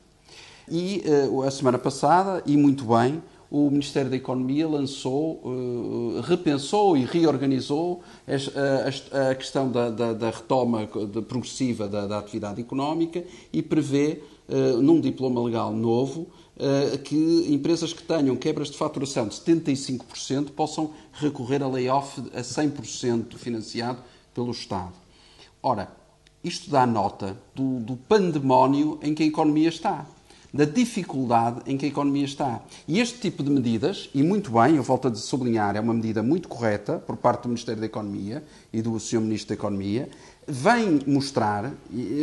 E 0.69 1.05
uh, 1.31 1.43
a 1.43 1.51
semana 1.51 1.79
passada, 1.79 2.43
e 2.45 2.57
muito 2.57 2.85
bem, 2.85 3.23
o 3.49 3.71
Ministério 3.71 4.11
da 4.11 4.17
Economia 4.17 4.67
lançou, 4.67 5.41
uh, 5.45 6.21
repensou 6.23 6.97
e 6.97 7.05
reorganizou 7.05 8.03
a, 8.27 9.17
a, 9.17 9.31
a 9.31 9.35
questão 9.37 9.71
da, 9.71 9.91
da, 9.91 10.13
da 10.13 10.31
retoma 10.31 10.89
progressiva 11.29 11.87
da, 11.87 12.09
da, 12.09 12.19
atividade 12.19 12.61
económica 12.61 13.23
e 13.53 13.63
prevê, 13.63 14.23
uh, 14.49 14.83
num 14.83 15.01
diploma 15.01 15.41
legal 15.43 15.73
novo, 15.73 16.27
que 17.05 17.49
empresas 17.51 17.93
que 17.93 18.03
tenham 18.03 18.35
quebras 18.35 18.71
de 18.71 18.79
faturação 18.79 19.29
de 19.29 19.35
75% 19.35 20.53
possam 20.53 20.91
recorrer 21.13 21.63
a 21.63 21.69
layoff 21.69 22.19
a 22.33 22.41
100% 22.41 23.35
financiado 23.37 23.99
pelo 24.33 24.53
Estado. 24.53 24.95
Ora, 25.63 25.93
isto 26.43 26.71
dá 26.71 26.87
nota 26.87 27.37
do, 27.55 27.79
do 27.81 27.95
pandemónio 27.95 28.99
em 29.03 29.15
que 29.15 29.23
a 29.23 29.27
economia 29.27 29.69
está 29.69 30.07
da 30.53 30.65
dificuldade 30.65 31.61
em 31.67 31.77
que 31.77 31.85
a 31.85 31.89
economia 31.89 32.25
está. 32.25 32.63
E 32.87 33.01
este 33.01 33.19
tipo 33.19 33.43
de 33.43 33.51
medidas, 33.51 34.09
e 34.15 34.23
muito 34.23 34.51
bem, 34.51 34.77
eu 34.77 34.83
volto 34.83 35.09
a 35.09 35.15
sublinhar, 35.15 35.77
é 35.77 35.81
uma 35.81 35.95
medida 35.95 36.23
muito 36.23 36.49
correta 36.49 36.99
por 36.99 37.17
parte 37.17 37.43
do 37.43 37.49
Ministério 37.49 37.81
da 37.81 37.87
Economia 37.87 38.43
e 38.73 38.81
do 38.81 38.99
Sr. 38.99 39.21
Ministro 39.21 39.49
da 39.49 39.55
Economia, 39.55 40.09
vem 40.47 41.01
mostrar 41.07 41.73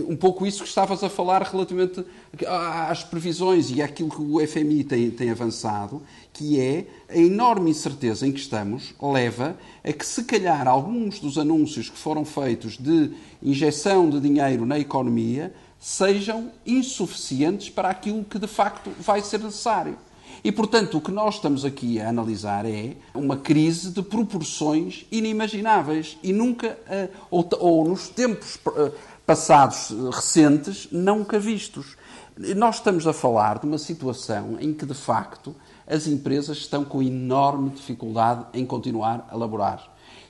um 0.08 0.16
pouco 0.16 0.46
isso 0.46 0.64
que 0.64 0.70
estavas 0.70 1.04
a 1.04 1.10
falar 1.10 1.42
relativamente 1.44 2.06
às 2.48 3.04
previsões 3.04 3.70
e 3.70 3.82
àquilo 3.82 4.10
que 4.10 4.22
o 4.22 4.48
FMI 4.48 4.84
tem, 4.86 5.12
tem 5.12 5.30
avançado, 5.30 6.02
que 6.32 6.60
é 6.60 6.88
a 7.10 7.18
enorme 7.18 7.72
incerteza 7.72 8.26
em 8.26 8.32
que 8.32 8.40
estamos 8.40 8.96
leva 9.02 9.58
a 9.84 9.92
que, 9.92 10.06
se 10.06 10.24
calhar, 10.24 10.68
alguns 10.68 11.20
dos 11.20 11.38
anúncios 11.38 11.90
que 11.90 11.98
foram 11.98 12.24
feitos 12.24 12.78
de 12.78 13.12
injeção 13.42 14.10
de 14.10 14.22
dinheiro 14.22 14.66
na 14.66 14.80
economia 14.80 15.54
sejam 15.84 16.50
insuficientes 16.66 17.70
para 17.70 17.90
aquilo 17.90 18.24
que 18.24 18.40
de 18.40 18.48
facto 18.48 18.90
vai 19.02 19.22
ser 19.22 19.42
necessário. 19.42 19.98
E, 20.42 20.50
portanto, 20.50 20.98
o 20.98 21.02
que 21.02 21.12
nós 21.12 21.36
estamos 21.36 21.66
aqui 21.66 22.00
a 22.00 22.08
analisar 22.08 22.66
é 22.66 22.96
uma 23.14 23.36
crise 23.36 23.92
de 23.92 24.02
proporções 24.02 25.06
inimagináveis 25.12 26.18
e 26.24 26.32
nunca, 26.32 26.80
eh, 26.88 27.10
ou, 27.30 27.46
ou 27.60 27.86
nos 27.86 28.08
tempos 28.08 28.58
eh, 28.66 28.92
passados 29.26 29.92
eh, 29.92 29.96
recentes, 30.10 30.88
nunca 30.90 31.38
vistos. 31.38 31.98
Nós 32.56 32.76
estamos 32.76 33.06
a 33.06 33.12
falar 33.12 33.60
de 33.60 33.66
uma 33.66 33.78
situação 33.78 34.58
em 34.62 34.74
que, 34.74 34.86
de 34.86 34.94
facto, 34.94 35.54
as 35.86 36.08
empresas 36.08 36.60
estão 36.60 36.86
com 36.86 37.04
enorme 37.04 37.72
dificuldade 37.72 38.46
em 38.54 38.66
continuar 38.66 39.28
a 39.30 39.36
laborar. 39.36 39.84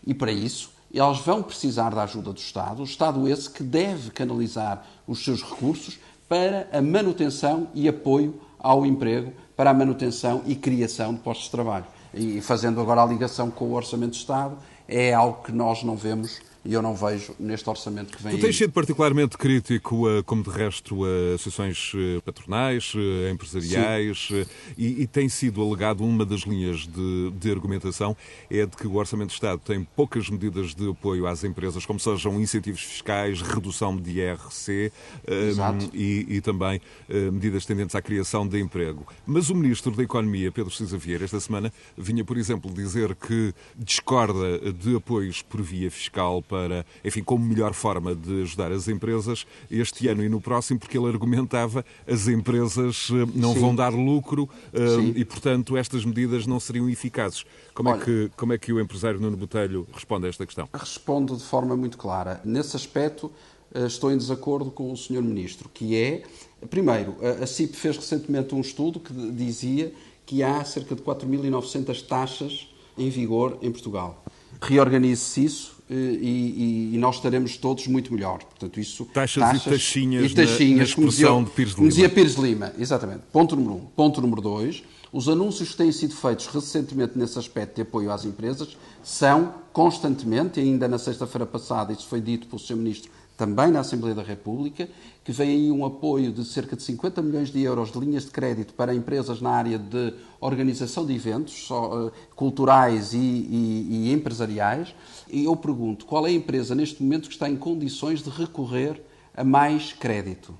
E, 0.06 0.16
para 0.16 0.32
isso, 0.32 0.72
elas 0.94 1.20
vão 1.20 1.42
precisar 1.42 1.94
da 1.94 2.04
ajuda 2.04 2.32
do 2.32 2.40
Estado, 2.40 2.82
o 2.82 2.86
Estado 2.86 3.28
esse 3.28 3.50
que 3.50 3.64
deve 3.64 4.12
canalizar 4.12 4.86
os 5.08 5.24
seus 5.24 5.42
recursos 5.42 6.00
para 6.28 6.68
a 6.72 6.82
manutenção 6.82 7.68
e 7.74 7.88
apoio 7.88 8.40
ao 8.60 8.86
emprego, 8.86 9.34
para 9.56 9.70
a 9.70 9.74
manutenção 9.74 10.42
e 10.46 10.56
criação 10.56 11.14
de 11.14 11.20
postos 11.20 11.46
de 11.46 11.52
trabalho. 11.52 11.86
E 12.14 12.42
fazendo 12.42 12.80
agora 12.80 13.04
a 13.04 13.06
ligação 13.06 13.52
com 13.52 13.66
o 13.66 13.74
Orçamento 13.74 14.12
de 14.12 14.18
Estado, 14.18 14.58
é 14.88 15.14
algo 15.14 15.44
que 15.44 15.52
nós 15.52 15.84
não 15.84 15.96
vemos 15.96 16.40
e 16.66 16.74
eu 16.74 16.82
não 16.82 16.96
vejo 16.96 17.36
neste 17.40 17.70
orçamento 17.70 18.16
que 18.16 18.24
vem 18.24 18.38
Tu 18.38 18.42
tens 18.42 18.58
sido 18.58 18.72
particularmente 18.72 19.38
crítico, 19.38 20.06
como 20.26 20.44
de 20.44 20.50
resto, 20.50 21.04
a 21.04 21.36
associações 21.36 21.92
eh, 21.96 22.22
patronais, 22.22 22.94
eh, 22.96 23.32
empresariais, 23.32 24.30
eh, 24.32 24.46
e, 24.78 25.04
e, 25.04 25.08
tem 25.08 25.30
sido 25.30 25.62
alegado 25.62 26.04
uma 26.04 26.26
das 26.26 26.42
linhas 26.42 26.88
de, 26.88 27.32
de, 27.32 27.52
argumentação 27.52 28.16
é 28.50 28.66
de 28.66 28.76
que 28.76 28.88
o 28.88 28.96
Orçamento 28.96 29.30
de 29.30 29.36
Estado 29.36 29.62
tem 29.64 29.84
poucas 29.96 30.30
medidas 30.30 30.74
de 30.74 30.90
apoio 30.90 31.28
às 31.28 31.44
empresas, 31.44 31.86
como 31.86 32.00
sejam 32.00 32.40
incentivos 32.40 32.82
fiscais, 32.82 33.42
redução 33.42 33.96
de 33.96 34.20
IRC 34.20 34.92
um, 35.28 35.90
e, 35.94 36.38
e, 36.38 36.42
também 36.42 36.82
uh, 37.10 37.32
medidas 37.32 37.66
tendentes 37.66 37.96
à 37.96 38.02
criação 38.02 38.48
de 38.48 38.60
emprego. 38.60 39.06
Mas 39.26 39.50
o 39.50 39.56
Ministro 39.56 39.92
da 39.92 40.04
Economia, 40.04 40.52
Pedro 40.52 40.72
Cisa 40.72 40.98
Vieira, 40.98 41.26
esta 41.26 41.40
semana 41.40 41.72
vinha, 41.98 42.24
por 42.24 42.38
exemplo, 42.38 42.72
dizer 42.72 43.16
que 43.16 43.54
discorda 43.76 44.72
de 44.72 44.96
apoios 44.96 45.42
por 45.42 45.62
via 45.62 45.90
fiscal 45.92 46.42
para, 46.54 46.86
enfim, 47.04 47.24
como 47.24 47.44
melhor 47.44 47.74
forma 47.74 48.14
de 48.14 48.44
ajudar 48.44 48.72
as 48.72 48.88
empresas 48.88 49.48
este 49.72 50.08
ano 50.08 50.24
e 50.24 50.30
no 50.30 50.40
próximo, 50.40 50.80
porque 50.80 50.96
ele 50.96 51.08
argumentava 51.08 51.84
as 52.08 52.28
empresas 52.28 53.10
eh, 53.10 53.28
não 53.34 53.56
Sim. 53.56 53.60
vão 53.60 53.76
dar 53.76 53.92
lucro 53.92 54.44
uh, 54.44 55.02
e, 55.16 55.26
portanto, 55.26 55.76
estas 55.76 56.06
medidas 56.06 56.46
não 56.46 56.60
seriam 56.60 56.88
eficazes. 56.88 57.44
Como, 57.74 57.90
é 57.90 57.94
Olha, 57.94 58.02
é 58.02 58.06
que, 58.06 58.32
como 58.38 58.54
é 58.54 58.58
que 58.60 58.72
o 58.72 58.80
empresário 58.80 59.20
Nuno 59.20 59.36
Botelho 59.36 59.88
responde 59.92 60.28
a 60.28 60.30
esta 60.30 60.46
questão? 60.46 60.70
Respondo 60.72 61.36
de 61.36 61.44
forma 61.44 61.76
muito 61.76 61.98
clara. 61.98 62.40
Nesse 62.46 62.76
aspecto, 62.76 63.32
eh, 63.74 63.88
estou 63.88 64.12
em 64.12 64.18
desacordo 64.18 64.70
com 64.70 64.92
o 64.92 64.96
Sr. 64.96 65.24
Ministro, 65.24 65.68
que 65.74 65.96
é, 65.96 66.22
primeiro, 66.70 67.16
a 67.42 67.48
CIP 67.48 67.76
fez 67.76 67.98
recentemente 67.98 68.54
um 68.54 68.62
estudo 68.62 69.00
que 69.00 69.12
dizia 69.32 69.92
que 70.24 70.44
há 70.44 70.64
cerca 70.64 70.94
de 70.94 71.02
4.900 71.02 72.06
taxas 72.06 72.70
em 72.96 73.10
vigor 73.10 73.58
em 73.60 73.72
Portugal. 73.72 74.24
Reorganize-se 74.62 75.44
isso 75.44 75.83
eh, 75.94 76.18
e, 76.20 76.96
e, 76.96 76.98
nós 76.98 77.18
estaremos 77.18 77.56
todos 77.56 77.86
muito 77.86 78.12
melhor. 78.12 78.40
Portanto, 78.40 78.80
isso, 78.80 79.06
taxas, 79.06 79.44
taxas 79.44 79.68
e 79.68 79.70
taxinhas, 79.70 80.32
e 80.32 80.34
taxinhas 80.34 80.96
na, 80.96 81.04
na 81.04 81.10
dizia, 81.10 81.28
de 81.28 81.50
Pires 81.52 81.74
Lima. 81.74 81.88
dizia 81.88 82.10
Pires 82.10 82.34
Lima. 82.36 82.74
Exatamente. 82.80 83.22
Ponto 83.32 83.56
número 83.56 83.76
um. 83.76 83.86
Ponto 83.96 84.20
número 84.20 84.42
dois. 84.42 84.84
Os 85.12 85.30
anúncios 85.30 85.70
que 85.70 85.78
têm 85.78 85.92
sido 85.92 86.16
feitos 86.16 86.48
recentemente 86.48 87.16
nesse 87.16 87.38
aspecto 87.38 87.76
de 87.76 87.84
apoio 87.84 88.12
às 88.12 88.26
empresas 88.26 88.76
são 89.04 89.54
constantemente, 89.72 90.60
e 90.60 90.64
ainda 90.64 90.88
na 90.88 90.98
sexta-feira 90.98 91.46
passada, 91.46 91.94
isso 91.94 92.08
foi 92.08 92.20
dito 92.20 92.48
pelo 92.48 92.60
Sr. 92.60 92.76
Ministro 92.76 93.12
também 93.38 93.72
na 93.72 93.80
Assembleia 93.80 94.16
da 94.16 94.22
República, 94.22 94.88
que 95.24 95.32
vem 95.32 95.50
aí 95.50 95.72
um 95.72 95.86
apoio 95.86 96.32
de 96.32 96.46
cerca 96.46 96.76
de 96.76 96.84
50 96.84 97.22
milhões 97.22 97.50
de 97.50 97.62
euros 97.62 97.92
de 97.92 98.00
linhas 98.00 98.26
de 98.26 98.32
crédito 98.32 98.74
para 98.74 98.94
empresas 98.94 99.42
na 99.42 99.50
área 99.50 99.80
de 99.80 100.14
organização 100.40 101.06
de 101.06 101.14
eventos 101.14 101.66
só, 101.66 102.08
uh, 102.08 102.12
culturais 102.36 103.14
e, 103.14 103.18
e, 103.18 103.88
e 103.90 104.12
empresariais. 104.12 104.94
E 105.30 105.46
eu 105.46 105.56
pergunto, 105.56 106.06
qual 106.06 106.28
é 106.28 106.30
a 106.30 106.34
empresa 106.34 106.76
neste 106.76 107.02
momento 107.02 107.28
que 107.28 107.34
está 107.34 107.50
em 107.50 107.56
condições 107.56 108.22
de 108.22 108.30
recorrer 108.30 109.02
a 109.36 109.44
mais 109.44 109.94
crédito? 109.94 110.54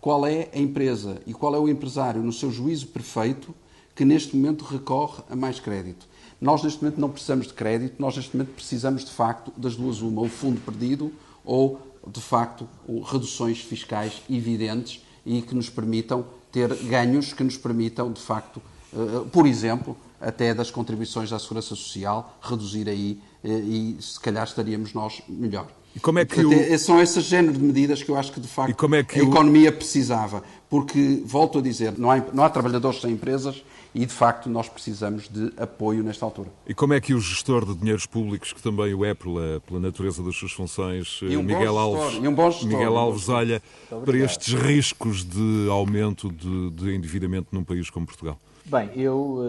Qual 0.00 0.26
é 0.26 0.48
a 0.54 0.58
empresa 0.58 1.20
e 1.26 1.32
qual 1.32 1.54
é 1.54 1.58
o 1.58 1.68
empresário, 1.68 2.22
no 2.22 2.32
seu 2.32 2.50
juízo 2.50 2.88
perfeito, 2.88 3.54
que 3.94 4.04
neste 4.04 4.34
momento 4.36 4.64
recorre 4.64 5.22
a 5.30 5.36
mais 5.36 5.60
crédito? 5.60 6.06
Nós, 6.40 6.62
neste 6.62 6.82
momento, 6.82 7.00
não 7.00 7.10
precisamos 7.10 7.46
de 7.46 7.52
crédito, 7.52 7.96
nós, 7.98 8.16
neste 8.16 8.34
momento, 8.34 8.54
precisamos, 8.54 9.04
de 9.04 9.10
facto, 9.10 9.52
das 9.56 9.76
duas 9.76 10.00
uma, 10.00 10.22
o 10.22 10.28
fundo 10.28 10.58
perdido 10.60 11.12
ou 11.44 11.89
de 12.06 12.20
facto, 12.20 12.68
reduções 13.04 13.60
fiscais 13.60 14.22
evidentes 14.28 15.04
e 15.24 15.42
que 15.42 15.54
nos 15.54 15.68
permitam 15.68 16.24
ter 16.50 16.74
ganhos 16.84 17.32
que 17.32 17.44
nos 17.44 17.56
permitam, 17.56 18.12
de 18.12 18.20
facto, 18.20 18.60
eh, 18.92 18.96
por 19.32 19.46
exemplo, 19.46 19.96
até 20.20 20.52
das 20.52 20.70
contribuições 20.70 21.30
da 21.30 21.38
Segurança 21.38 21.68
Social, 21.70 22.36
reduzir 22.42 22.88
aí 22.88 23.20
eh, 23.44 23.48
e 23.48 23.96
se 24.00 24.18
calhar 24.18 24.44
estaríamos 24.44 24.92
nós 24.92 25.22
melhor. 25.28 25.66
E 25.94 26.00
como 26.00 26.18
é 26.18 26.24
que 26.24 26.42
Portanto, 26.42 26.72
o... 26.72 26.78
São 26.78 27.00
esse 27.00 27.20
género 27.20 27.54
de 27.54 27.64
medidas 27.64 28.02
que 28.02 28.10
eu 28.10 28.16
acho 28.16 28.32
que, 28.32 28.40
de 28.40 28.48
facto, 28.48 28.94
é 28.94 29.02
que 29.02 29.20
a 29.20 29.22
economia 29.22 29.72
precisava. 29.72 30.42
Porque, 30.68 31.20
volto 31.24 31.58
a 31.58 31.62
dizer, 31.62 31.98
não 31.98 32.10
há, 32.10 32.18
não 32.32 32.44
há 32.44 32.50
trabalhadores 32.50 33.00
sem 33.00 33.12
empresas 33.12 33.62
e, 33.94 34.06
de 34.06 34.12
facto, 34.12 34.48
nós 34.48 34.68
precisamos 34.68 35.28
de 35.28 35.52
apoio 35.56 36.02
nesta 36.02 36.24
altura. 36.24 36.48
E 36.66 36.74
como 36.74 36.94
é 36.94 37.00
que 37.00 37.12
o 37.12 37.20
gestor 37.20 37.64
de 37.64 37.74
dinheiros 37.74 38.06
públicos, 38.06 38.52
que 38.52 38.62
também 38.62 38.94
o 38.94 39.04
é 39.04 39.14
pela, 39.14 39.60
pela 39.60 39.80
natureza 39.80 40.22
das 40.22 40.36
suas 40.36 40.52
funções, 40.52 41.20
um 41.22 41.42
Miguel, 41.42 41.76
Alves, 41.78 42.16
um 42.16 42.36
gestor, 42.36 42.68
Miguel 42.68 42.96
Alves, 42.96 43.28
olha 43.28 43.62
para 44.04 44.16
estes 44.16 44.54
riscos 44.54 45.24
de 45.24 45.68
aumento 45.70 46.30
de, 46.30 46.70
de 46.70 46.94
endividamento 46.94 47.48
num 47.52 47.64
país 47.64 47.90
como 47.90 48.06
Portugal? 48.06 48.38
Bem, 48.70 48.88
eu, 48.94 49.40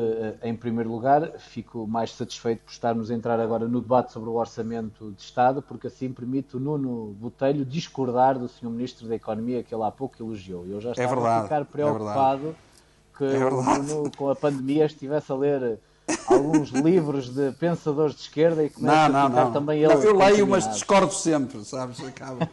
eh, 0.41 0.49
em 0.49 0.55
primeiro 0.55 0.89
lugar, 0.89 1.33
fico 1.37 1.85
mais 1.85 2.11
satisfeito 2.11 2.63
por 2.63 2.71
estarmos 2.71 3.11
a 3.11 3.13
entrar 3.13 3.39
agora 3.39 3.67
no 3.67 3.79
debate 3.79 4.11
sobre 4.11 4.29
o 4.29 4.33
Orçamento 4.33 5.11
de 5.11 5.21
Estado, 5.21 5.61
porque 5.61 5.85
assim 5.85 6.11
permite 6.11 6.57
o 6.57 6.59
Nuno 6.59 7.15
Botelho 7.19 7.63
discordar 7.63 8.39
do 8.39 8.47
Sr. 8.47 8.69
Ministro 8.69 9.07
da 9.07 9.15
Economia, 9.15 9.61
que 9.61 9.75
ele 9.75 9.83
há 9.83 9.91
pouco 9.91 10.15
elogiou. 10.19 10.65
Eu 10.65 10.81
já 10.81 10.89
é 10.89 10.91
estava 10.93 11.11
é 11.11 11.15
verdade, 11.15 11.39
a 11.39 11.43
ficar 11.43 11.65
preocupado 11.65 12.47
é 12.47 12.70
que 13.17 13.23
é 13.23 13.45
o 13.45 14.11
com 14.17 14.29
a 14.29 14.35
pandemia, 14.35 14.85
estivesse 14.85 15.31
a 15.31 15.35
ler 15.35 15.79
alguns 16.27 16.69
livros 16.73 17.29
de 17.29 17.51
pensadores 17.53 18.15
de 18.15 18.21
esquerda 18.21 18.63
e 18.63 18.69
começa 18.69 19.09
não, 19.09 19.25
a 19.25 19.29
ficar 19.29 19.45
não. 19.45 19.51
também 19.51 19.83
ele. 19.83 19.93
Não, 19.93 20.03
eu 20.03 20.17
leio, 20.17 20.47
mas 20.47 20.69
discordo 20.71 21.13
sempre, 21.13 21.63
sabes? 21.63 22.03
Acaba. 22.03 22.49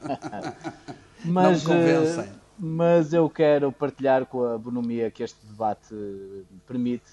mas, 1.24 1.64
não 1.64 1.74
me 1.74 1.82
convencem 1.82 2.38
mas 2.58 3.12
eu 3.12 3.30
quero 3.30 3.70
partilhar 3.70 4.26
com 4.26 4.44
a 4.44 4.58
bonomia 4.58 5.10
que 5.10 5.22
este 5.22 5.38
debate 5.46 5.94
permite. 6.66 7.08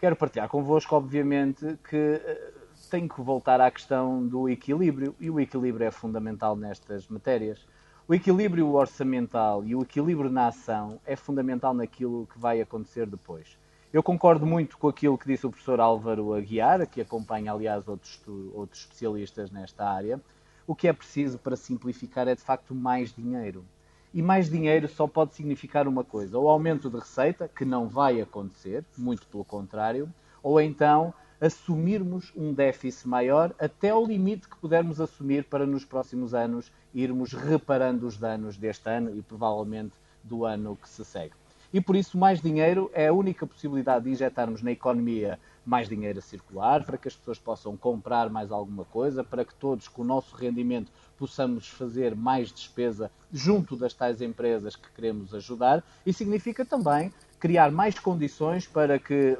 Quero 0.00 0.16
partilhar 0.16 0.48
convosco, 0.48 0.96
obviamente, 0.96 1.78
que 1.88 1.96
eh, 1.96 2.52
tenho 2.90 3.08
que 3.08 3.20
voltar 3.20 3.60
à 3.60 3.70
questão 3.70 4.26
do 4.26 4.48
equilíbrio, 4.48 5.14
e 5.20 5.30
o 5.30 5.38
equilíbrio 5.38 5.86
é 5.86 5.90
fundamental 5.92 6.56
nestas 6.56 7.06
matérias. 7.06 7.64
O 8.12 8.14
equilíbrio 8.14 8.74
orçamental 8.74 9.64
e 9.64 9.74
o 9.74 9.80
equilíbrio 9.80 10.28
na 10.28 10.48
ação 10.48 11.00
é 11.06 11.16
fundamental 11.16 11.72
naquilo 11.72 12.28
que 12.30 12.38
vai 12.38 12.60
acontecer 12.60 13.06
depois. 13.06 13.56
Eu 13.90 14.02
concordo 14.02 14.44
muito 14.44 14.76
com 14.76 14.86
aquilo 14.86 15.16
que 15.16 15.26
disse 15.26 15.46
o 15.46 15.50
professor 15.50 15.80
Álvaro 15.80 16.34
Aguiar, 16.34 16.86
que 16.86 17.00
acompanha, 17.00 17.50
aliás, 17.50 17.88
outros, 17.88 18.20
outros 18.52 18.82
especialistas 18.82 19.50
nesta 19.50 19.88
área. 19.88 20.20
O 20.66 20.74
que 20.74 20.88
é 20.88 20.92
preciso 20.92 21.38
para 21.38 21.56
simplificar 21.56 22.28
é, 22.28 22.34
de 22.34 22.42
facto, 22.42 22.74
mais 22.74 23.14
dinheiro. 23.14 23.64
E 24.12 24.20
mais 24.20 24.50
dinheiro 24.50 24.88
só 24.88 25.06
pode 25.06 25.32
significar 25.32 25.88
uma 25.88 26.04
coisa: 26.04 26.38
ou 26.38 26.50
aumento 26.50 26.90
de 26.90 26.98
receita, 26.98 27.48
que 27.48 27.64
não 27.64 27.88
vai 27.88 28.20
acontecer, 28.20 28.84
muito 28.94 29.26
pelo 29.26 29.42
contrário, 29.42 30.06
ou 30.42 30.60
então 30.60 31.14
assumirmos 31.42 32.32
um 32.36 32.54
déficit 32.54 33.08
maior 33.08 33.52
até 33.58 33.90
ao 33.90 34.06
limite 34.06 34.48
que 34.48 34.56
pudermos 34.56 35.00
assumir 35.00 35.42
para 35.42 35.66
nos 35.66 35.84
próximos 35.84 36.34
anos 36.34 36.70
irmos 36.94 37.32
reparando 37.32 38.06
os 38.06 38.16
danos 38.16 38.56
deste 38.56 38.88
ano 38.88 39.16
e 39.16 39.20
provavelmente 39.22 39.94
do 40.22 40.44
ano 40.44 40.78
que 40.80 40.88
se 40.88 41.04
segue. 41.04 41.34
E 41.72 41.80
por 41.80 41.96
isso, 41.96 42.16
mais 42.16 42.40
dinheiro 42.40 42.90
é 42.94 43.08
a 43.08 43.12
única 43.12 43.44
possibilidade 43.44 44.04
de 44.04 44.10
injetarmos 44.10 44.62
na 44.62 44.70
economia 44.70 45.36
mais 45.64 45.88
dinheiro 45.88 46.18
a 46.18 46.22
circular, 46.22 46.84
para 46.84 46.98
que 46.98 47.08
as 47.08 47.16
pessoas 47.16 47.38
possam 47.38 47.76
comprar 47.76 48.28
mais 48.28 48.52
alguma 48.52 48.84
coisa, 48.84 49.24
para 49.24 49.44
que 49.44 49.54
todos, 49.54 49.88
com 49.88 50.02
o 50.02 50.04
nosso 50.04 50.36
rendimento, 50.36 50.92
possamos 51.16 51.68
fazer 51.68 52.14
mais 52.14 52.52
despesa 52.52 53.10
junto 53.32 53.74
das 53.74 53.94
tais 53.94 54.20
empresas 54.20 54.76
que 54.76 54.90
queremos 54.92 55.34
ajudar. 55.34 55.82
E 56.04 56.12
significa 56.12 56.64
também 56.64 57.12
criar 57.42 57.72
mais 57.72 57.98
condições 57.98 58.68
para 58.68 59.00
que 59.00 59.36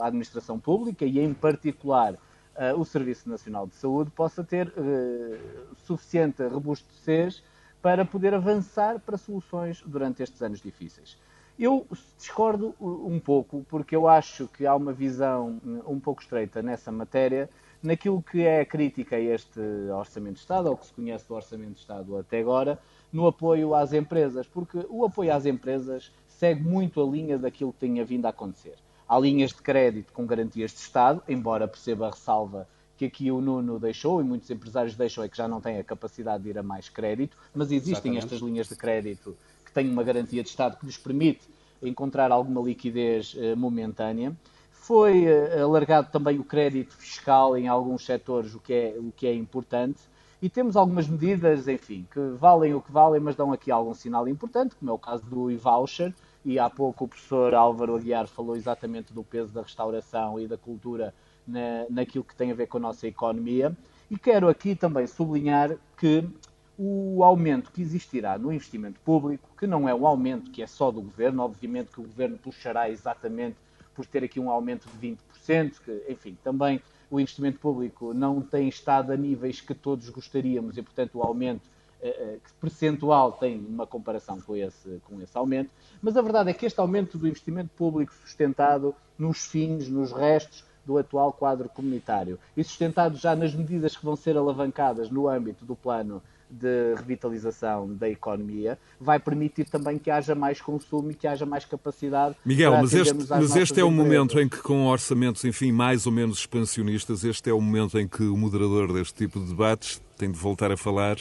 a 0.00 0.06
administração 0.08 0.58
pública 0.58 1.04
e, 1.04 1.20
em 1.20 1.32
particular, 1.32 2.14
uh, 2.14 2.76
o 2.76 2.84
Serviço 2.84 3.28
Nacional 3.28 3.68
de 3.68 3.76
Saúde 3.76 4.10
possa 4.10 4.42
ter 4.42 4.66
uh, 4.70 5.76
suficiente 5.86 6.42
robustez 6.42 7.44
para 7.80 8.04
poder 8.04 8.34
avançar 8.34 8.98
para 8.98 9.16
soluções 9.16 9.80
durante 9.86 10.20
estes 10.20 10.42
anos 10.42 10.60
difíceis. 10.60 11.16
Eu 11.56 11.86
discordo 12.18 12.74
um 12.80 13.20
pouco, 13.20 13.64
porque 13.70 13.94
eu 13.94 14.08
acho 14.08 14.48
que 14.48 14.66
há 14.66 14.74
uma 14.74 14.92
visão 14.92 15.60
um 15.86 16.00
pouco 16.00 16.22
estreita 16.22 16.60
nessa 16.60 16.90
matéria, 16.90 17.48
naquilo 17.80 18.20
que 18.20 18.42
é 18.42 18.62
a 18.62 18.66
crítica 18.66 19.14
a 19.14 19.20
este 19.20 19.60
Orçamento 19.96 20.34
de 20.34 20.40
Estado, 20.40 20.70
ou 20.70 20.76
que 20.76 20.86
se 20.86 20.92
conhece 20.92 21.28
do 21.28 21.34
Orçamento 21.34 21.74
de 21.74 21.78
Estado 21.78 22.16
até 22.18 22.40
agora, 22.40 22.80
no 23.12 23.28
apoio 23.28 23.76
às 23.76 23.92
empresas, 23.92 24.48
porque 24.48 24.84
o 24.88 25.04
apoio 25.04 25.32
às 25.32 25.46
empresas 25.46 26.10
segue 26.38 26.62
muito 26.62 27.02
a 27.02 27.06
linha 27.06 27.38
daquilo 27.38 27.72
que 27.72 27.86
tinha 27.86 28.04
vindo 28.04 28.26
a 28.26 28.30
acontecer. 28.30 28.74
Há 29.08 29.18
linhas 29.18 29.50
de 29.50 29.62
crédito 29.62 30.12
com 30.12 30.26
garantias 30.26 30.72
de 30.72 30.78
Estado, 30.78 31.22
embora 31.28 31.68
perceba 31.68 32.08
a 32.08 32.10
ressalva 32.10 32.66
que 32.96 33.04
aqui 33.04 33.30
o 33.30 33.40
Nuno 33.40 33.78
deixou 33.78 34.20
e 34.20 34.24
muitos 34.24 34.48
empresários 34.50 34.94
deixam 34.94 35.24
é 35.24 35.28
que 35.28 35.36
já 35.36 35.48
não 35.48 35.60
têm 35.60 35.78
a 35.78 35.84
capacidade 35.84 36.44
de 36.44 36.50
ir 36.50 36.58
a 36.58 36.62
mais 36.62 36.88
crédito, 36.88 37.36
mas 37.54 37.72
existem 37.72 38.12
Exatamente. 38.12 38.24
estas 38.24 38.40
linhas 38.40 38.68
de 38.68 38.76
crédito 38.76 39.36
tem 39.74 39.90
uma 39.90 40.04
garantia 40.04 40.42
de 40.42 40.48
Estado 40.48 40.78
que 40.78 40.86
lhes 40.86 40.96
permite 40.96 41.42
encontrar 41.82 42.30
alguma 42.30 42.62
liquidez 42.62 43.34
uh, 43.34 43.56
momentânea. 43.56 44.34
Foi 44.70 45.26
uh, 45.26 45.64
alargado 45.64 46.08
também 46.12 46.38
o 46.38 46.44
crédito 46.44 46.94
fiscal 46.96 47.56
em 47.56 47.66
alguns 47.66 48.06
setores, 48.06 48.54
o 48.54 48.60
que, 48.60 48.72
é, 48.72 48.94
o 48.96 49.12
que 49.14 49.26
é 49.26 49.34
importante. 49.34 49.98
E 50.44 50.50
temos 50.50 50.76
algumas 50.76 51.08
medidas, 51.08 51.66
enfim, 51.68 52.06
que 52.12 52.20
valem 52.38 52.74
o 52.74 52.82
que 52.82 52.92
valem, 52.92 53.18
mas 53.18 53.34
dão 53.34 53.50
aqui 53.50 53.70
algum 53.70 53.94
sinal 53.94 54.28
importante, 54.28 54.76
como 54.76 54.90
é 54.90 54.94
o 54.94 54.98
caso 54.98 55.24
do 55.24 55.50
e-voucher. 55.50 56.12
E 56.44 56.58
há 56.58 56.68
pouco 56.68 57.06
o 57.06 57.08
professor 57.08 57.54
Álvaro 57.54 57.96
Aguiar 57.96 58.26
falou 58.26 58.54
exatamente 58.54 59.10
do 59.10 59.24
peso 59.24 59.54
da 59.54 59.62
restauração 59.62 60.38
e 60.38 60.46
da 60.46 60.58
cultura 60.58 61.14
na, 61.48 61.86
naquilo 61.88 62.22
que 62.22 62.36
tem 62.36 62.50
a 62.50 62.54
ver 62.54 62.66
com 62.66 62.76
a 62.76 62.80
nossa 62.80 63.06
economia. 63.06 63.74
E 64.10 64.18
quero 64.18 64.46
aqui 64.46 64.76
também 64.76 65.06
sublinhar 65.06 65.78
que 65.96 66.28
o 66.76 67.24
aumento 67.24 67.72
que 67.72 67.80
existirá 67.80 68.36
no 68.36 68.52
investimento 68.52 69.00
público, 69.00 69.48
que 69.56 69.66
não 69.66 69.88
é 69.88 69.94
um 69.94 70.06
aumento 70.06 70.50
que 70.50 70.62
é 70.62 70.66
só 70.66 70.90
do 70.90 71.00
governo, 71.00 71.42
obviamente 71.42 71.90
que 71.90 72.00
o 72.00 72.04
governo 72.04 72.36
puxará 72.36 72.90
exatamente 72.90 73.56
por 73.94 74.04
ter 74.04 74.22
aqui 74.22 74.38
um 74.38 74.50
aumento 74.50 74.86
de 74.90 75.16
20%, 75.48 75.80
que, 75.82 76.04
enfim, 76.06 76.36
também 76.44 76.82
o 77.14 77.20
investimento 77.20 77.60
público 77.60 78.12
não 78.12 78.40
tem 78.40 78.68
estado 78.68 79.12
a 79.12 79.16
níveis 79.16 79.60
que 79.60 79.72
todos 79.72 80.08
gostaríamos 80.08 80.76
e, 80.76 80.82
portanto, 80.82 81.14
o 81.14 81.22
aumento 81.22 81.62
eh, 82.02 82.08
eh, 82.08 82.38
percentual 82.60 83.30
tem 83.30 83.56
uma 83.56 83.86
comparação 83.86 84.40
com 84.40 84.56
esse, 84.56 85.00
com 85.04 85.22
esse 85.22 85.38
aumento, 85.38 85.70
mas 86.02 86.16
a 86.16 86.22
verdade 86.22 86.50
é 86.50 86.52
que 86.52 86.66
este 86.66 86.80
aumento 86.80 87.16
do 87.16 87.28
investimento 87.28 87.70
público 87.76 88.12
sustentado 88.12 88.92
nos 89.16 89.46
fins, 89.46 89.88
nos 89.88 90.10
restos 90.10 90.64
do 90.84 90.98
atual 90.98 91.32
quadro 91.32 91.68
comunitário 91.68 92.36
e 92.56 92.64
sustentado 92.64 93.16
já 93.16 93.36
nas 93.36 93.54
medidas 93.54 93.96
que 93.96 94.04
vão 94.04 94.16
ser 94.16 94.36
alavancadas 94.36 95.08
no 95.08 95.28
âmbito 95.28 95.64
do 95.64 95.76
plano 95.76 96.20
de 96.50 96.94
revitalização 96.96 97.92
da 97.94 98.08
economia 98.08 98.78
vai 99.00 99.18
permitir 99.18 99.68
também 99.68 99.98
que 99.98 100.10
haja 100.10 100.34
mais 100.34 100.60
consumo 100.60 101.10
e 101.10 101.14
que 101.14 101.26
haja 101.26 101.44
mais 101.44 101.64
capacidade. 101.64 102.36
Miguel, 102.44 102.72
mas 102.72 102.94
este, 102.94 103.14
mas 103.28 103.56
este 103.56 103.80
é 103.80 103.84
o 103.84 103.90
momento 103.90 104.38
em 104.38 104.48
que, 104.48 104.58
com 104.58 104.86
orçamentos, 104.86 105.44
enfim, 105.44 105.72
mais 105.72 106.06
ou 106.06 106.12
menos 106.12 106.38
expansionistas, 106.38 107.24
este 107.24 107.50
é 107.50 107.52
o 107.52 107.60
momento 107.60 107.98
em 107.98 108.06
que 108.06 108.22
o 108.24 108.36
moderador 108.36 108.92
deste 108.92 109.14
tipo 109.14 109.40
de 109.40 109.46
debates 109.46 110.00
tem 110.16 110.30
de 110.30 110.38
voltar 110.38 110.70
a 110.70 110.76
falar 110.76 111.16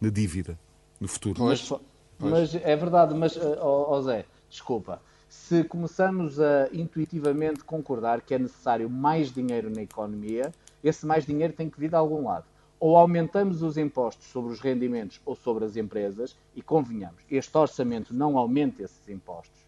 na 0.00 0.08
dívida, 0.08 0.58
no 1.00 1.08
futuro. 1.08 1.36
Pois, 1.36 1.70
mas, 2.18 2.52
mas 2.52 2.54
é 2.54 2.76
verdade, 2.76 3.14
mas, 3.14 3.36
oh, 3.36 3.86
oh 3.90 4.02
Zé, 4.02 4.24
desculpa. 4.48 5.00
Se 5.28 5.64
começamos 5.64 6.38
a 6.38 6.68
intuitivamente 6.72 7.64
concordar 7.64 8.20
que 8.20 8.34
é 8.34 8.38
necessário 8.38 8.90
mais 8.90 9.32
dinheiro 9.32 9.70
na 9.70 9.82
economia, 9.82 10.52
esse 10.84 11.06
mais 11.06 11.24
dinheiro 11.24 11.52
tem 11.54 11.70
que 11.70 11.80
vir 11.80 11.88
de 11.88 11.96
algum 11.96 12.26
lado 12.26 12.44
ou 12.82 12.96
aumentamos 12.96 13.62
os 13.62 13.78
impostos 13.78 14.26
sobre 14.26 14.52
os 14.52 14.58
rendimentos 14.58 15.20
ou 15.24 15.36
sobre 15.36 15.64
as 15.64 15.76
empresas, 15.76 16.36
e 16.52 16.60
convenhamos, 16.60 17.22
este 17.30 17.56
orçamento 17.56 18.12
não 18.12 18.36
aumenta 18.36 18.82
esses 18.82 19.08
impostos, 19.08 19.60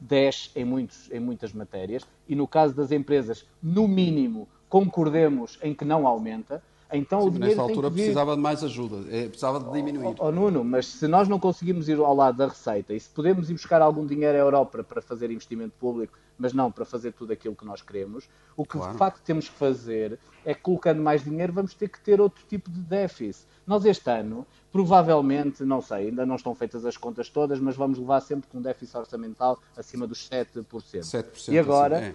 desce 0.00 0.48
em, 0.56 0.64
muitos, 0.64 1.12
em 1.12 1.20
muitas 1.20 1.52
matérias, 1.52 2.06
e 2.26 2.34
no 2.34 2.48
caso 2.48 2.74
das 2.74 2.90
empresas, 2.92 3.46
no 3.62 3.86
mínimo, 3.86 4.48
concordemos 4.70 5.58
em 5.62 5.74
que 5.74 5.84
não 5.84 6.06
aumenta, 6.06 6.62
Então 6.92 7.22
Sim, 7.22 7.26
o 7.26 7.30
dinheiro 7.30 7.56
nesta 7.56 7.62
altura 7.62 7.90
vir... 7.90 7.96
precisava 7.96 8.36
de 8.36 8.42
mais 8.42 8.62
ajuda, 8.62 8.96
é, 9.10 9.26
precisava 9.26 9.60
de 9.60 9.72
diminuir. 9.72 10.14
Oh, 10.18 10.26
oh, 10.26 10.32
Nuno, 10.32 10.64
mas 10.64 10.86
se 10.86 11.08
nós 11.08 11.26
não 11.28 11.38
conseguimos 11.38 11.88
ir 11.88 11.98
ao 11.98 12.14
lado 12.14 12.38
da 12.38 12.46
receita 12.46 12.94
e 12.94 13.00
se 13.00 13.08
podemos 13.10 13.50
ir 13.50 13.54
buscar 13.54 13.82
algum 13.82 14.06
dinheiro 14.06 14.36
à 14.36 14.40
Europa 14.40 14.84
para 14.84 15.02
fazer 15.02 15.30
investimento 15.30 15.74
público, 15.80 16.16
mas 16.38 16.52
não 16.52 16.70
para 16.70 16.84
fazer 16.84 17.12
tudo 17.12 17.32
aquilo 17.32 17.56
que 17.56 17.64
nós 17.64 17.82
queremos, 17.82 18.28
o 18.56 18.64
que 18.64 18.72
Claro. 18.76 18.92
de 18.92 18.98
facto 18.98 19.22
temos 19.24 19.48
que 19.48 19.54
fazer 19.54 20.18
é 20.44 20.54
que 20.54 20.60
colocando 20.60 21.02
mais 21.02 21.24
dinheiro 21.24 21.52
vamos 21.52 21.74
ter 21.74 21.88
que 21.88 21.98
ter 22.00 22.20
outro 22.20 22.44
tipo 22.46 22.70
de 22.70 22.80
déficit. 22.80 23.46
Nós 23.66 23.84
este 23.84 24.08
ano, 24.10 24.46
provavelmente, 24.70 25.64
não 25.64 25.80
sei, 25.80 26.08
ainda 26.08 26.24
não 26.24 26.36
estão 26.36 26.54
feitas 26.54 26.84
as 26.84 26.96
contas 26.96 27.28
todas, 27.28 27.58
mas 27.58 27.74
vamos 27.74 27.98
levar 27.98 28.20
sempre 28.20 28.48
com 28.48 28.58
um 28.58 28.62
déficit 28.62 28.96
orçamental 28.96 29.58
acima 29.76 30.06
dos 30.06 30.28
7%. 30.28 30.62
7%, 31.00 31.52
E 31.52 31.58
agora, 31.58 31.96
assim, 31.96 32.06
é, 32.06 32.14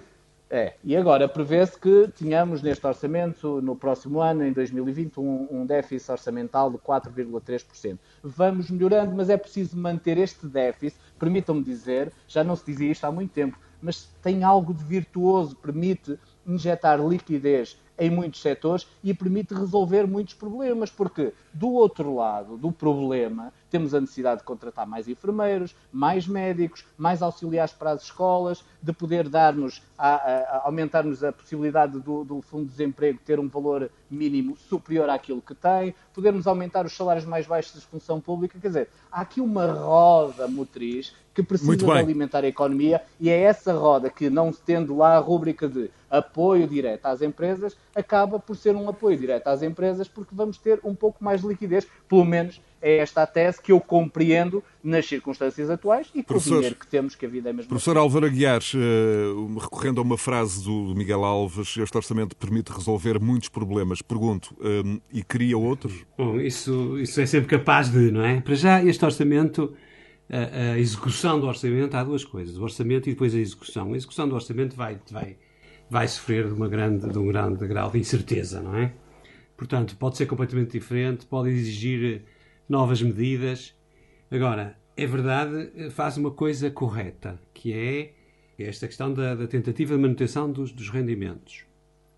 e 0.84 0.98
agora 0.98 1.30
prevê-se 1.30 1.80
que 1.80 2.10
tenhamos 2.10 2.62
neste 2.62 2.86
orçamento, 2.86 3.62
no 3.62 3.74
próximo 3.74 4.20
ano, 4.20 4.44
em 4.46 4.52
2020, 4.52 5.18
um, 5.18 5.48
um 5.50 5.66
déficit 5.66 6.12
orçamental 6.12 6.70
de 6.70 6.78
4,3%. 6.78 7.98
Vamos 8.22 8.70
melhorando, 8.70 9.16
mas 9.16 9.30
é 9.30 9.38
preciso 9.38 9.78
manter 9.78 10.18
este 10.18 10.46
déficit. 10.46 11.00
Permitam-me 11.18 11.64
dizer, 11.64 12.12
já 12.28 12.44
não 12.44 12.58
se 12.58 12.66
dizia 12.66 12.92
isto 12.92 13.06
há 13.06 13.12
muito 13.12 13.32
tempo, 13.32 13.58
mas 13.82 14.14
tem 14.22 14.44
algo 14.44 14.74
de 14.74 14.84
virtuoso, 14.84 15.56
permite 15.56 16.20
injetar 16.46 17.00
liquidez 17.00 17.80
em 17.98 18.10
muitos 18.10 18.42
setores 18.42 18.88
e 19.04 19.14
permite 19.14 19.54
resolver 19.54 20.08
muitos 20.08 20.34
problemas, 20.34 20.90
porque 20.90 21.34
do 21.54 21.70
outro 21.72 22.16
lado 22.16 22.58
do 22.58 22.72
problema 22.72 23.54
temos 23.70 23.94
a 23.94 24.02
necessidade 24.02 24.42
de 24.42 24.46
contratar 24.46 24.86
mais 24.86 25.08
enfermeiros, 25.08 25.74
mais 25.94 26.28
médicos, 26.28 26.84
mais 26.98 27.22
auxiliares 27.22 27.72
para 27.74 27.92
as 27.92 28.04
escolas, 28.04 28.64
de 28.82 28.92
poder 28.92 29.30
dar-nos, 29.30 29.82
a, 29.98 30.16
a- 30.16 30.40
a 30.58 30.62
aumentar-nos 30.66 31.24
a 31.24 31.32
possibilidade 31.32 32.00
do, 32.00 32.24
do 32.26 32.42
Fundo 32.42 32.66
de 32.66 32.72
Desemprego 32.72 33.20
ter 33.26 33.40
um 33.40 33.48
valor 33.48 33.90
mínimo 34.10 34.58
superior 34.58 35.10
àquilo 35.10 35.42
que 35.42 35.56
tem, 35.56 35.96
podermos 36.14 36.48
aumentar 36.48 36.86
os 36.86 36.96
salários 36.96 37.26
mais 37.26 37.46
baixos 37.48 37.76
da 37.76 37.82
função 37.82 38.20
pública, 38.20 38.60
quer 38.60 38.68
dizer, 38.68 38.90
há 39.10 39.22
aqui 39.22 39.40
uma 39.40 39.72
roda 39.72 40.48
motriz 40.50 41.16
que 41.34 41.42
precisa 41.42 41.70
de 41.78 41.86
alimentar 42.04 42.44
a 42.44 42.48
economia 42.48 43.02
e 43.18 43.30
é 43.30 43.40
essa 43.44 43.72
roda 43.74 44.10
que, 44.10 44.30
não 44.30 44.52
tendo 44.52 44.98
lá 44.98 45.16
a 45.16 45.20
rúbrica 45.20 45.66
de 45.66 45.90
apoio 46.10 46.68
direto 46.68 47.06
às 47.06 47.22
empresas, 47.22 47.78
acaba 47.96 48.40
por 48.40 48.56
ser 48.56 48.76
um 48.76 48.88
apoio 48.90 49.18
direto 49.18 49.48
às 49.48 49.62
empresas 49.62 50.08
porque 50.08 50.34
vamos 50.34 50.58
ter 50.58 50.80
um 50.84 50.96
pouco 50.96 51.24
mais 51.24 51.42
de 51.42 51.48
liquidez, 51.48 51.88
pelo 52.08 52.24
menos 52.26 52.62
é 52.82 52.98
esta 52.98 53.22
a 53.22 53.28
tese 53.28 53.62
que 53.62 53.72
eu 53.72 53.80
compreendo 53.80 54.64
nas 54.84 55.06
circunstâncias 55.06 55.70
atuais 55.70 56.08
e 56.16 56.24
com 56.24 56.34
Professor- 56.34 56.54
o 56.54 56.58
dinheiro 56.58 56.76
que 56.76 56.88
temos, 56.88 57.14
que 57.14 57.26
a 57.26 57.30
vida 57.30 57.50
é 57.50 57.54
mesmo 57.54 57.70
Professor 57.70 57.96
Álvaro 57.98 58.26
Aguiar, 58.26 58.62
eh, 58.74 59.60
recorrendo 59.62 60.00
a 60.00 60.04
uma 60.04 60.18
frase 60.18 60.64
do 60.64 60.96
Miguel 60.96 61.24
Alves, 61.24 61.78
este 61.78 61.96
orçamento 61.98 62.36
permite 62.36 62.72
resolver 62.72 63.20
muitos 63.20 63.50
problemas. 63.50 64.02
Pergunto, 64.02 64.56
eh, 64.62 65.00
e 65.14 65.24
cria 65.24 65.58
outros? 65.58 65.94
Bom, 66.18 66.40
isso, 66.40 66.98
isso 66.98 67.22
é 67.22 67.26
sempre 67.26 67.48
capaz 67.50 67.90
de, 67.90 68.10
não 68.12 68.24
é? 68.26 68.42
Para 68.42 68.56
já, 68.56 68.84
este 68.84 69.06
orçamento, 69.06 69.74
a, 70.30 70.72
a 70.74 70.80
execução 70.80 71.40
do 71.40 71.46
orçamento, 71.48 71.94
há 71.96 72.04
duas 72.04 72.24
coisas: 72.24 72.58
o 72.58 72.64
orçamento 72.64 73.08
e 73.10 73.12
depois 73.14 73.36
a 73.36 73.38
execução. 73.40 73.94
A 73.94 73.96
execução 73.98 74.28
do 74.28 74.34
orçamento 74.34 74.76
vai, 74.76 74.98
vai, 75.12 75.38
vai 75.92 76.08
sofrer 76.08 76.48
de, 76.48 76.54
uma 76.54 76.70
grande, 76.70 77.10
de 77.10 77.18
um 77.20 77.28
grande 77.28 77.68
grau 77.68 77.92
de 77.92 78.00
incerteza, 78.00 78.62
não 78.62 78.78
é? 78.78 78.94
Portanto, 79.58 79.98
pode 79.98 80.16
ser 80.16 80.26
completamente 80.26 80.72
diferente, 80.72 81.26
pode 81.26 81.50
exigir 81.50 82.24
novas 82.68 83.02
medidas. 83.02 83.76
Agora, 84.32 84.78
é 84.96 85.06
verdade, 85.06 85.90
faz 85.92 86.16
uma 86.16 86.32
coisa 86.32 86.72
correta, 86.72 87.38
que 87.54 87.74
é 87.74 88.14
esta 88.58 88.88
questão 88.88 89.14
da, 89.14 89.36
da 89.36 89.48
tentativa 89.48 89.94
de 89.96 90.02
manutenção 90.02 90.50
dos, 90.50 90.72
dos 90.72 90.90
rendimentos. 90.90 91.66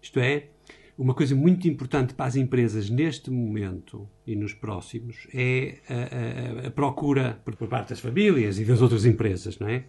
Isto 0.01 0.19
é, 0.19 0.49
uma 0.95 1.15
coisa 1.15 1.33
muito 1.35 1.67
importante 1.67 2.13
para 2.13 2.27
as 2.27 2.35
empresas 2.35 2.91
neste 2.91 3.31
momento 3.31 4.07
e 4.27 4.35
nos 4.35 4.53
próximos 4.53 5.27
é 5.33 5.79
a, 5.89 6.65
a- 6.65 6.67
a 6.67 6.71
procura 6.71 7.41
por 7.43 7.67
parte 7.67 7.89
das 7.89 7.99
famílias 7.99 8.59
e 8.59 8.65
das 8.65 8.81
outras 8.83 9.03
empresas, 9.03 9.57
não 9.57 9.67
é? 9.67 9.85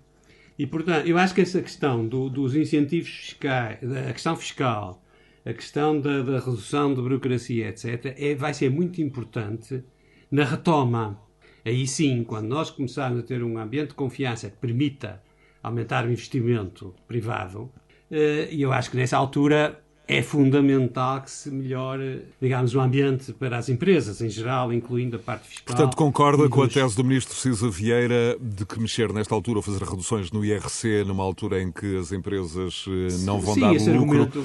E, 0.59 0.67
portanto, 0.67 1.07
eu 1.07 1.19
acho 1.19 1.35
que 1.35 1.41
essa 1.41 1.61
questão 1.61 2.07
do- 2.07 2.29
dos 2.31 2.55
incentivos 2.55 3.09
fiscais, 3.11 3.79
a 3.93 4.13
questão 4.13 4.37
fiscal, 4.37 5.03
a 5.45 5.53
questão 5.53 6.01
da, 6.01 6.23
da 6.23 6.39
redução 6.39 6.95
da 6.95 7.03
burocracia, 7.03 7.69
etc., 7.69 8.15
é, 8.17 8.35
vai 8.35 8.55
ser 8.55 8.71
muito 8.71 9.01
importante 9.03 9.83
na 10.31 10.45
retoma. 10.45 11.21
Aí 11.65 11.87
sim, 11.87 12.25
quando 12.25 12.47
nós 12.49 12.71
começarmos 12.71 13.21
a 13.21 13.23
ter 13.23 13.43
um 13.43 13.59
ambiente 13.59 13.89
de 13.91 13.95
confiança 13.95 14.51
que 14.51 14.57
permita 14.57 15.23
aumentar 15.63 16.05
o 16.07 16.11
investimento 16.13 16.95
privado, 17.09 17.71
eh, 18.11 18.49
e 18.53 18.61
eu 18.63 18.73
acho 18.73 18.91
que 18.91 18.97
nessa 18.99 19.17
altura 19.17 19.83
é 20.07 20.21
fundamental 20.23 21.23
que 21.23 21.31
se 21.31 21.51
melhore, 21.51 22.23
digamos, 22.41 22.75
o 22.75 22.81
ambiente 22.81 23.33
para 23.33 23.57
as 23.57 23.69
empresas 23.71 24.21
em 24.21 24.29
geral, 24.29 24.71
incluindo 24.73 25.17
a 25.17 25.19
parte 25.19 25.49
fiscal. 25.49 25.75
Portanto, 25.75 25.97
concorda 25.97 26.49
com 26.49 26.63
a 26.63 26.69
tese 26.69 26.95
do 26.95 27.03
Ministro 27.03 27.35
Cisa 27.35 27.71
Vieira 27.71 28.37
de 28.41 28.67
que 28.67 28.79
mexer 28.79 29.13
nesta 29.13 29.35
altura 29.35 29.61
ou 29.61 29.63
fazer 29.63 29.83
reduções 29.83 30.31
no 30.31 30.45
IRC 30.45 31.05
numa 31.07 31.23
altura 31.25 31.63
em 31.63 31.73
que 31.73 31.97
as 31.97 32.13
empresas 32.13 32.85
eh, 32.87 33.25
não 33.25 33.41
vão 33.41 33.55
Sim, 33.55 33.61
dar 33.61 33.71
lucro 33.73 34.23
argumento- 34.25 34.45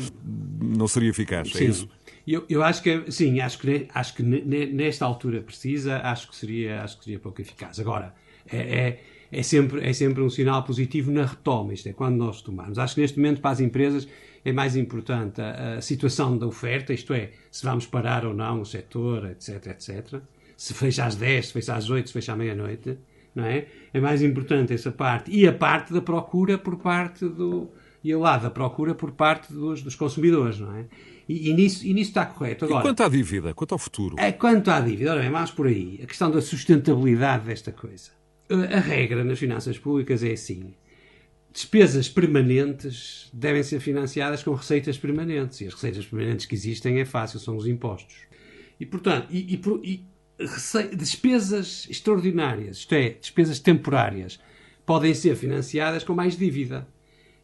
não 0.62 0.88
seria 0.88 1.10
eficaz, 1.10 1.50
é 1.50 1.58
Sim. 1.58 1.66
isso? 1.68 1.90
Eu, 2.26 2.46
eu 2.48 2.64
acho 2.64 2.82
que 2.84 2.90
é- 2.92 3.12
sim, 3.12 3.40
acho 3.42 3.58
que, 3.60 3.88
acho 3.94 4.14
que 4.16 4.24
ne- 4.24 4.42
ne- 4.46 4.68
nesta 4.68 5.04
altura 5.06 5.42
precisa, 5.42 5.98
acho 6.04 6.30
que 6.30 6.36
seria, 6.36 6.84
acho 6.84 7.00
que 7.00 7.04
seria 7.06 7.20
pouco 7.20 7.42
eficaz. 7.42 7.80
Agora, 7.80 8.14
é, 8.50 8.58
é, 8.58 9.00
é 9.32 9.44
sempre, 9.44 9.86
é 9.88 9.92
sempre 9.94 10.22
um 10.22 10.30
sinal 10.30 10.64
positivo 10.64 11.12
na 11.12 11.26
retoma, 11.26 11.74
isto 11.74 11.90
é, 11.90 11.94
quando 11.94 12.16
nós 12.18 12.42
tomarmos. 12.42 12.78
Acho 12.78 12.96
que 12.96 13.02
neste 13.02 13.18
momento 13.18 13.42
para 13.42 13.52
as 13.52 13.60
empresas 13.60 14.08
é 14.44 14.52
mais 14.52 14.76
importante 14.76 15.42
a, 15.42 15.76
a 15.78 15.82
situação 15.82 16.38
da 16.38 16.48
oferta, 16.48 16.94
isto 16.94 17.14
é, 17.14 17.32
se 17.52 17.66
vamos 17.66 17.86
parar 17.86 18.26
ou 18.26 18.34
não 18.34 18.62
o 18.62 18.66
setor, 18.66 19.30
etc, 19.32 19.68
etc. 19.68 20.22
Se 20.56 20.74
fecha 20.74 21.06
às 21.06 21.16
10, 21.16 21.48
se 21.48 21.54
fecha 21.54 21.76
às 21.76 21.90
8, 21.90 22.08
se 22.08 22.14
fecha 22.14 22.34
à 22.34 22.36
meia-noite, 22.36 22.98
não 23.36 23.46
é? 23.46 23.68
É 23.94 24.00
mais 24.00 24.22
importante 24.22 24.74
essa 24.74 24.92
parte. 24.92 25.32
E 25.32 25.48
a 25.48 25.54
parte 25.54 25.94
da 25.94 26.02
procura 26.02 26.58
por 26.58 26.78
parte 26.78 27.28
do... 27.28 27.70
E 28.04 28.16
o 28.16 28.20
lado 28.20 28.44
da 28.44 28.50
procura 28.50 28.96
por 28.96 29.12
parte 29.12 29.52
dos, 29.52 29.82
dos 29.82 29.96
consumidores, 29.96 30.60
não 30.60 30.74
é? 30.76 30.86
E, 31.28 31.50
e 31.50 31.54
nisso, 31.54 31.86
e 31.86 31.94
nisso 31.94 32.12
está 32.12 32.26
correto. 32.26 32.66
E 32.66 32.68
Agora, 32.68 32.82
quanto 32.82 33.04
à 33.04 33.10
dívida, 33.10 33.54
quanto 33.54 33.74
ao 33.74 33.78
futuro? 33.78 34.16
é, 34.18 34.32
quanto 34.32 34.72
à 34.72 34.80
dívida, 34.80 35.12
ora 35.12 35.22
bem, 35.22 35.30
vamos 35.30 35.52
por 35.52 35.68
aí. 35.68 36.00
A 36.02 36.08
questão 36.08 36.32
da 36.32 36.42
sustentabilidade 36.42 37.46
desta 37.46 37.72
coisa. 37.72 38.12
A 38.50 38.80
regra 38.80 39.24
nas 39.24 39.38
finanças 39.38 39.78
públicas 39.78 40.24
é 40.24 40.32
assim. 40.32 40.74
Despesas 41.52 42.08
permanentes 42.08 43.30
devem 43.34 43.64
ser 43.64 43.80
financiadas 43.80 44.44
com 44.44 44.54
receitas 44.54 44.98
permanentes. 44.98 45.62
E 45.62 45.68
as 45.68 45.74
receitas 45.74 46.06
permanentes 46.06 46.46
que 46.46 46.56
existem 46.56 47.00
é 47.00 47.06
fácil, 47.06 47.40
são 47.40 47.56
os 47.56 47.68
impostos. 47.68 48.16
E, 48.80 48.86
portanto, 48.86 49.28
e, 49.30 49.54
e 49.54 49.58
e 49.84 50.06
despesas 50.96 51.86
extraordinárias, 51.90 52.78
isto 52.78 52.94
é, 52.94 53.10
despesas 53.10 53.60
temporárias, 53.60 54.40
podem 54.86 55.14
ser 55.14 55.36
financiadas 55.36 56.04
com 56.04 56.14
mais 56.14 56.38
dívida, 56.38 56.88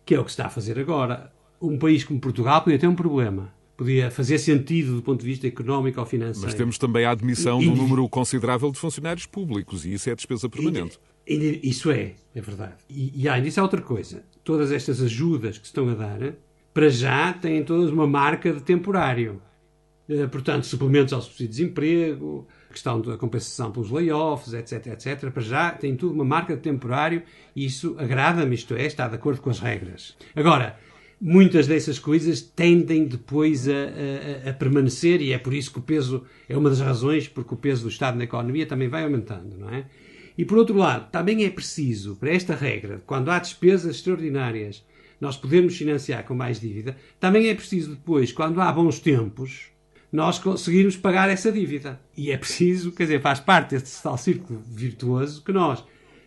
que 0.05 0.15
é 0.15 0.19
o 0.19 0.23
que 0.23 0.31
se 0.31 0.35
está 0.35 0.45
a 0.45 0.49
fazer 0.49 0.79
agora. 0.79 1.33
Um 1.61 1.77
país 1.77 2.03
como 2.03 2.19
Portugal 2.19 2.61
podia 2.61 2.79
ter 2.79 2.87
um 2.87 2.95
problema. 2.95 3.53
Podia 3.77 4.09
fazer 4.09 4.37
sentido 4.39 4.95
do 4.95 5.01
ponto 5.01 5.19
de 5.19 5.25
vista 5.25 5.45
económico 5.47 5.99
ou 5.99 6.05
financeiro. 6.05 6.45
Mas 6.47 6.53
temos 6.53 6.77
também 6.77 7.03
a 7.05 7.11
admissão 7.11 7.61
E- 7.61 7.65
de 7.65 7.69
um 7.69 7.75
número 7.75 8.07
considerável 8.07 8.71
de 8.71 8.79
funcionários 8.79 9.25
públicos 9.25 9.85
e 9.85 9.93
isso 9.93 10.09
é 10.09 10.15
despesa 10.15 10.47
permanente. 10.47 10.97
E- 11.27 11.59
Isso 11.63 11.91
é, 11.91 12.13
é 12.33 12.41
verdade. 12.41 12.75
E, 12.89 13.11
e 13.23 13.27
além 13.27 13.43
disso, 13.43 13.59
há 13.59 13.63
outra 13.63 13.81
coisa. 13.81 14.23
Todas 14.43 14.71
estas 14.71 15.01
ajudas 15.01 15.57
que 15.57 15.65
se 15.65 15.71
estão 15.71 15.89
a 15.89 15.93
dar, 15.95 16.19
para 16.73 16.89
já, 16.89 17.33
têm 17.33 17.63
todas 17.63 17.89
uma 17.89 18.07
marca 18.07 18.53
de 18.53 18.61
temporário. 18.61 19.41
Eh, 20.07 20.27
Portanto, 20.27 20.65
suplementos 20.67 21.11
ao 21.13 21.21
subsídio 21.21 21.47
de 21.47 21.57
desemprego, 21.57 22.47
questão 22.69 23.01
da 23.01 23.17
compensação 23.17 23.71
pelos 23.71 23.89
layoffs, 23.89 24.53
etc, 24.53 24.87
etc. 24.87 25.31
Para 25.31 25.41
já, 25.41 25.71
tem 25.71 25.95
tudo 25.95 26.13
uma 26.13 26.23
marca 26.25 26.55
de 26.55 26.61
temporário 26.61 27.23
e 27.55 27.65
isso 27.65 27.95
agrada-me, 27.97 28.53
isto 28.55 28.73
é, 28.75 28.85
está 28.85 29.07
de 29.07 29.15
acordo 29.15 29.41
com 29.41 29.49
as 29.49 29.59
regras. 29.59 30.15
Agora, 30.35 30.77
muitas 31.19 31.67
dessas 31.67 31.97
coisas 31.99 32.41
tendem 32.41 33.05
depois 33.05 33.67
a, 33.67 33.71
a- 33.71 34.49
a- 34.49 34.53
permanecer 34.53 35.21
e 35.21 35.31
é 35.31 35.37
por 35.37 35.53
isso 35.53 35.71
que 35.71 35.79
o 35.79 35.81
peso, 35.81 36.23
é 36.49 36.57
uma 36.57 36.69
das 36.69 36.79
razões 36.81 37.27
porque 37.27 37.53
o 37.53 37.57
peso 37.57 37.83
do 37.83 37.89
Estado 37.89 38.17
na 38.17 38.23
economia 38.25 38.65
também 38.65 38.87
vai 38.87 39.03
aumentando, 39.03 39.57
não 39.57 39.69
é? 39.69 39.85
E 40.37 40.43
por 40.43 40.57
outro 40.57 40.75
lado, 40.77 41.09
também 41.11 41.45
é 41.45 41.49
preciso, 41.49 42.17
para 42.17 42.29
esta 42.31 42.53
regra, 42.53 43.01
quando 43.07 43.31
há 43.31 43.39
despesas 43.39 43.95
extraordinárias, 43.95 44.83
nós 45.21 45.37
podermos 45.37 45.77
financiar 45.77 46.25
com 46.25 46.35
mais 46.35 46.59
dívida, 46.59 46.97
também 47.21 47.47
é 47.47 47.55
preciso 47.55 47.91
depois, 47.91 48.33
quando 48.33 48.59
há 48.59 48.69
bons 48.71 48.99
tempos, 48.99 49.67
nós 50.11 50.37
conseguirmos 50.37 50.97
pagar 50.97 51.29
essa 51.29 51.49
dívida. 51.51 51.99
E 52.17 52.31
é 52.31 52.37
preciso, 52.37 52.91
quer 52.91 53.03
dizer, 53.03 53.21
faz 53.21 53.39
parte 53.39 53.71
desse 53.77 54.03
tal 54.03 54.17
círculo 54.17 54.61
virtuoso 54.69 55.41
que 55.41 55.53
nós, 55.53 55.85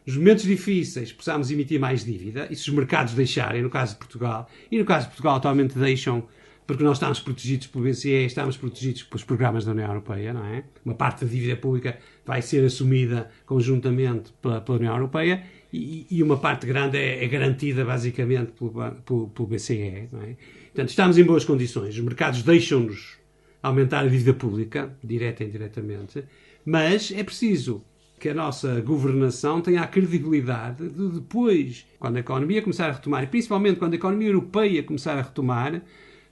nos 0.08 0.16
momentos 0.16 0.44
difíceis, 0.44 1.12
possamos 1.12 1.50
emitir 1.50 1.78
mais 1.78 2.02
dívida, 2.02 2.48
e 2.50 2.56
se 2.56 2.70
os 2.70 2.74
mercados 2.74 3.12
deixarem, 3.12 3.60
no 3.60 3.68
caso 3.68 3.92
de 3.92 3.98
Portugal, 3.98 4.48
e 4.72 4.78
no 4.78 4.84
caso 4.86 5.04
de 5.04 5.08
Portugal 5.10 5.36
atualmente 5.36 5.78
deixam, 5.78 6.26
porque 6.66 6.82
nós 6.82 6.96
estamos 6.96 7.20
protegidos 7.20 7.66
pelo 7.66 7.84
BCE, 7.84 8.24
estamos 8.24 8.56
protegidos 8.56 9.02
pelos 9.02 9.22
programas 9.22 9.66
da 9.66 9.72
União 9.72 9.86
Europeia, 9.86 10.32
não 10.32 10.46
é? 10.46 10.64
Uma 10.82 10.94
parte 10.94 11.26
da 11.26 11.30
dívida 11.30 11.56
pública 11.56 11.98
vai 12.24 12.40
ser 12.40 12.64
assumida 12.64 13.30
conjuntamente 13.44 14.32
pela, 14.40 14.62
pela 14.62 14.78
União 14.78 14.94
Europeia 14.94 15.42
e, 15.70 16.06
e 16.10 16.22
uma 16.22 16.38
parte 16.38 16.66
grande 16.66 16.96
é, 16.96 17.22
é 17.22 17.28
garantida 17.28 17.84
basicamente 17.84 18.52
pelo, 18.52 18.70
pelo, 19.04 19.28
pelo 19.28 19.48
BCE, 19.48 20.08
não 20.10 20.22
é? 20.22 20.36
Portanto, 20.68 20.88
estamos 20.88 21.18
em 21.18 21.24
boas 21.24 21.44
condições. 21.44 21.94
Os 21.94 22.00
mercados 22.00 22.42
deixam-nos 22.42 23.18
aumentar 23.62 24.06
a 24.06 24.08
dívida 24.08 24.32
pública, 24.32 24.90
direta 25.04 25.44
e 25.44 25.48
indiretamente, 25.48 26.24
mas 26.64 27.12
é 27.14 27.22
preciso 27.22 27.84
que 28.18 28.28
a 28.28 28.34
nossa 28.34 28.80
governação 28.80 29.60
tenha 29.60 29.82
a 29.82 29.86
credibilidade 29.86 30.88
de 30.88 31.08
depois, 31.08 31.86
quando 31.98 32.16
a 32.16 32.20
economia 32.20 32.60
começar 32.62 32.88
a 32.88 32.92
retomar, 32.92 33.22
e 33.24 33.26
principalmente 33.26 33.78
quando 33.78 33.92
a 33.92 33.96
economia 33.96 34.28
europeia 34.28 34.82
começar 34.82 35.12
a 35.18 35.22
retomar, 35.22 35.82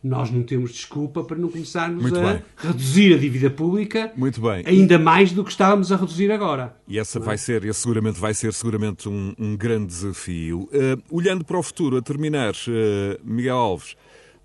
nós 0.02 0.30
não 0.30 0.42
temos 0.42 0.72
desculpa 0.72 1.24
para 1.24 1.36
não 1.36 1.48
começarmos 1.48 2.02
Muito 2.02 2.18
a 2.18 2.34
bem. 2.34 2.42
reduzir 2.56 3.14
a 3.14 3.18
dívida 3.18 3.50
pública 3.50 4.12
Muito 4.16 4.40
bem. 4.40 4.62
ainda 4.66 4.98
mais 4.98 5.32
do 5.32 5.42
que 5.42 5.50
estávamos 5.50 5.90
a 5.90 5.96
reduzir 5.96 6.30
agora. 6.30 6.76
E 6.86 6.98
essa 6.98 7.18
vai 7.18 7.36
ser, 7.36 7.64
esse 7.64 7.80
seguramente 7.80 8.20
vai 8.20 8.32
ser 8.32 8.52
seguramente 8.52 9.08
um, 9.08 9.34
um 9.38 9.56
grande 9.56 9.86
desafio. 9.86 10.68
Eh, 10.72 10.96
olhando 11.10 11.44
para 11.44 11.58
o 11.58 11.62
futuro, 11.62 11.96
a 11.96 12.02
terminar, 12.02 12.54
eh, 12.68 13.18
Miguel 13.24 13.56
Alves, 13.56 13.96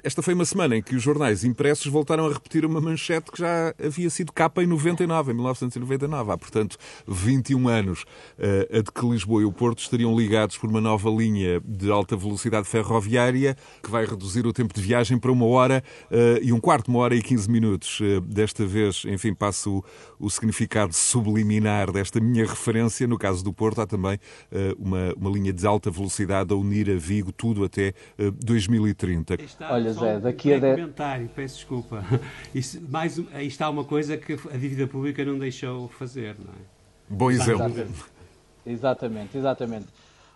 esta 0.03 0.21
foi 0.21 0.33
uma 0.33 0.45
semana 0.45 0.75
em 0.75 0.81
que 0.81 0.95
os 0.95 1.03
jornais 1.03 1.43
impressos 1.43 1.85
voltaram 1.87 2.25
a 2.27 2.33
repetir 2.33 2.65
uma 2.65 2.81
manchete 2.81 3.31
que 3.31 3.39
já 3.39 3.73
havia 3.83 4.09
sido 4.09 4.31
capa 4.31 4.63
em 4.63 4.67
99, 4.67 5.31
em 5.31 5.35
1999. 5.35 6.31
Há, 6.31 6.37
portanto, 6.37 6.77
21 7.07 7.67
anos 7.67 8.05
eh, 8.37 8.67
a 8.71 8.81
de 8.81 8.91
que 8.91 9.05
Lisboa 9.05 9.41
e 9.41 9.45
o 9.45 9.51
Porto 9.51 9.79
estariam 9.79 10.15
ligados 10.15 10.57
por 10.57 10.69
uma 10.69 10.81
nova 10.81 11.09
linha 11.09 11.61
de 11.65 11.91
alta 11.91 12.15
velocidade 12.15 12.67
ferroviária 12.67 13.55
que 13.83 13.89
vai 13.89 14.05
reduzir 14.05 14.45
o 14.45 14.53
tempo 14.53 14.73
de 14.73 14.81
viagem 14.81 15.17
para 15.17 15.31
uma 15.31 15.45
hora 15.45 15.83
eh, 16.09 16.39
e 16.41 16.53
um 16.53 16.59
quarto, 16.59 16.87
uma 16.89 16.99
hora 16.99 17.15
e 17.15 17.21
15 17.21 17.49
minutos. 17.49 17.99
Eh, 18.01 18.19
desta 18.21 18.65
vez, 18.65 19.03
enfim, 19.05 19.33
passo 19.33 19.83
o, 20.19 20.29
significado 20.29 20.93
subliminar 20.93 21.91
desta 21.91 22.19
minha 22.19 22.45
referência. 22.45 23.07
No 23.07 23.17
caso 23.17 23.43
do 23.43 23.51
Porto, 23.53 23.81
há 23.81 23.87
também 23.87 24.17
uma, 24.77 25.13
uma 25.17 25.29
linha 25.29 25.51
de 25.51 25.65
alta 25.67 25.91
velocidade 25.91 26.53
a 26.53 26.55
unir 26.55 26.89
a 26.89 26.95
Vigo, 26.95 27.31
tudo 27.31 27.63
até 27.63 27.93
eh, 28.17 28.31
2030. 28.43 29.35
Aí 29.59 29.87
Olha, 29.97 30.11
só 30.13 30.17
um 30.17 30.21
daqui 30.21 30.53
a 30.53 30.59
breve 30.59 30.75
dez- 30.75 30.79
comentário, 30.81 31.29
peço 31.35 31.55
desculpa. 31.55 32.03
Isso, 32.53 32.79
mais, 32.89 33.17
um- 33.19 33.25
aí 33.33 33.47
está 33.47 33.69
uma 33.69 33.83
coisa 33.83 34.17
que 34.17 34.33
a 34.33 34.57
dívida 34.57 34.87
pública 34.87 35.23
não 35.25 35.37
deixou 35.39 35.87
fazer, 35.89 36.35
não 36.39 36.51
é? 36.53 36.57
Bom 37.09 37.29
exemplo. 37.31 37.65
Exatamente. 37.65 38.03
Exatamente, 38.65 39.37
exatamente. 39.37 39.85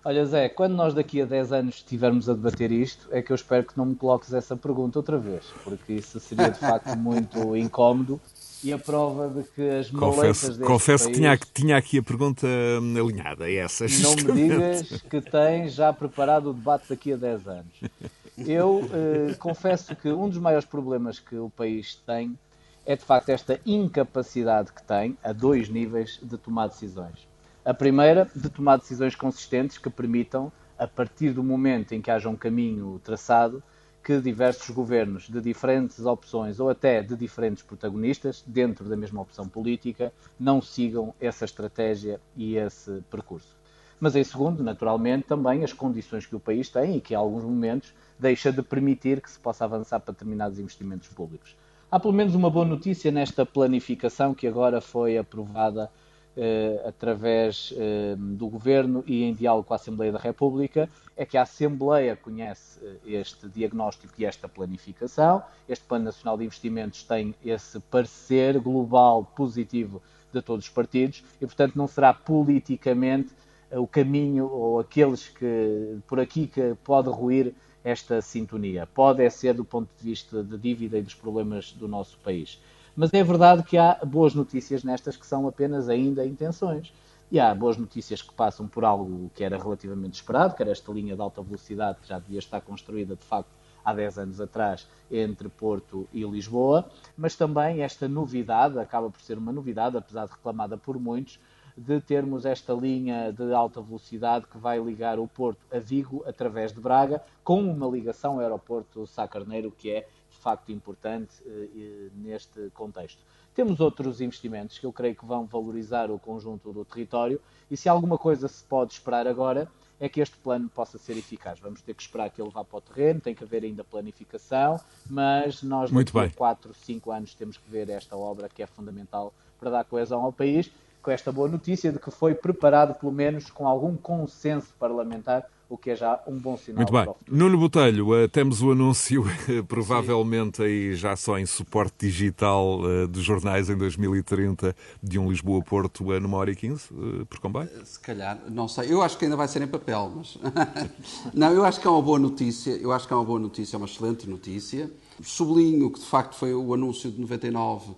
Olha, 0.04 0.24
Zé, 0.26 0.50
quando 0.50 0.76
nós 0.76 0.94
daqui 0.94 1.20
a 1.22 1.26
10 1.26 1.52
anos 1.52 1.76
estivermos 1.76 2.30
a 2.30 2.34
debater 2.34 2.72
isto, 2.72 3.08
é 3.12 3.22
que 3.24 3.32
eu 3.32 3.36
espero 3.36 3.64
que 3.66 3.76
não 3.76 3.86
me 3.88 3.96
coloques 3.96 4.32
essa 4.34 4.56
pergunta 4.56 5.00
outra 5.00 5.18
vez, 5.18 5.46
porque 5.64 5.94
isso 5.94 6.20
seria 6.20 6.50
de 6.50 6.60
facto 6.60 6.94
muito 6.98 7.56
incómodo 7.56 8.22
e 8.64 8.72
a 8.72 8.78
prova 8.78 9.28
de 9.30 9.48
que 9.50 9.68
as 9.68 9.90
Confesso, 9.90 10.48
deste 10.50 10.64
confesso 10.64 11.04
que 11.06 11.10
país... 11.12 11.18
tinha, 11.18 11.32
aqui- 11.32 11.48
tinha 11.54 11.78
aqui 11.78 11.98
a 12.00 12.04
pergunta 12.04 12.46
hum, 12.48 12.96
alinhada, 13.04 13.50
é 13.50 13.56
essa. 13.56 13.86
Não 13.86 13.90
me 13.90 13.96
justamente. 13.98 14.36
digas 14.36 15.02
que 15.10 15.22
tens 15.22 15.74
já 15.74 15.92
preparado 15.92 16.52
o 16.52 16.54
debate 16.54 16.86
daqui 16.90 17.14
a 17.14 17.16
10 17.18 17.48
anos. 17.48 17.74
Eu 18.38 18.82
eh, 18.92 19.34
confesso 19.36 19.96
que 19.96 20.10
um 20.12 20.28
dos 20.28 20.38
maiores 20.38 20.66
problemas 20.68 21.20
que 21.20 21.38
o 21.38 21.50
país 21.50 21.96
tem 22.06 22.38
é 22.86 22.96
de 22.96 23.04
facto 23.04 23.30
esta 23.30 23.60
incapacidade 23.66 24.74
que 24.74 24.84
tem, 24.84 25.18
a 25.24 25.32
dois 25.32 25.70
níveis, 25.70 26.20
de 26.22 26.38
tomar 26.38 26.68
decisões. 26.68 27.28
A 27.64 27.74
primeira, 27.74 28.30
de 28.36 28.50
tomar 28.50 28.78
decisões 28.78 29.16
consistentes 29.16 29.78
que 29.78 29.90
permitam, 29.90 30.52
a 30.78 30.86
partir 30.86 31.32
do 31.32 31.42
momento 31.42 31.94
em 31.94 32.02
que 32.02 32.12
haja 32.12 32.28
um 32.28 32.36
caminho 32.36 33.00
traçado, 33.04 33.64
que 34.04 34.20
diversos 34.20 34.70
governos 34.70 35.30
de 35.30 35.40
diferentes 35.40 36.06
opções 36.06 36.60
ou 36.60 36.70
até 36.70 37.02
de 37.02 37.16
diferentes 37.16 37.64
protagonistas, 37.64 38.44
dentro 38.46 38.88
da 38.88 38.98
mesma 38.98 39.22
opção 39.22 39.48
política, 39.48 40.12
não 40.38 40.62
sigam 40.62 41.16
essa 41.22 41.46
estratégia 41.46 42.20
e 42.36 42.58
esse 42.58 43.02
percurso. 43.10 43.56
Mas 44.00 44.16
em 44.16 44.24
segundo, 44.24 44.62
naturalmente, 44.62 45.26
também 45.26 45.64
as 45.64 45.72
condições 45.72 46.26
que 46.26 46.36
o 46.36 46.40
país 46.40 46.70
tem 46.70 46.98
e 46.98 47.02
que 47.02 47.14
em 47.14 47.18
alguns 47.18 47.44
momentos 47.44 47.94
deixa 48.18 48.52
de 48.52 48.62
permitir 48.62 49.22
que 49.22 49.30
se 49.30 49.40
possa 49.40 49.66
avançar 49.66 50.00
para 50.00 50.14
determinados 50.14 50.60
investimentos 50.60 51.08
públicos. 51.10 51.56
Há 51.92 52.00
pelo 52.00 52.14
menos 52.14 52.36
uma 52.36 52.50
boa 52.50 52.66
notícia 52.66 53.12
nesta 53.12 53.46
planificação 53.46 54.34
que 54.34 54.48
agora 54.48 54.82
foi 54.82 55.18
aprovada 55.18 55.90
eh, 56.38 56.84
através 56.86 57.74
eh, 57.78 58.16
do 58.18 58.48
Governo 58.48 59.04
e 59.08 59.24
em 59.24 59.34
diálogo 59.34 59.68
com 59.68 59.74
a 59.74 59.78
Assembleia 59.78 60.12
da 60.12 60.20
República, 60.20 60.90
é 61.16 61.26
que 61.26 61.38
a 61.38 61.44
Assembleia 61.44 62.16
conhece 62.16 62.80
eh, 62.84 62.98
este 63.06 63.48
diagnóstico 63.48 64.14
e 64.18 64.26
esta 64.26 64.50
planificação. 64.50 65.44
Este 65.70 65.86
Plano 65.86 66.06
Nacional 66.06 66.38
de 66.38 66.44
Investimentos 66.44 67.04
tem 67.04 67.34
esse 67.46 67.80
parecer 67.80 68.60
global 68.60 69.24
positivo 69.36 70.02
de 70.34 70.42
todos 70.42 70.66
os 70.66 70.72
partidos 70.72 71.24
e, 71.42 71.46
portanto, 71.46 71.76
não 71.76 71.88
será 71.88 72.14
politicamente 72.14 73.34
eh, 73.72 73.80
o 73.80 73.88
caminho 73.88 74.48
ou 74.48 74.80
aqueles 74.80 75.28
que 75.30 75.98
por 76.08 76.20
aqui 76.20 76.48
que 76.48 76.76
pode 76.84 77.10
ruir 77.10 77.54
esta 77.86 78.20
sintonia. 78.20 78.88
Pode 78.88 79.24
é 79.24 79.30
ser 79.30 79.54
do 79.54 79.64
ponto 79.64 79.88
de 79.96 80.04
vista 80.04 80.44
de 80.44 80.58
dívida 80.58 80.98
e 80.98 81.04
dos 81.04 81.14
problemas 81.14 81.72
do 81.72 81.88
nosso 81.88 82.18
país. 82.18 82.60
Mas 82.96 83.14
é 83.14 83.24
verdade 83.24 83.62
que 83.62 83.78
há 83.78 84.00
boas 84.04 84.34
notícias 84.34 84.84
nestas 84.84 85.16
que 85.16 85.26
são 85.26 85.48
apenas 85.48 85.88
ainda 85.88 86.26
intenções. 86.26 86.92
E 87.32 87.40
há 87.40 87.54
boas 87.54 87.78
notícias 87.78 88.24
que 88.24 88.34
passam 88.34 88.68
por 88.68 88.84
algo 88.84 89.30
que 89.36 89.44
era 89.44 89.58
relativamente 89.58 90.16
esperado, 90.16 90.56
que 90.56 90.64
era 90.64 90.72
esta 90.72 90.92
linha 90.92 91.16
de 91.16 91.22
alta 91.22 91.44
velocidade 91.44 92.00
que 92.02 92.08
já 92.08 92.18
devia 92.18 92.40
estar 92.40 92.60
construída 92.62 93.16
de 93.16 93.24
facto 93.24 93.50
há 93.84 93.94
10 93.94 94.18
anos 94.18 94.42
atrás 94.42 94.88
entre 95.12 95.48
Porto 95.48 96.08
e 96.12 96.24
Lisboa, 96.24 96.90
mas 97.16 97.36
também 97.36 97.82
esta 97.84 98.08
novidade, 98.08 98.80
acaba 98.80 99.12
por 99.12 99.22
ser 99.22 99.38
uma 99.38 99.52
novidade, 99.52 99.96
apesar 99.96 100.26
de 100.26 100.32
reclamada 100.32 100.76
por 100.76 101.00
muitos, 101.00 101.40
de 101.78 102.00
termos 102.00 102.46
esta 102.46 102.74
linha 102.74 103.32
de 103.32 103.54
alta 103.54 103.82
velocidade 103.82 104.46
que 104.48 104.58
vai 104.58 104.80
ligar 104.80 105.20
o 105.20 105.28
Porto 105.28 105.60
a 105.72 105.80
Vigo 105.80 106.24
através 106.26 106.72
de 106.72 106.80
Braga, 106.80 107.22
com 107.44 107.62
uma 107.62 107.88
ligação 107.88 108.34
ao 108.34 108.40
aeroporto 108.40 109.06
Sá 109.06 109.28
Carneiro, 109.28 109.72
que 109.72 109.92
é 109.92 110.08
de 110.30 110.38
facto 110.38 110.72
importante 110.72 111.34
eh, 111.46 112.10
neste 112.16 112.70
contexto. 112.74 113.22
Temos 113.54 113.80
outros 113.80 114.20
investimentos 114.22 114.78
que 114.78 114.86
eu 114.86 114.92
creio 114.92 115.16
que 115.16 115.26
vão 115.26 115.46
valorizar 115.46 116.12
o 116.12 116.20
conjunto 116.20 116.74
do 116.74 116.84
território 116.84 117.40
e 117.72 117.78
se 117.78 117.88
alguma 117.88 118.18
coisa 118.18 118.48
se 118.48 118.64
pode 118.64 118.94
esperar 118.94 119.28
agora 119.28 119.68
é 120.00 120.10
que 120.10 120.20
este 120.20 120.38
plano 120.38 120.70
possa 120.70 120.98
ser 120.98 121.18
eficaz. 121.18 121.60
Vamos 121.60 121.82
ter 121.82 121.94
que 121.94 122.02
esperar 122.02 122.30
que 122.30 122.42
ele 122.42 122.50
vá 122.50 122.64
para 122.64 122.78
o 122.78 122.82
terreno, 122.82 123.22
tem 123.22 123.34
que 123.34 123.44
haver 123.44 123.64
ainda 123.64 123.84
planificação, 123.84 124.80
mas 125.10 125.64
nós 125.64 125.90
Muito 125.90 126.14
daqui 126.14 126.34
a 126.34 126.38
4, 126.38 126.74
5 126.74 127.12
anos 127.12 127.34
temos 127.34 127.58
que 127.58 127.70
ver 127.70 127.90
esta 127.90 128.16
obra 128.16 128.50
que 128.50 128.62
é 128.62 128.68
fundamental 128.68 129.34
para 129.58 129.70
dar 129.70 129.86
coesão 129.86 130.22
ao 130.22 130.34
país, 130.34 130.70
com 131.06 131.12
esta 131.12 131.32
boa 131.32 131.48
notícia 131.48 131.92
de 131.92 132.00
que 132.00 132.10
foi 132.10 132.34
preparado 132.34 132.96
pelo 132.96 133.12
menos 133.12 133.52
com 133.52 133.68
algum 133.68 133.96
consenso 133.96 134.74
parlamentar, 134.80 135.46
o 135.70 135.78
que 135.78 135.92
é 135.92 135.96
já 135.96 136.20
um 136.26 136.36
bom 136.36 136.58
sinal 136.58 136.78
Muito 136.78 136.92
bem. 136.92 137.04
para 137.04 137.12
o 137.12 137.14
futuro. 137.14 137.38
Nuno 137.38 137.58
Botelho, 137.60 138.16
eh, 138.16 138.28
temos 138.28 138.64
o 138.64 138.72
anúncio, 138.72 139.24
eh, 139.48 139.62
provavelmente 139.62 140.64
aí 140.64 140.96
já 140.96 141.16
só 141.16 141.38
em 141.38 141.46
suporte 141.46 142.08
digital 142.08 142.80
eh, 142.84 143.06
dos 143.06 143.24
jornais 143.24 143.70
em 143.70 143.78
2030, 143.78 144.76
de 145.02 145.20
um 145.20 145.30
Lisboa-Porto 145.30 146.12
a 146.12 146.20
numa 146.20 146.38
hora 146.38 146.52
e 146.52 146.56
15, 146.56 146.90
eh, 146.92 147.26
por 147.30 147.40
comboio? 147.40 147.70
Se 147.86 148.00
calhar, 148.00 148.40
não 148.50 148.68
sei. 148.68 148.92
Eu 148.92 149.04
acho 149.04 149.16
que 149.16 149.26
ainda 149.26 149.38
vai 149.38 149.48
ser 149.48 149.62
em 149.62 149.68
papel, 149.68 150.12
mas. 150.16 150.40
não, 151.36 151.52
eu 151.52 151.64
acho 151.64 151.80
que 151.80 151.86
é 151.86 151.90
uma 151.90 152.02
boa 152.02 152.18
notícia. 152.18 152.72
Eu 152.72 152.92
acho 152.92 153.08
que 153.08 153.14
é 153.14 153.16
uma 153.16 153.26
boa 153.26 153.40
notícia, 153.40 153.76
é 153.76 153.78
uma 153.78 153.86
excelente 153.88 154.28
notícia. 154.28 154.90
Sublinho 155.22 155.92
que 155.92 156.00
de 156.00 156.06
facto 156.06 156.36
foi 156.36 156.54
o 156.54 156.74
anúncio 156.74 157.12
de 157.12 157.22
99 157.22 157.94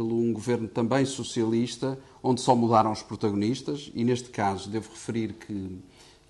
pelo 0.00 0.16
um 0.18 0.32
governo 0.32 0.66
também 0.66 1.04
socialista, 1.04 1.98
onde 2.22 2.40
só 2.40 2.56
mudaram 2.56 2.90
os 2.90 3.02
protagonistas, 3.02 3.92
e 3.94 4.02
neste 4.02 4.30
caso 4.30 4.70
devo 4.70 4.88
referir 4.88 5.34
que, 5.34 5.78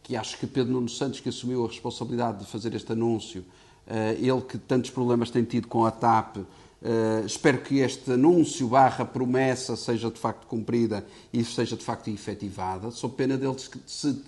que 0.03 0.17
acho 0.17 0.37
que 0.39 0.47
Pedro 0.49 0.73
Nuno 0.73 0.89
Santos, 0.89 1.21
que 1.21 1.29
assumiu 1.29 1.65
a 1.65 1.69
responsabilidade 1.69 2.41
de 2.41 2.51
fazer 2.51 2.75
este 2.75 2.91
anúncio, 2.91 3.45
eh, 3.87 4.17
ele 4.19 4.41
que 4.41 4.59
tantos 4.59 4.91
problemas 4.91 5.31
tem 5.31 5.45
tido 5.45 5.69
com 5.69 5.87
a 5.87 5.93
TAP, 5.93 6.39
eh, 6.83 7.23
espero 7.25 7.59
que 7.59 7.79
este 7.79 8.11
anúncio 8.11 8.67
barra 8.67 9.05
promessa 9.05 9.77
seja 9.77 10.11
de 10.11 10.19
facto 10.19 10.49
cumprida 10.49 11.07
e 11.33 11.45
seja 11.45 11.77
de 11.77 11.85
facto 11.85 12.11
efetivada. 12.11 12.91
Sou 12.91 13.09
pena 13.09 13.37
dele 13.37 13.55
se 13.87 14.21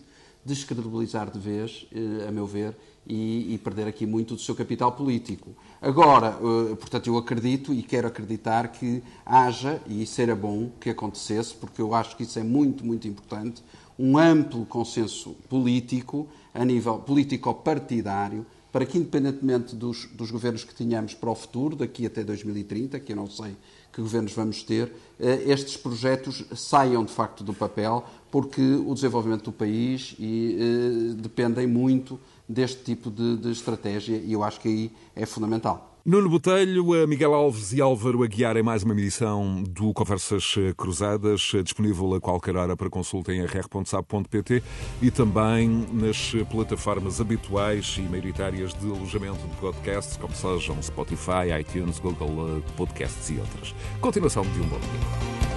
descredibilizar 0.45 1.29
de 1.29 1.41
vez, 1.41 1.89
eh, 1.93 2.29
a 2.29 2.31
meu 2.31 2.47
ver, 2.47 2.77
e, 3.07 3.55
e 3.55 3.59
perder 3.59 3.87
aqui 3.87 4.07
muito 4.07 4.35
do 4.35 4.41
seu 4.41 4.55
capital 4.55 4.93
político. 4.93 5.55
Agora, 5.81 6.39
eh, 6.39 6.75
portanto, 6.77 7.09
eu 7.09 7.17
acredito 7.17 7.75
e 7.75 7.83
quero 7.83 8.07
acreditar 8.07 8.69
que 8.69 9.03
haja, 9.27 9.81
e 9.87 10.03
isso 10.03 10.21
era 10.21 10.35
bom 10.35 10.71
que 10.81 10.91
acontecesse, 10.91 11.55
porque 11.55 11.83
eu 11.83 11.95
acho 11.95 12.17
que 12.17 12.23
isso 12.23 12.39
é 12.39 12.43
muito, 12.43 12.85
muito 12.85 13.09
importante, 13.09 13.63
um 13.99 14.17
amplo 14.17 14.65
consenso 14.67 15.37
político, 15.49 16.29
a 16.55 16.65
nível 16.65 16.99
político-partidário, 16.99 18.47
para 18.71 18.87
que, 18.87 18.97
independentemente 18.97 19.77
dos, 19.77 20.07
dos 20.07 20.31
governos 20.31 20.65
que 20.65 20.75
tenhamos 20.75 21.13
para 21.13 21.31
o 21.31 21.35
futuro, 21.35 21.77
daqui 21.77 22.07
até 22.07 22.25
2030, 22.25 22.99
que 23.01 23.13
eu 23.13 23.17
não 23.17 23.29
sei 23.29 23.55
que 23.93 24.01
governos 24.01 24.33
vamos 24.33 24.63
ter, 24.63 24.91
eh, 25.21 25.43
estes 25.47 25.77
projetos 25.77 26.45
saiam 26.55 27.05
de 27.05 27.13
facto 27.13 27.45
do 27.45 27.53
papel, 27.53 28.03
porque 28.31 28.63
o 28.63 28.95
desenvolvimento 28.95 29.45
do 29.45 29.53
país 29.53 30.17
e, 30.19 30.57
eh, 30.59 31.15
dependem 31.15 31.67
muito 31.67 32.19
deste 32.53 32.85
tipo 32.85 33.11
de, 33.11 33.37
de 33.39 33.51
estratégia 33.51 34.17
e 34.17 34.33
eu 34.33 34.43
acho 34.43 34.61
que 34.61 34.69
aí 34.69 34.93
é 35.17 35.27
fundamental. 35.27 35.93
Nuno 36.05 36.29
Botelho, 36.29 36.85
Miguel 37.07 37.33
Alves 37.33 37.73
e 37.73 37.81
Álvaro 37.81 38.25
Aguiar 38.25 38.57
em 38.57 38.63
mais 38.63 38.83
uma 38.83 38.93
edição 38.93 39.63
do 39.63 39.95
Conversas 39.95 40.57
Cruzadas, 40.77 41.53
disponível 41.63 42.13
a 42.15 42.21
qualquer 42.21 42.57
hora 42.57 42.77
para 42.77 42.91
consulta 42.91 43.33
em 43.33 43.45
rr.sab.pt 43.45 44.65
e 45.01 45.13
também 45.13 45.87
nas 45.93 46.33
plataformas 46.51 47.21
habituais 47.21 47.95
e 47.99 48.03
maioritárias 48.03 48.75
de 48.75 48.91
alojamento 48.91 49.47
de 49.47 49.57
podcasts, 49.59 50.17
como 50.17 50.35
sejam 50.35 50.83
Spotify, 50.83 51.53
iTunes, 51.61 52.01
Google 52.01 52.61
Podcasts 52.77 53.31
e 53.31 53.39
outras. 53.39 53.73
Continuação 54.01 54.43
de 54.43 54.59
um 54.59 54.67
bom 54.67 54.81
dia. 54.81 55.53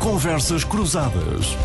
Conversas 0.00 0.64
Cruzadas. 0.64 1.56